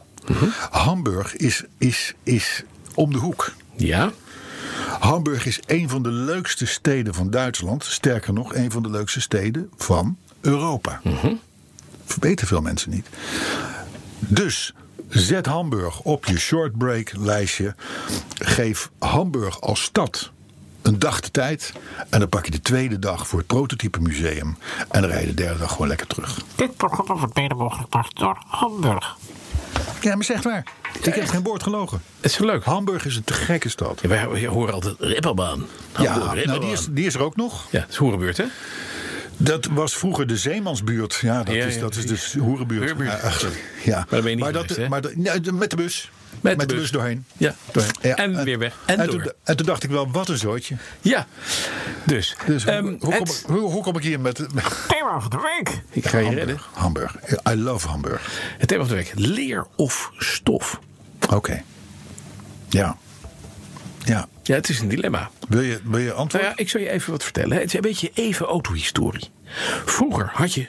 Hamburg 0.71 1.37
is, 1.37 1.65
is, 1.79 2.15
is 2.23 2.63
om 2.95 3.13
de 3.13 3.19
hoek. 3.19 3.53
Ja? 3.77 4.11
Hamburg 5.01 5.47
is 5.47 5.61
een 5.67 5.89
van 5.89 6.03
de 6.03 6.11
leukste 6.11 6.67
steden 6.67 7.15
van 7.15 7.31
Duitsland. 7.31 7.85
Sterker 7.85 8.33
nog, 8.33 8.55
een 8.55 8.71
van 8.71 8.83
de 8.83 8.91
leukste 8.91 9.21
steden 9.21 9.71
van 9.77 10.17
Europa. 10.41 11.01
Weten 12.21 12.47
veel 12.47 12.61
mensen 12.61 12.91
niet. 12.91 13.09
Dus 14.19 14.75
zet 15.09 15.47
Hamburg 15.47 16.01
op 16.01 16.27
je 16.27 16.39
shortbreak 16.39 17.13
lijstje. 17.17 17.75
Geef 18.39 18.91
Hamburg 18.99 19.61
als 19.61 19.83
stad 19.83 20.33
een 20.83 20.99
dag 20.99 21.21
de 21.21 21.31
tijd. 21.31 21.73
En 22.11 22.21
dan 22.21 22.29
pak 22.29 22.45
je 22.45 22.51
de 22.51 22.61
tweede 22.61 22.99
dag 22.99 23.29
voor 23.29 23.39
het 23.39 23.49
prototype 23.49 24.01
museum. 24.01 24.57
En 24.91 25.01
dan 25.01 25.11
rij 25.11 25.21
je 25.21 25.27
de 25.27 25.35
derde 25.35 25.59
dag 25.59 25.73
gewoon 25.73 25.89
lekker 25.89 26.07
terug. 26.07 26.43
Dit 26.55 26.77
programma 26.77 27.15
wordt 27.15 27.35
mede 27.35 27.55
mogelijk 27.55 27.91
gemaakt 27.91 28.19
door 28.19 28.43
Hamburg. 28.47 29.17
Ja, 30.01 30.15
maar 30.15 30.25
zeg 30.25 30.43
waar. 30.43 30.67
Ik 31.03 31.15
heb 31.15 31.29
geen 31.29 31.43
woord 31.43 31.63
gelogen. 31.63 32.03
Het 32.17 32.31
is 32.31 32.37
zo 32.37 32.45
leuk. 32.45 32.65
Hamburg 32.65 33.05
is 33.05 33.17
een 33.17 33.25
te 33.25 33.33
gekke 33.33 33.69
stad. 33.69 34.01
Ja, 34.03 34.29
wij 34.29 34.47
horen 34.47 34.75
altijd 34.75 34.95
Rippelbaan. 34.99 35.67
Ja, 35.99 36.35
nou, 36.35 36.61
die, 36.61 36.71
is, 36.71 36.87
die 36.91 37.07
is 37.07 37.15
er 37.15 37.21
ook 37.23 37.37
nog. 37.37 37.67
Ja, 37.71 37.81
het 37.81 37.91
is 37.91 37.97
Hoerenbuurt, 37.97 38.37
hè? 38.37 38.45
Dat 39.37 39.67
was 39.67 39.97
vroeger 39.97 40.27
de 40.27 40.37
Zeemansbuurt. 40.37 41.19
Ja, 41.23 41.43
dat, 41.43 41.55
Ja, 41.55 41.65
is, 41.65 41.79
dat 41.79 41.95
is 41.95 42.07
dus 42.07 42.35
Hoerenbuurt. 42.35 42.91
Hoerenbuurt. 42.91 43.41
Ja, 43.41 43.49
ja. 43.85 44.07
dan 44.09 44.21
ben 44.21 44.31
je 44.31 44.37
niet 44.37 44.39
maar 44.39 44.53
geweest, 44.53 44.77
dat, 44.77 44.89
maar 44.89 45.01
dat, 45.01 45.53
met 45.53 45.71
de 45.71 45.77
bus. 45.77 46.11
Met, 46.41 46.59
de, 46.59 46.67
bus. 46.67 46.91
doorheen. 46.91 47.25
Ja. 47.37 47.55
Doorheen. 47.73 47.93
Ja, 48.03 48.15
En 48.17 48.45
weer 48.45 48.59
weg. 48.59 48.75
En 48.87 48.99
En, 49.01 49.07
door. 49.11 49.23
toen, 49.23 49.33
en 49.45 49.57
toen 49.57 49.67
dacht 49.67 49.83
ik 49.85 49.91
wel, 49.91 50.11
wat 50.11 50.29
een 50.29 50.37
zootje. 50.39 50.77
Ja. 51.01 51.27
Dus, 52.07 52.37
Dus 52.47 52.63
hoe- 52.65 52.73
ehm, 52.73 52.85
hoe, 52.87 52.99
kom, 52.99 53.13
het- 53.13 53.29
ik- 53.43 53.47
hoe, 53.51 53.59
hoe 53.71 53.83
kom 53.83 53.97
ik 53.97 54.03
hier 54.03 54.21
met... 54.21 54.35
Thema 54.89 55.21
van 55.21 55.31
de 55.31 55.41
week. 55.57 55.83
ik 55.91 56.07
ga 56.07 56.19
je 56.19 56.35
redden. 56.35 56.59
Hamburg. 56.73 57.17
Hamburg. 57.21 57.47
I 57.51 57.55
love 57.63 57.89
Hamburg. 57.89 58.41
Het 58.59 58.69
thema 58.69 58.81
van 58.85 58.89
de 58.97 59.03
week. 59.03 59.13
Leer 59.15 59.67
of 59.77 60.11
stof? 60.19 60.79
Oké. 61.33 61.63
Ja. 62.69 62.97
Ja. 64.05 64.29
Ja, 64.43 64.55
het 64.55 64.69
is 64.69 64.81
een 64.81 64.89
dilemma. 64.89 65.31
Wil 65.49 65.61
je, 65.61 65.81
wil 65.85 65.99
je 65.99 66.13
antwoord? 66.13 66.45
Nou 66.45 66.55
ja, 66.57 66.63
ik 66.63 66.69
zal 66.71 66.81
je 66.81 66.91
even 66.91 67.11
wat 67.11 67.23
vertellen. 67.23 67.57
Het 67.57 67.67
is 67.67 67.73
een 67.75 67.81
beetje 67.81 68.11
even 68.15 68.47
autohistorie. 68.47 69.31
Vroeger 69.85 70.31
had 70.33 70.55
je 70.55 70.67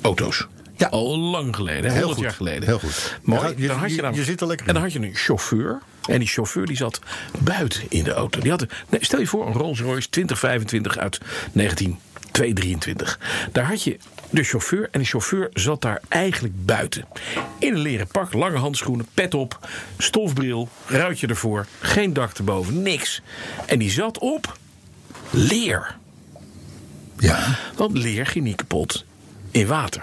auto's. 0.00 0.46
Ja. 0.78 0.86
Al 0.86 1.18
lang 1.18 1.56
geleden, 1.56 1.90
Heel 1.90 1.92
100 1.92 2.14
goed. 2.14 2.22
jaar 2.24 2.32
geleden. 2.32 2.68
Heel 2.68 2.78
goed. 2.78 3.18
Mooi. 3.22 3.54
Je 3.56 3.66
dan 3.66 3.78
had 3.78 3.94
je, 3.94 4.02
dan, 4.02 4.14
je 4.14 4.24
zit 4.24 4.40
er 4.40 4.46
lekker 4.46 4.66
En 4.66 4.74
dan 4.74 4.82
had 4.82 4.92
je 4.92 4.98
een 4.98 5.14
chauffeur. 5.14 5.82
En 6.08 6.18
die 6.18 6.28
chauffeur 6.28 6.66
die 6.66 6.76
zat 6.76 7.00
buiten 7.38 7.82
in 7.88 8.04
de 8.04 8.12
auto. 8.12 8.40
Die 8.40 8.50
had, 8.50 8.66
nee, 8.88 9.04
stel 9.04 9.18
je 9.20 9.26
voor, 9.26 9.46
een 9.46 9.52
Rolls 9.52 9.80
Royce 9.80 10.08
2025 10.08 10.98
uit 10.98 11.20
1923. 11.52 13.18
Daar 13.52 13.64
had 13.64 13.82
je 13.82 13.96
de 14.30 14.42
chauffeur. 14.42 14.88
En 14.90 15.00
de 15.00 15.06
chauffeur 15.06 15.50
zat 15.52 15.82
daar 15.82 16.00
eigenlijk 16.08 16.54
buiten. 16.64 17.04
In 17.58 17.74
een 17.74 17.80
leren 17.80 18.06
pak, 18.06 18.32
lange 18.32 18.58
handschoenen, 18.58 19.06
pet 19.14 19.34
op, 19.34 19.68
stofbril, 19.98 20.68
ruitje 20.86 21.26
ervoor. 21.26 21.66
Geen 21.80 22.12
dak 22.12 22.38
erboven, 22.38 22.82
niks. 22.82 23.22
En 23.66 23.78
die 23.78 23.90
zat 23.90 24.18
op 24.18 24.58
leer. 25.30 25.96
Ja. 27.18 27.58
Want 27.76 27.98
leer 27.98 28.26
ging 28.26 28.44
niet 28.44 28.56
kapot 28.56 29.06
in 29.50 29.66
water. 29.66 30.02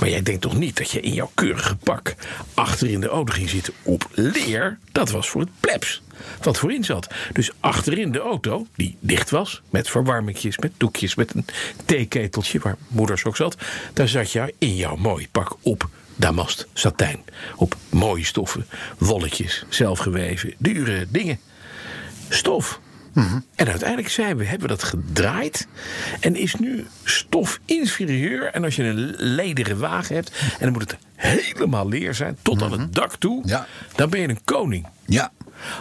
Maar 0.00 0.08
jij 0.08 0.22
denkt 0.22 0.40
toch 0.40 0.56
niet 0.56 0.76
dat 0.76 0.90
je 0.90 1.00
in 1.00 1.12
jouw 1.12 1.30
keurige 1.34 1.76
pak 1.76 2.14
achter 2.54 2.90
in 2.90 3.00
de 3.00 3.08
auto 3.08 3.32
ging 3.32 3.48
zitten 3.48 3.72
op 3.82 4.08
leer? 4.12 4.78
Dat 4.92 5.10
was 5.10 5.28
voor 5.28 5.40
het 5.40 5.50
plebs. 5.60 6.02
Wat 6.42 6.58
voorin 6.58 6.84
zat. 6.84 7.08
Dus 7.32 7.50
achterin 7.60 8.12
de 8.12 8.18
auto, 8.18 8.66
die 8.76 8.96
dicht 9.00 9.30
was, 9.30 9.62
met 9.70 9.90
verwarmingjes, 9.90 10.58
met 10.58 10.72
doekjes, 10.76 11.14
met 11.14 11.34
een 11.34 11.44
theeketeltje 11.84 12.58
waar 12.58 12.76
moeders 12.88 13.24
ook 13.24 13.36
zat. 13.36 13.56
Daar 13.92 14.08
zat 14.08 14.32
jij 14.32 14.52
in 14.58 14.76
jouw 14.76 14.96
mooi 14.96 15.28
pak 15.28 15.56
op 15.62 15.88
damast, 16.16 16.66
satijn. 16.72 17.24
Op 17.56 17.76
mooie 17.88 18.24
stoffen, 18.24 18.66
wolletjes, 18.98 19.64
zelfgeweven, 19.68 20.54
dure 20.58 21.06
dingen. 21.08 21.40
Stof. 22.28 22.80
En 23.54 23.68
uiteindelijk 23.68 24.08
zijn 24.08 24.36
we, 24.36 24.44
hebben 24.44 24.68
we 24.68 24.74
dat 24.74 24.82
gedraaid. 24.82 25.66
En 26.20 26.36
is 26.36 26.54
nu 26.54 26.86
stof 27.04 27.60
inferieur. 27.64 28.46
En 28.46 28.64
als 28.64 28.76
je 28.76 28.82
een 28.82 29.14
lederen 29.16 29.78
wagen 29.78 30.14
hebt. 30.14 30.30
En 30.40 30.58
dan 30.60 30.72
moet 30.72 30.90
het 30.90 30.96
helemaal 31.14 31.88
leer 31.88 32.14
zijn. 32.14 32.36
Tot 32.42 32.62
aan 32.62 32.80
het 32.80 32.94
dak 32.94 33.16
toe. 33.16 33.42
Ja. 33.44 33.66
Dan 33.94 34.10
ben 34.10 34.20
je 34.20 34.28
een 34.28 34.44
koning. 34.44 34.86
Ja. 35.06 35.32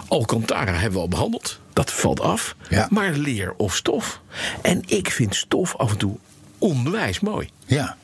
Alcantara 0.08 0.72
hebben 0.72 0.94
we 0.94 1.00
al 1.00 1.08
behandeld. 1.08 1.60
Dat 1.74 1.92
valt 1.92 2.20
af. 2.20 2.56
Ja. 2.70 2.88
Maar 2.90 3.12
leer 3.12 3.54
of 3.58 3.76
stof. 3.76 4.22
En 4.62 4.82
ik 4.86 5.12
vind 5.12 5.36
stof 5.36 5.76
af 5.76 5.92
en 5.92 5.98
toe 5.98 6.18
onwijs 6.58 7.20
mooi. 7.20 7.50
Ja. 7.66 7.98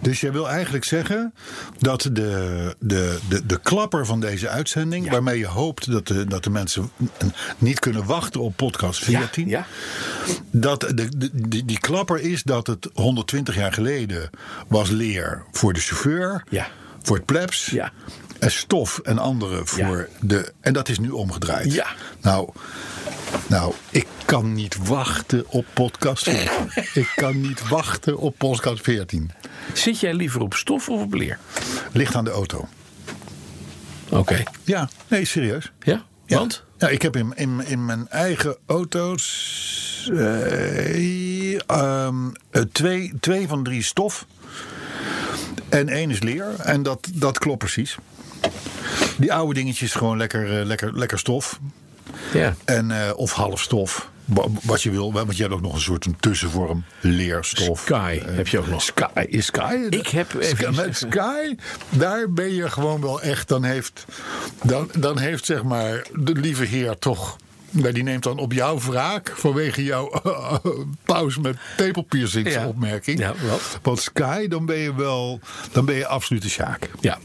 Dus 0.00 0.20
jij 0.20 0.32
wil 0.32 0.48
eigenlijk 0.48 0.84
zeggen 0.84 1.34
dat 1.78 2.02
de, 2.02 2.74
de, 2.78 3.18
de, 3.28 3.46
de 3.46 3.60
klapper 3.60 4.06
van 4.06 4.20
deze 4.20 4.48
uitzending, 4.48 5.10
waarmee 5.10 5.38
je 5.38 5.46
hoopt 5.46 5.90
dat 5.92 6.06
de, 6.06 6.24
dat 6.24 6.44
de 6.44 6.50
mensen 6.50 6.90
niet 7.58 7.78
kunnen 7.78 8.04
wachten 8.04 8.40
op 8.40 8.56
podcast 8.56 9.04
14, 9.04 9.48
Ja, 9.48 9.66
dat 10.50 10.80
de, 10.80 10.94
de, 10.94 11.30
die, 11.32 11.64
die 11.64 11.78
klapper 11.78 12.20
is 12.20 12.42
dat 12.42 12.66
het 12.66 12.88
120 12.94 13.54
jaar 13.54 13.72
geleden 13.72 14.30
was 14.68 14.90
leer 14.90 15.42
voor 15.52 15.72
de 15.72 15.80
chauffeur, 15.80 16.44
voor 17.02 17.16
het 17.16 17.26
plebs. 17.26 17.66
Ja. 17.66 17.92
En 18.38 18.50
stof 18.50 18.98
en 18.98 19.18
andere 19.18 19.60
voor 19.64 20.08
de. 20.20 20.52
En 20.60 20.72
dat 20.72 20.88
is 20.88 20.98
nu 20.98 21.10
omgedraaid. 21.10 21.72
Ja. 21.72 21.86
Nou, 22.20 22.50
nou, 23.46 23.74
ik 23.90 24.06
kan 24.24 24.52
niet 24.52 24.86
wachten 24.86 25.44
op 25.48 25.66
podcast 25.72 26.22
14. 26.22 26.50
ik 27.02 27.12
kan 27.14 27.40
niet 27.40 27.68
wachten 27.68 28.18
op 28.18 28.34
podcast 28.38 28.82
14. 28.82 29.30
Zit 29.72 30.00
jij 30.00 30.14
liever 30.14 30.40
op 30.40 30.54
stof 30.54 30.88
of 30.88 31.02
op 31.02 31.14
leer? 31.14 31.38
Ligt 31.92 32.14
aan 32.14 32.24
de 32.24 32.30
auto. 32.30 32.68
Oké. 34.08 34.42
Ja, 34.64 34.88
nee, 35.08 35.24
serieus. 35.24 35.72
Ja? 35.80 36.04
Ja. 36.26 36.38
Want? 36.38 36.64
Ja, 36.78 36.88
ik 36.88 37.02
heb 37.02 37.16
in, 37.16 37.32
in, 37.34 37.66
in 37.66 37.84
mijn 37.84 38.08
eigen 38.08 38.56
auto's 38.66 40.10
eh, 40.14 42.08
twee, 42.72 43.12
twee 43.20 43.48
van 43.48 43.62
drie 43.62 43.82
stof. 43.82 44.26
En 45.68 45.88
één 45.88 46.10
is 46.10 46.20
leer. 46.20 46.54
En 46.58 46.82
dat, 46.82 47.08
dat 47.14 47.38
klopt 47.38 47.58
precies. 47.58 47.96
Die 49.16 49.32
oude 49.32 49.54
dingetjes 49.54 49.92
gewoon 49.92 50.16
lekker, 50.16 50.60
eh, 50.60 50.66
lekker, 50.66 50.98
lekker 50.98 51.18
stof. 51.18 51.60
Ja. 52.32 52.54
En, 52.64 52.90
eh, 52.90 53.10
of 53.16 53.32
half 53.32 53.60
stof. 53.60 54.08
Wa- 54.24 54.46
Wat 54.62 54.82
je 54.82 54.90
wil. 54.90 55.12
Want 55.12 55.36
je 55.36 55.42
hebt 55.42 55.54
ook 55.54 55.60
nog 55.60 55.74
een 55.74 55.80
soort 55.80 56.04
een 56.04 56.16
tussenvorm. 56.20 56.84
Leerstof. 57.00 57.80
Sky 57.80 58.20
heb 58.24 58.48
je 58.48 58.58
ook 58.58 58.66
nog. 58.66 58.82
Sky 58.82 59.24
is 59.26 59.46
Sky. 59.46 59.76
Ik 59.90 60.06
heb 60.06 60.34
even- 60.34 60.56
Sky, 60.56 60.76
met 60.76 60.96
Sky, 61.10 61.54
daar 61.88 62.32
ben 62.32 62.54
je 62.54 62.70
gewoon 62.70 63.00
wel 63.00 63.20
echt. 63.22 63.48
Dan 63.48 63.64
heeft, 63.64 64.04
dan, 64.62 64.90
dan 64.98 65.18
heeft 65.18 65.44
zeg 65.44 65.62
maar 65.62 66.06
de 66.14 66.32
lieve 66.32 66.64
heer 66.64 66.98
toch. 66.98 67.36
Nou, 67.70 67.92
die 67.92 68.02
neemt 68.02 68.22
dan 68.22 68.38
op 68.38 68.52
jouw 68.52 68.78
wraak 68.80 69.32
vanwege 69.36 69.84
jouw 69.84 70.22
pauze 71.04 71.40
met 71.40 71.56
tepelpiercings 71.76 72.54
Ja. 72.54 72.66
opmerking. 72.66 73.18
Ja? 73.18 73.34
Want 73.82 74.00
Sky, 74.00 74.48
dan 74.48 74.66
ben 74.66 74.76
je 74.78 74.94
wel, 74.94 75.40
dan 75.72 75.84
ben 75.84 75.94
je 75.94 76.06
absoluut 76.06 76.44
een 76.44 76.50
sjaak. 76.50 76.90
Ja, 77.00 77.18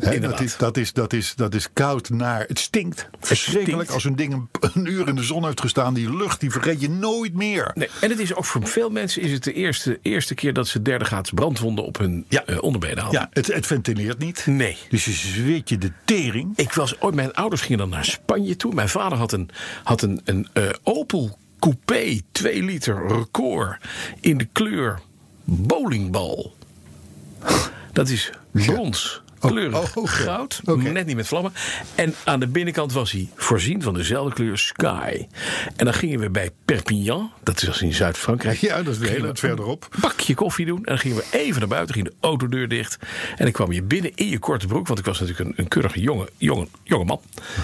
inderdaad. 0.00 0.30
dat, 0.30 0.40
is, 0.40 0.56
dat, 0.56 0.76
is, 0.76 0.92
dat, 0.92 1.12
is, 1.12 1.34
dat 1.34 1.54
is 1.54 1.68
koud 1.72 2.10
naar. 2.10 2.44
Het 2.48 2.58
stinkt. 2.58 3.08
Verschrikkelijk 3.20 3.90
als 3.90 4.04
een 4.04 4.16
ding 4.16 4.32
een, 4.32 4.48
een 4.60 4.86
uur 4.86 5.08
in 5.08 5.14
de 5.14 5.22
zon 5.22 5.44
heeft 5.44 5.60
gestaan. 5.60 5.94
Die 5.94 6.16
lucht, 6.16 6.40
die 6.40 6.50
vergeet 6.50 6.80
je 6.80 6.88
nooit 6.90 7.34
meer. 7.34 7.70
Nee, 7.74 7.88
en 8.00 8.10
het 8.10 8.18
is 8.18 8.34
ook 8.34 8.44
voor 8.44 8.66
veel 8.66 8.90
mensen 8.90 9.22
is 9.22 9.32
het 9.32 9.44
de 9.44 9.52
eerste, 9.52 9.98
eerste 10.02 10.34
keer 10.34 10.52
dat 10.52 10.68
ze 10.68 10.82
derde 10.82 11.04
graads 11.04 11.30
brandwonden 11.30 11.84
op 11.84 11.98
hun 11.98 12.24
Ja. 12.28 12.44
eh, 12.44 12.62
onderbenen 12.62 13.02
hadden. 13.02 13.20
Ja, 13.20 13.28
het, 13.32 13.46
het 13.46 13.66
ventileert 13.66 14.18
niet. 14.18 14.46
Nee. 14.46 14.76
Dus 14.88 15.04
je 15.04 15.12
zweet 15.12 15.68
je 15.68 15.78
de 15.78 15.92
tering. 16.04 16.52
Ik 16.56 16.72
was 16.72 17.00
ooit, 17.00 17.14
mijn 17.14 17.32
ouders 17.34 17.62
gingen 17.62 17.78
dan 17.78 17.88
naar 17.88 18.04
Spanje 18.04 18.56
toe. 18.56 18.74
Mijn 18.74 18.88
vader 18.88 19.18
had 19.18 19.32
een, 19.32 19.50
had 19.82 20.02
een, 20.02 20.20
een 20.24 20.48
eh, 20.52 20.68
Opel 20.82 21.38
Coupé 21.58 22.20
2 22.32 22.62
liter 22.62 23.06
record 23.08 23.76
in 24.20 24.38
de 24.38 24.48
kleur 24.52 25.00
bowlingbal. 25.44 26.54
Dat 27.92 28.08
is 28.08 28.30
brons. 28.50 29.22
Kleurig 29.38 29.96
oh, 29.96 30.08
goud, 30.08 30.60
net 30.64 31.06
niet 31.06 31.16
met 31.16 31.26
vlammen. 31.26 31.52
En 31.94 32.14
aan 32.24 32.40
de 32.40 32.46
binnenkant 32.46 32.92
was 32.92 33.12
hij 33.12 33.28
voorzien 33.34 33.82
van 33.82 33.94
dezelfde 33.94 34.34
kleur 34.34 34.58
sky. 34.58 35.26
En 35.76 35.84
dan 35.84 35.94
gingen 35.94 36.20
we 36.20 36.30
bij 36.30 36.50
Perpignan, 36.64 37.32
dat 37.42 37.62
is 37.62 37.82
in 37.82 37.94
Zuid-Frankrijk. 37.94 38.58
Ja, 38.58 38.82
dat 38.82 39.00
is 39.00 39.20
wat 39.20 39.38
verderop. 39.38 39.88
Een 39.90 40.00
bakje 40.00 40.34
koffie 40.34 40.66
doen. 40.66 40.76
En 40.76 40.84
dan 40.84 40.98
gingen 40.98 41.16
we 41.16 41.24
even 41.30 41.58
naar 41.58 41.68
buiten, 41.68 41.94
ging 41.94 42.06
de 42.06 42.14
autodeur 42.20 42.68
dicht. 42.68 42.98
En 43.36 43.44
dan 43.44 43.52
kwam 43.52 43.72
je 43.72 43.82
binnen 43.82 44.12
in 44.14 44.28
je 44.28 44.38
korte 44.38 44.66
broek. 44.66 44.86
Want 44.86 44.98
ik 44.98 45.04
was 45.04 45.20
natuurlijk 45.20 45.48
een, 45.48 45.54
een 45.56 45.68
keurige 45.68 46.00
jonge, 46.00 46.28
jonge, 46.36 46.66
jonge 46.82 47.04
man. 47.04 47.20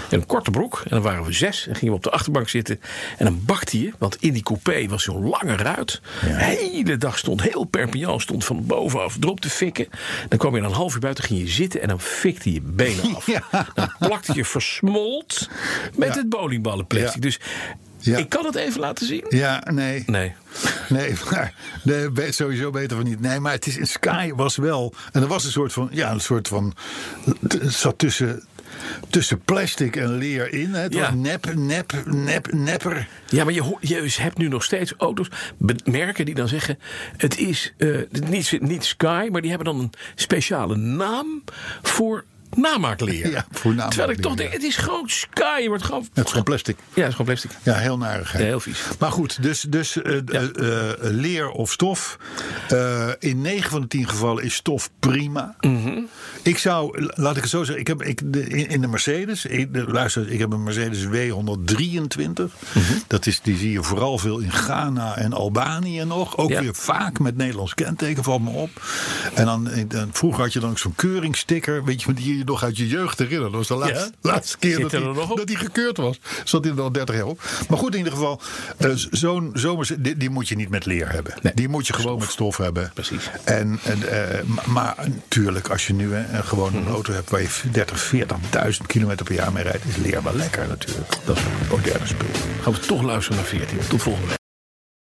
En 0.09 0.19
een 0.19 0.25
korte 0.25 0.51
broek. 0.51 0.81
En 0.83 0.89
dan 0.89 1.01
waren 1.01 1.23
we 1.25 1.31
zes. 1.31 1.67
En 1.67 1.75
gingen 1.75 1.89
we 1.89 1.97
op 1.97 2.03
de 2.03 2.11
achterbank 2.11 2.49
zitten. 2.49 2.79
En 3.17 3.25
dan 3.25 3.41
bakte 3.45 3.81
je, 3.81 3.93
want 3.97 4.17
in 4.19 4.33
die 4.33 4.43
coupé 4.43 4.87
was 4.87 5.03
zo'n 5.03 5.29
lange 5.29 5.55
ruit. 5.55 6.01
De 6.21 6.33
hele 6.33 6.97
dag 6.97 7.17
stond 7.17 7.41
heel 7.41 7.63
Perpignan 7.63 8.21
stond 8.21 8.45
van 8.45 8.65
bovenaf 8.65 9.17
erop 9.19 9.39
te 9.39 9.49
fikken. 9.49 9.87
Dan 10.29 10.39
kwam 10.39 10.55
je 10.55 10.61
dan 10.61 10.69
een 10.69 10.75
half 10.75 10.93
uur 10.93 10.99
buiten, 10.99 11.23
ging 11.23 11.39
je 11.39 11.47
zitten. 11.47 11.62
En 11.71 11.87
dan 11.87 12.01
fikte 12.01 12.53
je 12.53 12.61
benen 12.63 13.15
af. 13.15 13.25
Ja. 13.33 13.43
Dan 13.73 13.93
plakte 13.99 14.33
je 14.35 14.45
versmolt 14.45 15.49
met 15.95 16.07
Ja. 16.13 16.15
het 16.19 16.29
bowlingballenplastic. 16.29 17.21
Dus 17.21 17.39
Ja. 17.97 18.17
ik 18.17 18.29
kan 18.29 18.45
het 18.45 18.55
even 18.55 18.79
laten 18.79 19.07
zien. 19.07 19.25
Ja, 19.29 19.63
nee. 19.71 20.03
Nee. 20.05 20.33
Nee, 20.89 21.13
maar 21.31 21.53
nee, 21.83 22.31
sowieso 22.31 22.69
beter 22.71 22.97
van 22.97 23.05
niet. 23.05 23.19
Nee, 23.21 23.39
maar 23.39 23.51
het 23.51 23.67
is 23.67 23.77
in 23.77 23.87
Sky 23.87 24.31
was 24.35 24.55
wel. 24.55 24.93
En 25.11 25.21
er 25.21 25.27
was 25.27 25.45
een 25.45 25.51
soort 25.51 25.73
van. 25.73 25.87
Ja, 25.91 26.11
een 26.11 26.19
soort 26.21 26.47
van. 26.47 26.73
Het 27.41 27.59
zat 27.73 27.97
tussen. 27.97 28.43
Tussen 29.09 29.39
plastic 29.39 29.95
en 29.95 30.17
leer 30.17 30.53
in. 30.53 30.73
Hè. 30.73 30.79
Het 30.81 30.93
Ja. 30.93 31.01
was 31.01 31.13
nep, 31.15 31.53
nep, 31.55 31.93
nep, 32.05 32.51
nepper. 32.53 33.07
Ja, 33.29 33.43
maar 33.43 33.53
je, 33.53 33.75
je 33.79 34.15
hebt 34.21 34.37
nu 34.37 34.47
nog 34.47 34.63
steeds 34.63 34.93
auto's, 34.97 35.27
merken 35.85 36.25
die 36.25 36.35
dan 36.35 36.47
zeggen... 36.47 36.79
het 37.17 37.37
is 37.37 37.73
eh, 37.77 37.89
niet, 38.09 38.57
niet 38.61 38.85
Sky, 38.85 39.27
maar 39.31 39.41
die 39.41 39.49
hebben 39.49 39.73
dan 39.73 39.79
een 39.83 39.91
speciale 40.15 40.75
naam 40.75 41.43
voor 41.81 42.23
namaakleer. 42.55 43.29
Ja, 43.29 43.45
voor 43.51 43.69
namaakleer, 43.71 43.89
Terwijl 43.89 44.09
ik 44.17 44.21
toch 44.21 44.35
denk, 44.35 44.53
het 44.53 44.63
is 44.63 44.75
gewoon 44.75 45.09
Sky. 45.09 45.59
Je 45.61 45.67
wordt 45.67 45.83
gewoon... 45.83 46.07
Het 46.13 46.23
is 46.25 46.29
gewoon 46.29 46.43
plastic. 46.43 46.75
Ja, 46.77 46.83
het 47.01 47.07
is 47.09 47.11
gewoon 47.15 47.25
plastic. 47.25 47.51
Ja, 47.63 47.73
heel 47.75 47.97
narigheid. 47.97 48.43
Ja, 48.43 48.49
heel 48.49 48.59
vies. 48.59 48.79
Maar 48.99 49.11
goed, 49.11 49.41
dus, 49.43 49.61
dus 49.61 50.01
eh, 50.01 50.17
eh, 50.17 50.93
leer 50.99 51.49
of 51.49 51.71
stof. 51.71 52.17
In 53.19 53.41
9 53.41 53.69
van 53.69 53.81
de 53.81 53.87
10 53.87 54.07
gevallen 54.09 54.43
is 54.43 54.53
stof 54.55 54.89
prima. 54.99 55.55
Mhm. 55.59 55.99
Ik 56.43 56.57
zou, 56.57 57.07
laat 57.15 57.35
ik 57.35 57.41
het 57.41 57.51
zo 57.51 57.63
zeggen, 57.63 57.79
ik 57.79 57.87
heb 57.87 58.01
ik, 58.03 58.21
in, 58.71 58.81
de 58.81 58.87
Mercedes, 58.87 59.45
ik, 59.45 59.73
de, 59.73 59.83
luister, 59.87 60.29
ik 60.31 60.39
heb 60.39 60.51
een 60.51 60.63
Mercedes 60.63 61.05
W123. 61.05 62.43
Mhm. 62.73 62.93
Dat 63.07 63.25
is, 63.25 63.41
die 63.41 63.57
zie 63.57 63.71
je 63.71 63.83
vooral 63.83 64.17
veel 64.17 64.39
in 64.39 64.51
Ghana 64.51 65.17
en 65.17 65.33
Albanië 65.33 66.03
nog. 66.03 66.37
Ook 66.37 66.49
Ja. 66.49 66.61
weer 66.61 66.75
vaak 66.75 67.19
met 67.19 67.37
Nederlands 67.37 67.73
kenteken, 67.73 68.23
valt 68.23 68.41
me 68.43 68.49
op. 68.49 68.69
En 69.33 69.45
dan, 69.45 69.69
dan 69.87 70.09
vroeger 70.11 70.41
had 70.43 70.53
je 70.53 70.59
dan 70.59 70.69
ook 70.69 70.79
zo'n 70.79 70.95
keuringssticker, 70.95 71.83
weet 71.83 72.01
je, 72.03 72.13
die 72.13 72.37
je 72.37 72.43
nog 72.43 72.63
uit 72.63 72.77
je 72.77 72.87
jeugd 72.87 73.19
herinnert. 73.19 73.51
Dat 73.51 73.67
was 73.67 73.79
de 73.79 73.85
laatste, 73.85 74.11
Ja. 74.21 74.29
laatste 74.31 74.57
keer 74.57 74.79
dat 74.79 74.91
die, 74.91 75.13
dat 75.35 75.47
die 75.47 75.55
gekeurd 75.57 75.97
was. 75.97 76.19
Zat 76.43 76.63
hij 76.63 76.73
er 76.73 76.81
al 76.81 76.91
30 76.91 77.15
jaar 77.15 77.25
op. 77.25 77.43
Maar 77.69 77.77
goed, 77.77 77.91
in 77.91 77.97
ieder 77.97 78.13
geval, 78.13 78.41
eh, 78.77 78.89
zo'n 79.11 79.49
zomers, 79.53 79.91
die, 79.99 80.17
die 80.17 80.29
moet 80.29 80.47
je 80.47 80.55
niet 80.55 80.69
met 80.69 80.85
leer 80.85 81.11
hebben. 81.11 81.33
Nee. 81.41 81.53
Die 81.55 81.67
moet 81.69 81.87
je 81.87 81.93
gewoon 81.93 82.19
met 82.19 82.29
stof 82.29 82.57
hebben. 82.57 82.91
Precies. 82.93 83.29
En, 83.43 83.79
en, 83.83 84.09
eh, 84.09 84.43
ma- 84.45 84.61
maar 84.67 84.95
natuurlijk, 84.97 85.69
als 85.69 85.87
je 85.87 85.93
nu 85.93 86.15
eh, 86.33 86.45
gewoon 86.47 86.71
Mhm. 86.73 86.77
een 86.87 86.93
auto 86.93 87.13
hebt 87.13 87.29
waar 87.29 87.41
je 87.41 87.49
30, 87.71 87.99
40.000 87.99 88.87
kilometer 88.87 89.25
per 89.25 89.35
jaar 89.35 89.51
mee 89.51 89.63
rijdt, 89.63 89.85
is 89.85 89.95
leer 89.95 90.23
wel 90.23 90.35
lekker 90.35 90.67
natuurlijk. 90.67 91.17
Dat 91.25 91.37
is 91.37 91.43
een 91.43 91.67
moderne 91.69 92.05
spul. 92.07 92.27
Gaan 92.61 92.73
we 92.73 92.79
toch 92.79 93.01
luisteren 93.01 93.37
naar 93.37 93.47
14. 93.47 93.77
Tot 93.87 94.01
volgende 94.01 94.27
week. 94.27 94.41